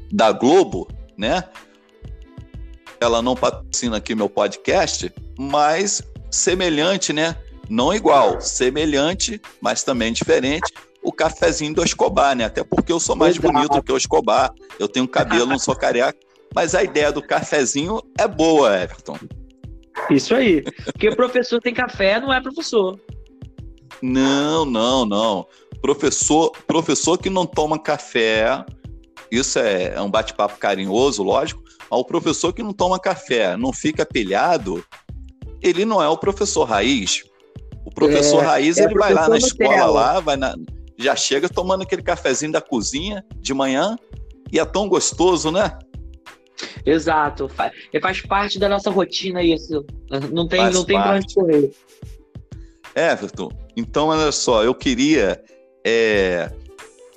da 0.10 0.32
Globo, 0.32 0.88
né? 1.18 1.44
Ela 3.02 3.22
não 3.22 3.36
patrocina 3.36 3.98
aqui 3.98 4.16
meu 4.16 4.30
podcast, 4.30 5.14
mas 5.38 6.02
semelhante, 6.32 7.14
né? 7.14 7.36
Não 7.70 7.94
igual, 7.94 8.40
semelhante, 8.42 9.42
mas 9.60 9.84
também 9.84 10.14
diferente. 10.14 10.72
O 11.02 11.12
cafezinho 11.12 11.74
do 11.74 11.84
Escobar, 11.84 12.36
né? 12.36 12.46
Até 12.46 12.64
porque 12.64 12.92
eu 12.92 13.00
sou 13.00 13.16
mais 13.16 13.36
Exato. 13.38 13.52
bonito 13.52 13.84
que 13.84 13.92
o 13.92 13.98
Escobar. 13.98 14.54
Eu 14.80 14.88
tenho 14.88 15.08
cabelo, 15.08 15.48
não 15.48 15.60
sou 15.60 15.76
careca. 15.76 16.18
Mas 16.54 16.74
a 16.74 16.84
ideia 16.84 17.12
do 17.12 17.22
cafezinho 17.22 18.02
é 18.18 18.28
boa, 18.28 18.82
Everton. 18.82 19.18
Isso 20.10 20.34
aí. 20.36 20.62
Porque 20.62 21.16
professor 21.16 21.60
tem 21.60 21.74
café, 21.74 22.20
não 22.20 22.34
é 22.34 22.42
professor. 22.42 23.00
Não, 24.02 24.66
não, 24.66 25.06
não. 25.06 25.48
Professor, 25.82 26.52
professor 26.66 27.18
que 27.18 27.30
não 27.30 27.46
toma 27.46 27.78
café, 27.80 28.66
isso 29.32 29.60
é, 29.60 29.94
é 29.96 30.02
um 30.02 30.10
bate-papo 30.10 30.58
carinhoso, 30.58 31.24
lógico. 31.24 31.62
Mas 31.90 32.00
o 32.00 32.04
professor 32.04 32.54
que 32.54 32.64
não 32.64 32.74
toma 32.74 33.00
café, 33.00 33.56
não 33.58 33.72
fica 33.72 34.06
pilhado, 34.06 34.84
ele 35.66 35.86
não 35.86 36.02
é 36.02 36.08
o 36.08 36.18
professor 36.18 36.64
raiz. 36.64 37.24
O 37.86 37.92
professor 37.92 38.44
é, 38.44 38.62
é 38.62 38.68
ele 38.68 38.94
vai 38.96 39.14
lá 39.14 39.30
na 39.30 39.38
escola 39.38 39.86
lá, 39.86 40.20
vai 40.20 40.36
na, 40.36 40.56
já 40.98 41.16
chega 41.16 41.50
tomando 41.50 41.84
aquele 41.84 42.02
cafezinho 42.02 42.52
da 42.52 42.62
cozinha 42.62 43.24
de 43.38 43.54
manhã 43.54 43.96
e 44.52 44.60
é 44.60 44.66
tão 44.66 44.88
gostoso, 44.88 45.52
né? 45.52 45.78
Exato, 46.86 47.50
faz, 47.50 47.74
faz 48.02 48.22
parte 48.22 48.58
da 48.58 48.70
nossa 48.70 48.90
rotina 48.90 49.44
isso. 49.44 49.86
Não 50.32 50.48
tem, 50.48 50.70
não 50.72 50.86
tem 50.86 51.02
pra 51.02 51.16
onde 51.16 51.34
correr. 51.34 51.72
Everton, 52.96 53.52
então 53.76 54.08
olha 54.08 54.32
só, 54.32 54.64
eu 54.64 54.74
queria 54.74 55.44
é, 55.86 56.50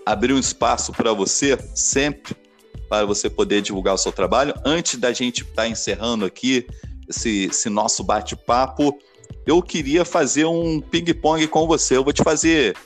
abrir 0.05 0.33
um 0.33 0.39
espaço 0.39 0.93
para 0.93 1.13
você 1.13 1.57
sempre 1.75 2.37
para 2.89 3.05
você 3.05 3.29
poder 3.29 3.61
divulgar 3.61 3.95
o 3.95 3.99
seu 3.99 4.11
trabalho. 4.11 4.55
Antes 4.65 4.99
da 4.99 5.13
gente 5.13 5.43
estar 5.43 5.55
tá 5.55 5.69
encerrando 5.69 6.25
aqui 6.25 6.67
esse, 7.09 7.47
esse 7.47 7.71
nosso 7.71 8.05
bate-papo, 8.05 8.97
eu 9.47 9.63
queria 9.63 10.05
fazer 10.05 10.45
um 10.45 10.81
ping-pong 10.81 11.47
com 11.49 11.67
você. 11.67 11.97
Eu 11.97 12.05
vou 12.05 12.13
te 12.13 12.23
fazer 12.23 12.77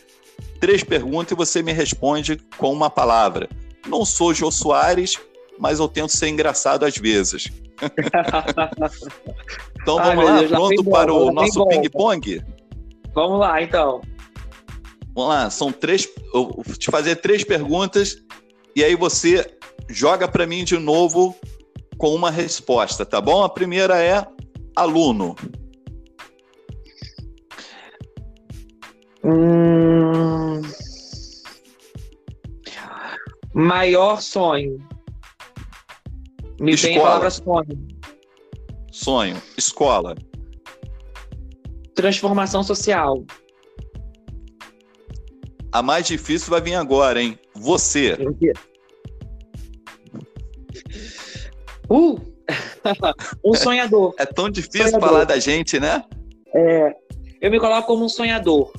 três 0.60 0.84
perguntas 0.84 1.32
e 1.32 1.34
você 1.34 1.62
me 1.62 1.72
responde 1.72 2.36
com 2.56 2.72
uma 2.72 2.88
palavra. 2.88 3.48
Não 3.86 4.04
sou 4.04 4.32
Jô 4.32 4.50
Soares, 4.50 5.18
mas 5.58 5.78
eu 5.80 5.88
tento 5.88 6.16
ser 6.16 6.28
engraçado 6.28 6.84
às 6.84 6.96
vezes. 6.96 7.50
então 9.82 9.96
vamos 9.96 10.24
Ai, 10.24 10.24
lá, 10.24 10.38
Deus, 10.38 10.50
pronto 10.50 10.84
para 10.84 11.12
o 11.12 11.32
nosso 11.32 11.66
ping-pong? 11.66 12.42
Vamos 13.12 13.40
lá, 13.40 13.60
então. 13.60 14.00
Vamos 15.14 15.30
lá, 15.30 15.50
são 15.50 15.72
três. 15.72 16.08
Eu 16.32 16.62
vou 16.64 16.76
te 16.76 16.90
fazer 16.90 17.16
três 17.16 17.44
perguntas 17.44 18.18
e 18.74 18.82
aí 18.84 18.94
você 18.94 19.46
joga 19.88 20.26
para 20.28 20.46
mim 20.46 20.64
de 20.64 20.78
novo 20.78 21.36
com 21.96 22.14
uma 22.14 22.30
resposta, 22.30 23.04
tá 23.04 23.20
bom? 23.20 23.42
A 23.42 23.48
primeira 23.48 24.02
é 24.02 24.26
aluno. 24.76 25.36
Hum... 29.24 30.62
Maior 33.54 34.20
sonho. 34.22 34.78
Me 36.60 36.72
Escola. 36.72 36.92
tem 36.92 36.98
a 36.98 37.02
palavra 37.02 37.30
sonho. 37.30 37.88
Sonho. 38.90 39.42
Escola. 39.58 40.14
Transformação 41.94 42.62
social. 42.62 43.24
A 45.70 45.82
mais 45.82 46.06
difícil 46.06 46.50
vai 46.50 46.60
vir 46.60 46.74
agora, 46.74 47.22
hein? 47.22 47.38
Você. 47.54 48.16
Uh! 51.92 52.18
um 53.44 53.54
sonhador. 53.54 54.14
É 54.18 54.24
tão 54.24 54.48
difícil 54.48 54.88
sonhador. 54.88 55.08
falar 55.08 55.24
da 55.24 55.38
gente, 55.38 55.78
né? 55.78 56.02
É, 56.54 56.94
eu 57.40 57.50
me 57.50 57.60
coloco 57.60 57.86
como 57.86 58.04
um 58.04 58.08
sonhador. 58.08 58.72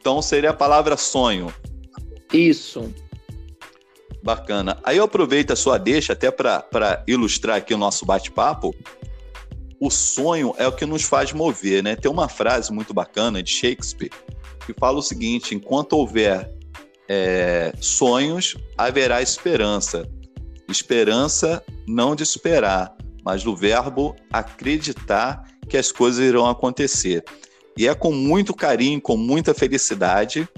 Então 0.00 0.22
seria 0.22 0.50
a 0.50 0.54
palavra 0.54 0.96
sonho. 0.96 1.52
Isso. 2.32 2.92
Bacana. 4.22 4.78
Aí 4.82 4.96
eu 4.96 5.04
aproveito 5.04 5.50
a 5.50 5.56
sua 5.56 5.78
deixa 5.78 6.14
até 6.14 6.30
para 6.30 7.04
ilustrar 7.06 7.56
aqui 7.56 7.74
o 7.74 7.78
nosso 7.78 8.06
bate-papo. 8.06 8.74
O 9.78 9.90
sonho 9.90 10.54
é 10.58 10.66
o 10.66 10.72
que 10.72 10.86
nos 10.86 11.02
faz 11.02 11.32
mover, 11.32 11.82
né? 11.82 11.96
Tem 11.96 12.10
uma 12.10 12.28
frase 12.28 12.72
muito 12.72 12.94
bacana 12.94 13.42
de 13.42 13.50
Shakespeare 13.50 14.10
que 14.66 14.74
fala 14.78 14.98
o 14.98 15.02
seguinte: 15.02 15.54
enquanto 15.54 15.94
houver 15.94 16.50
é, 17.08 17.72
sonhos, 17.80 18.56
haverá 18.76 19.20
esperança. 19.20 20.08
Esperança 20.70 21.62
não 21.86 22.14
de 22.14 22.22
esperar, 22.22 22.94
mas 23.24 23.42
do 23.42 23.56
verbo 23.56 24.14
acreditar 24.32 25.44
que 25.68 25.76
as 25.76 25.92
coisas 25.92 26.24
irão 26.24 26.48
acontecer. 26.48 27.24
E 27.76 27.86
é 27.86 27.94
com 27.94 28.12
muito 28.12 28.54
carinho, 28.54 29.00
com 29.00 29.16
muita 29.16 29.54
felicidade, 29.54 30.48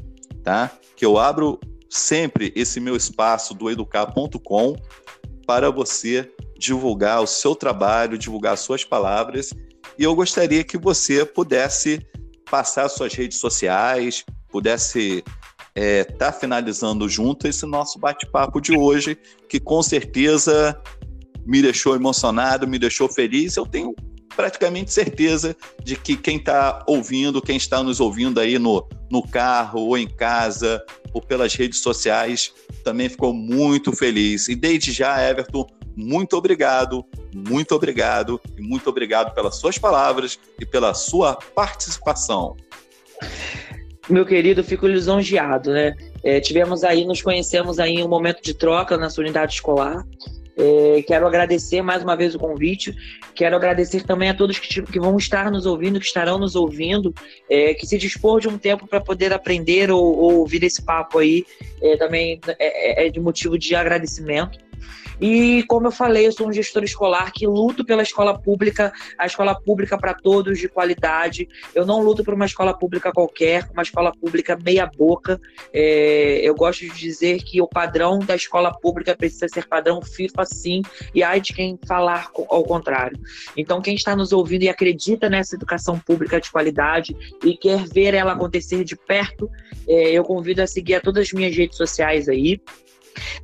tá? 0.42 0.70
Que 0.96 1.04
eu 1.04 1.18
abro 1.18 1.60
sempre 1.88 2.52
esse 2.56 2.80
meu 2.80 2.96
espaço 2.96 3.54
do 3.54 3.70
educar.com 3.70 4.76
para 5.46 5.70
você 5.70 6.30
divulgar 6.58 7.20
o 7.22 7.26
seu 7.26 7.54
trabalho, 7.54 8.16
divulgar 8.16 8.56
suas 8.56 8.84
palavras. 8.84 9.50
E 9.98 10.04
eu 10.04 10.14
gostaria 10.14 10.64
que 10.64 10.78
você 10.78 11.24
pudesse 11.26 12.00
passar 12.50 12.88
suas 12.88 13.12
redes 13.14 13.38
sociais, 13.38 14.24
pudesse 14.48 15.24
estar 15.74 16.28
é, 16.28 16.32
finalizando 16.32 17.08
junto 17.08 17.48
esse 17.48 17.64
nosso 17.66 17.98
bate-papo 17.98 18.60
de 18.60 18.76
hoje, 18.76 19.16
que 19.48 19.58
com 19.58 19.82
certeza 19.82 20.80
me 21.46 21.62
deixou 21.62 21.94
emocionado, 21.94 22.68
me 22.68 22.78
deixou 22.78 23.08
feliz. 23.08 23.56
Eu 23.56 23.66
tenho 23.66 23.94
praticamente 24.36 24.92
certeza 24.92 25.56
de 25.82 25.96
que 25.96 26.16
quem 26.16 26.36
está 26.36 26.82
ouvindo, 26.86 27.42
quem 27.42 27.56
está 27.56 27.82
nos 27.82 28.00
ouvindo 28.00 28.40
aí 28.40 28.58
no, 28.58 28.86
no 29.10 29.26
carro 29.26 29.80
ou 29.80 29.98
em 29.98 30.08
casa 30.08 30.82
ou 31.12 31.20
pelas 31.20 31.54
redes 31.54 31.80
sociais, 31.80 32.52
também 32.84 33.08
ficou 33.08 33.34
muito 33.34 33.92
feliz. 33.92 34.48
E 34.48 34.54
desde 34.54 34.92
já, 34.92 35.22
Everton, 35.22 35.66
muito 35.94 36.36
obrigado, 36.36 37.04
muito 37.34 37.74
obrigado 37.74 38.40
e 38.56 38.62
muito 38.62 38.88
obrigado 38.88 39.34
pelas 39.34 39.56
suas 39.56 39.76
palavras 39.76 40.38
e 40.58 40.64
pela 40.64 40.94
sua 40.94 41.36
participação. 41.36 42.56
Meu 44.09 44.26
querido, 44.26 44.64
fico 44.64 44.86
lisonjeado, 44.86 45.72
né? 45.72 45.94
É, 46.24 46.40
tivemos 46.40 46.82
aí, 46.82 47.05
nos 47.05 47.22
conhecemos 47.22 47.78
aí 47.78 47.94
em 47.94 48.05
um 48.05 48.09
momento 48.09 48.42
de 48.42 48.55
troca 48.55 48.96
na 48.96 49.09
sua 49.09 49.22
unidade 49.22 49.55
escolar. 49.55 50.05
É, 50.57 51.03
quero 51.03 51.26
agradecer 51.26 51.82
mais 51.82 52.03
uma 52.03 52.16
vez 52.16 52.34
o 52.34 52.38
convite. 52.38 52.94
Quero 53.34 53.57
agradecer 53.57 54.03
também 54.03 54.28
a 54.28 54.34
todos 54.34 54.59
que, 54.59 54.82
que 54.82 55.00
vão 55.00 55.16
estar 55.16 55.50
nos 55.50 55.66
ouvindo, 55.66 55.98
que 55.98 56.07
estarão 56.07 56.38
nos 56.38 56.55
ouvindo, 56.55 57.14
é, 57.48 57.74
que 57.74 57.86
se 57.86 57.96
dispor 57.96 58.40
de 58.40 58.48
um 58.48 58.59
tempo 58.59 58.86
para 58.86 59.00
poder 59.00 59.32
aprender 59.32 59.90
ou, 59.90 60.03
ou, 60.03 60.38
ouvir 60.40 60.62
esse 60.64 60.82
papo 60.82 61.18
aí, 61.18 61.44
é, 61.80 61.96
também 61.96 62.40
é, 62.59 63.05
é, 63.05 63.07
é 63.07 63.11
de 63.11 63.20
motivo 63.20 63.59
de 63.59 63.74
agradecimento. 63.74 64.59
E 65.22 65.62
como 65.68 65.86
eu 65.86 65.92
falei, 65.92 66.26
eu 66.26 66.32
sou 66.32 66.48
um 66.48 66.52
gestor 66.52 66.82
escolar 66.82 67.32
que 67.32 67.46
luto 67.46 67.84
pela 67.84 68.02
escola 68.02 68.36
pública, 68.36 68.92
a 69.16 69.24
escola 69.24 69.54
pública 69.54 69.96
para 69.96 70.12
todos 70.12 70.58
de 70.58 70.68
qualidade. 70.68 71.48
Eu 71.72 71.86
não 71.86 72.02
luto 72.02 72.24
por 72.24 72.34
uma 72.34 72.44
escola 72.44 72.76
pública 72.76 73.12
qualquer, 73.12 73.70
uma 73.72 73.84
escola 73.84 74.10
pública 74.10 74.58
meia 74.60 74.84
boca. 74.84 75.40
É, 75.72 76.40
eu 76.42 76.56
gosto 76.56 76.80
de 76.80 76.90
dizer 76.90 77.40
que 77.44 77.62
o 77.62 77.68
padrão 77.68 78.18
da 78.18 78.34
escola 78.34 78.72
pública 78.72 79.14
precisa 79.14 79.46
ser 79.48 79.68
padrão 79.68 80.02
FIFA 80.02 80.44
sim, 80.44 80.82
e 81.14 81.22
ai 81.22 81.40
de 81.40 81.52
quem 81.52 81.78
falar 81.86 82.28
ao 82.48 82.64
contrário. 82.64 83.16
Então, 83.56 83.80
quem 83.80 83.94
está 83.94 84.16
nos 84.16 84.32
ouvindo 84.32 84.64
e 84.64 84.68
acredita 84.68 85.30
nessa 85.30 85.54
educação 85.54 86.00
pública 86.00 86.40
de 86.40 86.50
qualidade 86.50 87.16
e 87.44 87.56
quer 87.56 87.86
ver 87.86 88.12
ela 88.12 88.32
acontecer 88.32 88.82
de 88.82 88.96
perto, 88.96 89.48
é, 89.86 90.10
eu 90.10 90.24
convido 90.24 90.62
a 90.62 90.66
seguir 90.66 90.96
a 90.96 91.00
todas 91.00 91.28
as 91.28 91.32
minhas 91.32 91.56
redes 91.56 91.76
sociais 91.76 92.28
aí. 92.28 92.60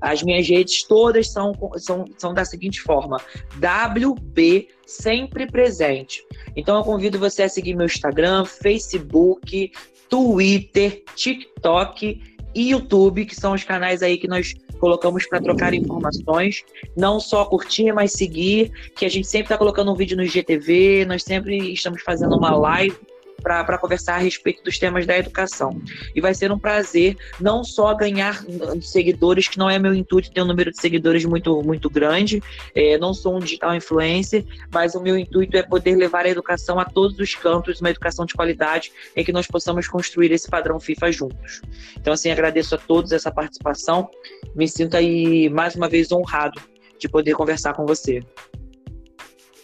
As 0.01 0.23
minhas 0.23 0.49
redes 0.49 0.83
todas 0.85 1.31
são, 1.31 1.53
são, 1.77 2.05
são 2.17 2.35
da 2.35 2.45
seguinte 2.45 2.81
forma: 2.81 3.19
WB 3.57 4.69
sempre 4.87 5.47
presente. 5.47 6.25
Então 6.57 6.77
eu 6.77 6.85
convido 6.85 7.19
você 7.19 7.43
a 7.43 7.49
seguir 7.49 7.75
meu 7.75 7.87
Instagram, 7.87 8.45
Facebook, 8.45 9.73
Twitter, 10.09 11.03
TikTok 11.15 12.21
e 12.55 12.71
YouTube, 12.71 13.27
que 13.27 13.35
são 13.35 13.53
os 13.53 13.65
canais 13.65 14.03
aí 14.03 14.17
que 14.19 14.27
nós 14.27 14.55
colocamos 14.79 15.27
para 15.27 15.41
trocar 15.41 15.75
informações, 15.75 16.65
não 16.97 17.21
só 17.21 17.45
curtir, 17.45 17.93
mas 17.93 18.13
seguir, 18.13 18.71
que 18.97 19.05
a 19.05 19.09
gente 19.09 19.27
sempre 19.27 19.47
está 19.47 19.59
colocando 19.59 19.93
um 19.93 19.95
vídeo 19.95 20.17
no 20.17 20.23
IGTV, 20.23 21.05
nós 21.05 21.25
sempre 21.25 21.73
estamos 21.73 22.01
fazendo 22.03 22.37
uma 22.37 22.55
live 22.55 22.97
para 23.43 23.79
conversar 23.79 24.15
a 24.15 24.19
respeito 24.19 24.63
dos 24.63 24.79
temas 24.79 25.07
da 25.07 25.17
educação. 25.17 25.81
E 26.15 26.21
vai 26.21 26.35
ser 26.35 26.51
um 26.53 26.59
prazer 26.59 27.17
não 27.41 27.63
só 27.63 27.95
ganhar 27.95 28.45
seguidores, 28.83 29.49
que 29.49 29.59
não 29.59 29.71
é 29.71 29.79
meu 29.79 29.95
intuito 29.95 30.31
ter 30.31 30.43
um 30.43 30.47
número 30.47 30.71
de 30.71 30.81
seguidores 30.81 31.25
muito, 31.25 31.63
muito 31.63 31.89
grande, 31.89 32.43
é, 32.75 32.99
não 32.99 33.15
sou 33.15 33.37
um 33.37 33.39
digital 33.39 33.75
influencer, 33.75 34.45
mas 34.73 34.95
o 34.95 35.01
meu 35.01 35.17
intuito 35.17 35.57
é 35.57 35.63
poder 35.63 35.97
levar 35.97 36.27
a 36.27 36.29
educação 36.29 36.79
a 36.79 36.85
todos 36.85 37.19
os 37.19 37.35
cantos, 37.35 37.81
uma 37.81 37.91
educação 37.91 38.27
de 38.27 38.35
qualidade, 38.35 38.93
em 39.17 39.25
que 39.25 39.33
nós 39.33 39.47
possamos 39.47 39.89
construir 39.89 40.33
esse 40.33 40.49
padrão 40.49 40.81
FIFA 40.81 41.13
juntos. 41.13 41.63
Então, 41.97 42.13
assim, 42.13 42.31
agradeço 42.31 42.75
a 42.75 42.79
todos 42.79 43.13
essa 43.13 43.31
participação, 43.31 44.09
me 44.55 44.69
sinto 44.69 44.97
aí 44.97 45.49
mais 45.49 45.75
uma 45.75 45.89
vez 45.89 46.11
honrado 46.13 46.61
de 46.99 47.09
poder 47.09 47.35
conversar 47.35 47.75
com 47.75 47.87
você. 47.87 48.21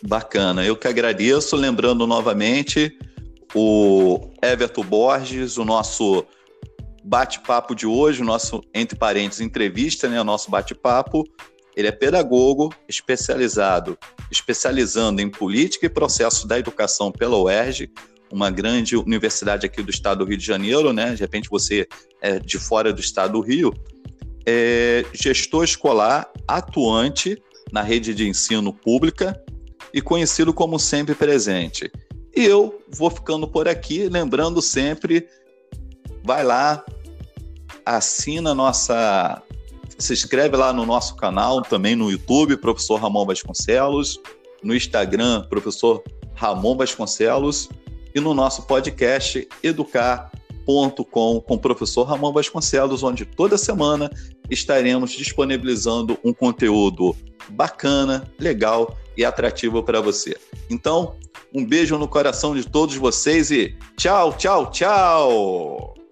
Bacana, 0.07 0.65
eu 0.65 0.77
que 0.77 0.87
agradeço, 0.87 1.57
lembrando 1.57 2.07
novamente 2.07 2.97
o 3.55 4.33
Everton 4.43 4.85
Borges, 4.85 5.57
o 5.57 5.65
nosso 5.65 6.27
bate-papo 7.05 7.75
de 7.75 7.87
hoje, 7.87 8.23
o 8.23 8.25
nosso, 8.25 8.63
entre 8.75 8.99
parênteses, 8.99 9.41
entrevista, 9.41 10.09
né, 10.09 10.21
o 10.21 10.25
nosso 10.25 10.51
bate-papo. 10.51 11.25
Ele 11.77 11.89
é 11.89 11.93
pedagogo 11.93 12.73
especializado, 12.89 13.99
especializando 14.31 15.21
em 15.21 15.31
política 15.31 15.87
e 15.87 15.89
processo 15.89 16.47
da 16.47 16.59
educação 16.59 17.13
pela 17.13 17.37
UERJ, 17.37 17.91
uma 18.33 18.51
grande 18.51 18.97
universidade 18.97 19.67
aqui 19.67 19.83
do 19.83 19.91
estado 19.91 20.25
do 20.25 20.29
Rio 20.29 20.39
de 20.39 20.45
Janeiro, 20.45 20.93
né? 20.93 21.15
De 21.15 21.21
repente 21.21 21.49
você 21.49 21.87
é 22.21 22.39
de 22.39 22.59
fora 22.59 22.93
do 22.93 23.01
estado 23.01 23.35
do 23.35 23.41
Rio. 23.41 23.73
É 24.47 25.05
gestor 25.13 25.65
escolar 25.65 26.31
atuante 26.47 27.41
na 27.73 27.83
rede 27.83 28.15
de 28.15 28.29
ensino 28.29 28.73
pública 28.73 29.41
e 29.93 30.01
conhecido 30.01 30.53
como 30.53 30.79
sempre 30.79 31.15
presente. 31.15 31.91
E 32.37 32.45
eu 32.45 32.83
vou 32.89 33.11
ficando 33.11 33.47
por 33.47 33.69
aqui, 33.69 34.09
lembrando 34.09 34.61
sempre, 34.61 35.29
vai 36.25 36.43
lá, 36.43 36.85
assina 37.87 38.55
nossa, 38.55 39.41
se 39.99 40.13
inscreve 40.13 40.57
lá 40.57 40.73
no 40.73 40.85
nosso 40.85 41.17
canal, 41.17 41.63
também 41.63 41.95
no 41.95 42.11
YouTube, 42.11 42.57
professor 42.57 42.97
Ramon 42.97 43.25
Vasconcelos, 43.25 44.21
no 44.63 44.75
Instagram, 44.75 45.47
professor 45.49 46.03
Ramon 46.35 46.77
Vasconcelos, 46.77 47.69
e 48.15 48.21
no 48.21 48.33
nosso 48.33 48.63
podcast 48.63 49.47
educar.com 49.63 50.45
com 50.67 51.45
o 51.47 51.59
professor 51.59 52.05
Ramon 52.05 52.33
Vasconcelos, 52.33 53.03
onde 53.03 53.27
toda 53.27 53.59
semana 53.59 54.11
estaremos 54.49 55.11
disponibilizando 55.13 56.19
um 56.25 56.33
conteúdo 56.33 57.15
bacana, 57.51 58.27
legal 58.39 58.97
e 59.17 59.25
atrativo 59.25 59.83
para 59.83 60.01
você. 60.01 60.37
Então, 60.71 61.17
um 61.53 61.65
beijo 61.65 61.99
no 61.99 62.09
coração 62.09 62.55
de 62.55 62.69
todos 62.69 62.97
vocês 62.97 63.51
e 63.51 63.77
tchau, 63.97 64.33
tchau, 64.33 64.71
tchau! 64.71 66.04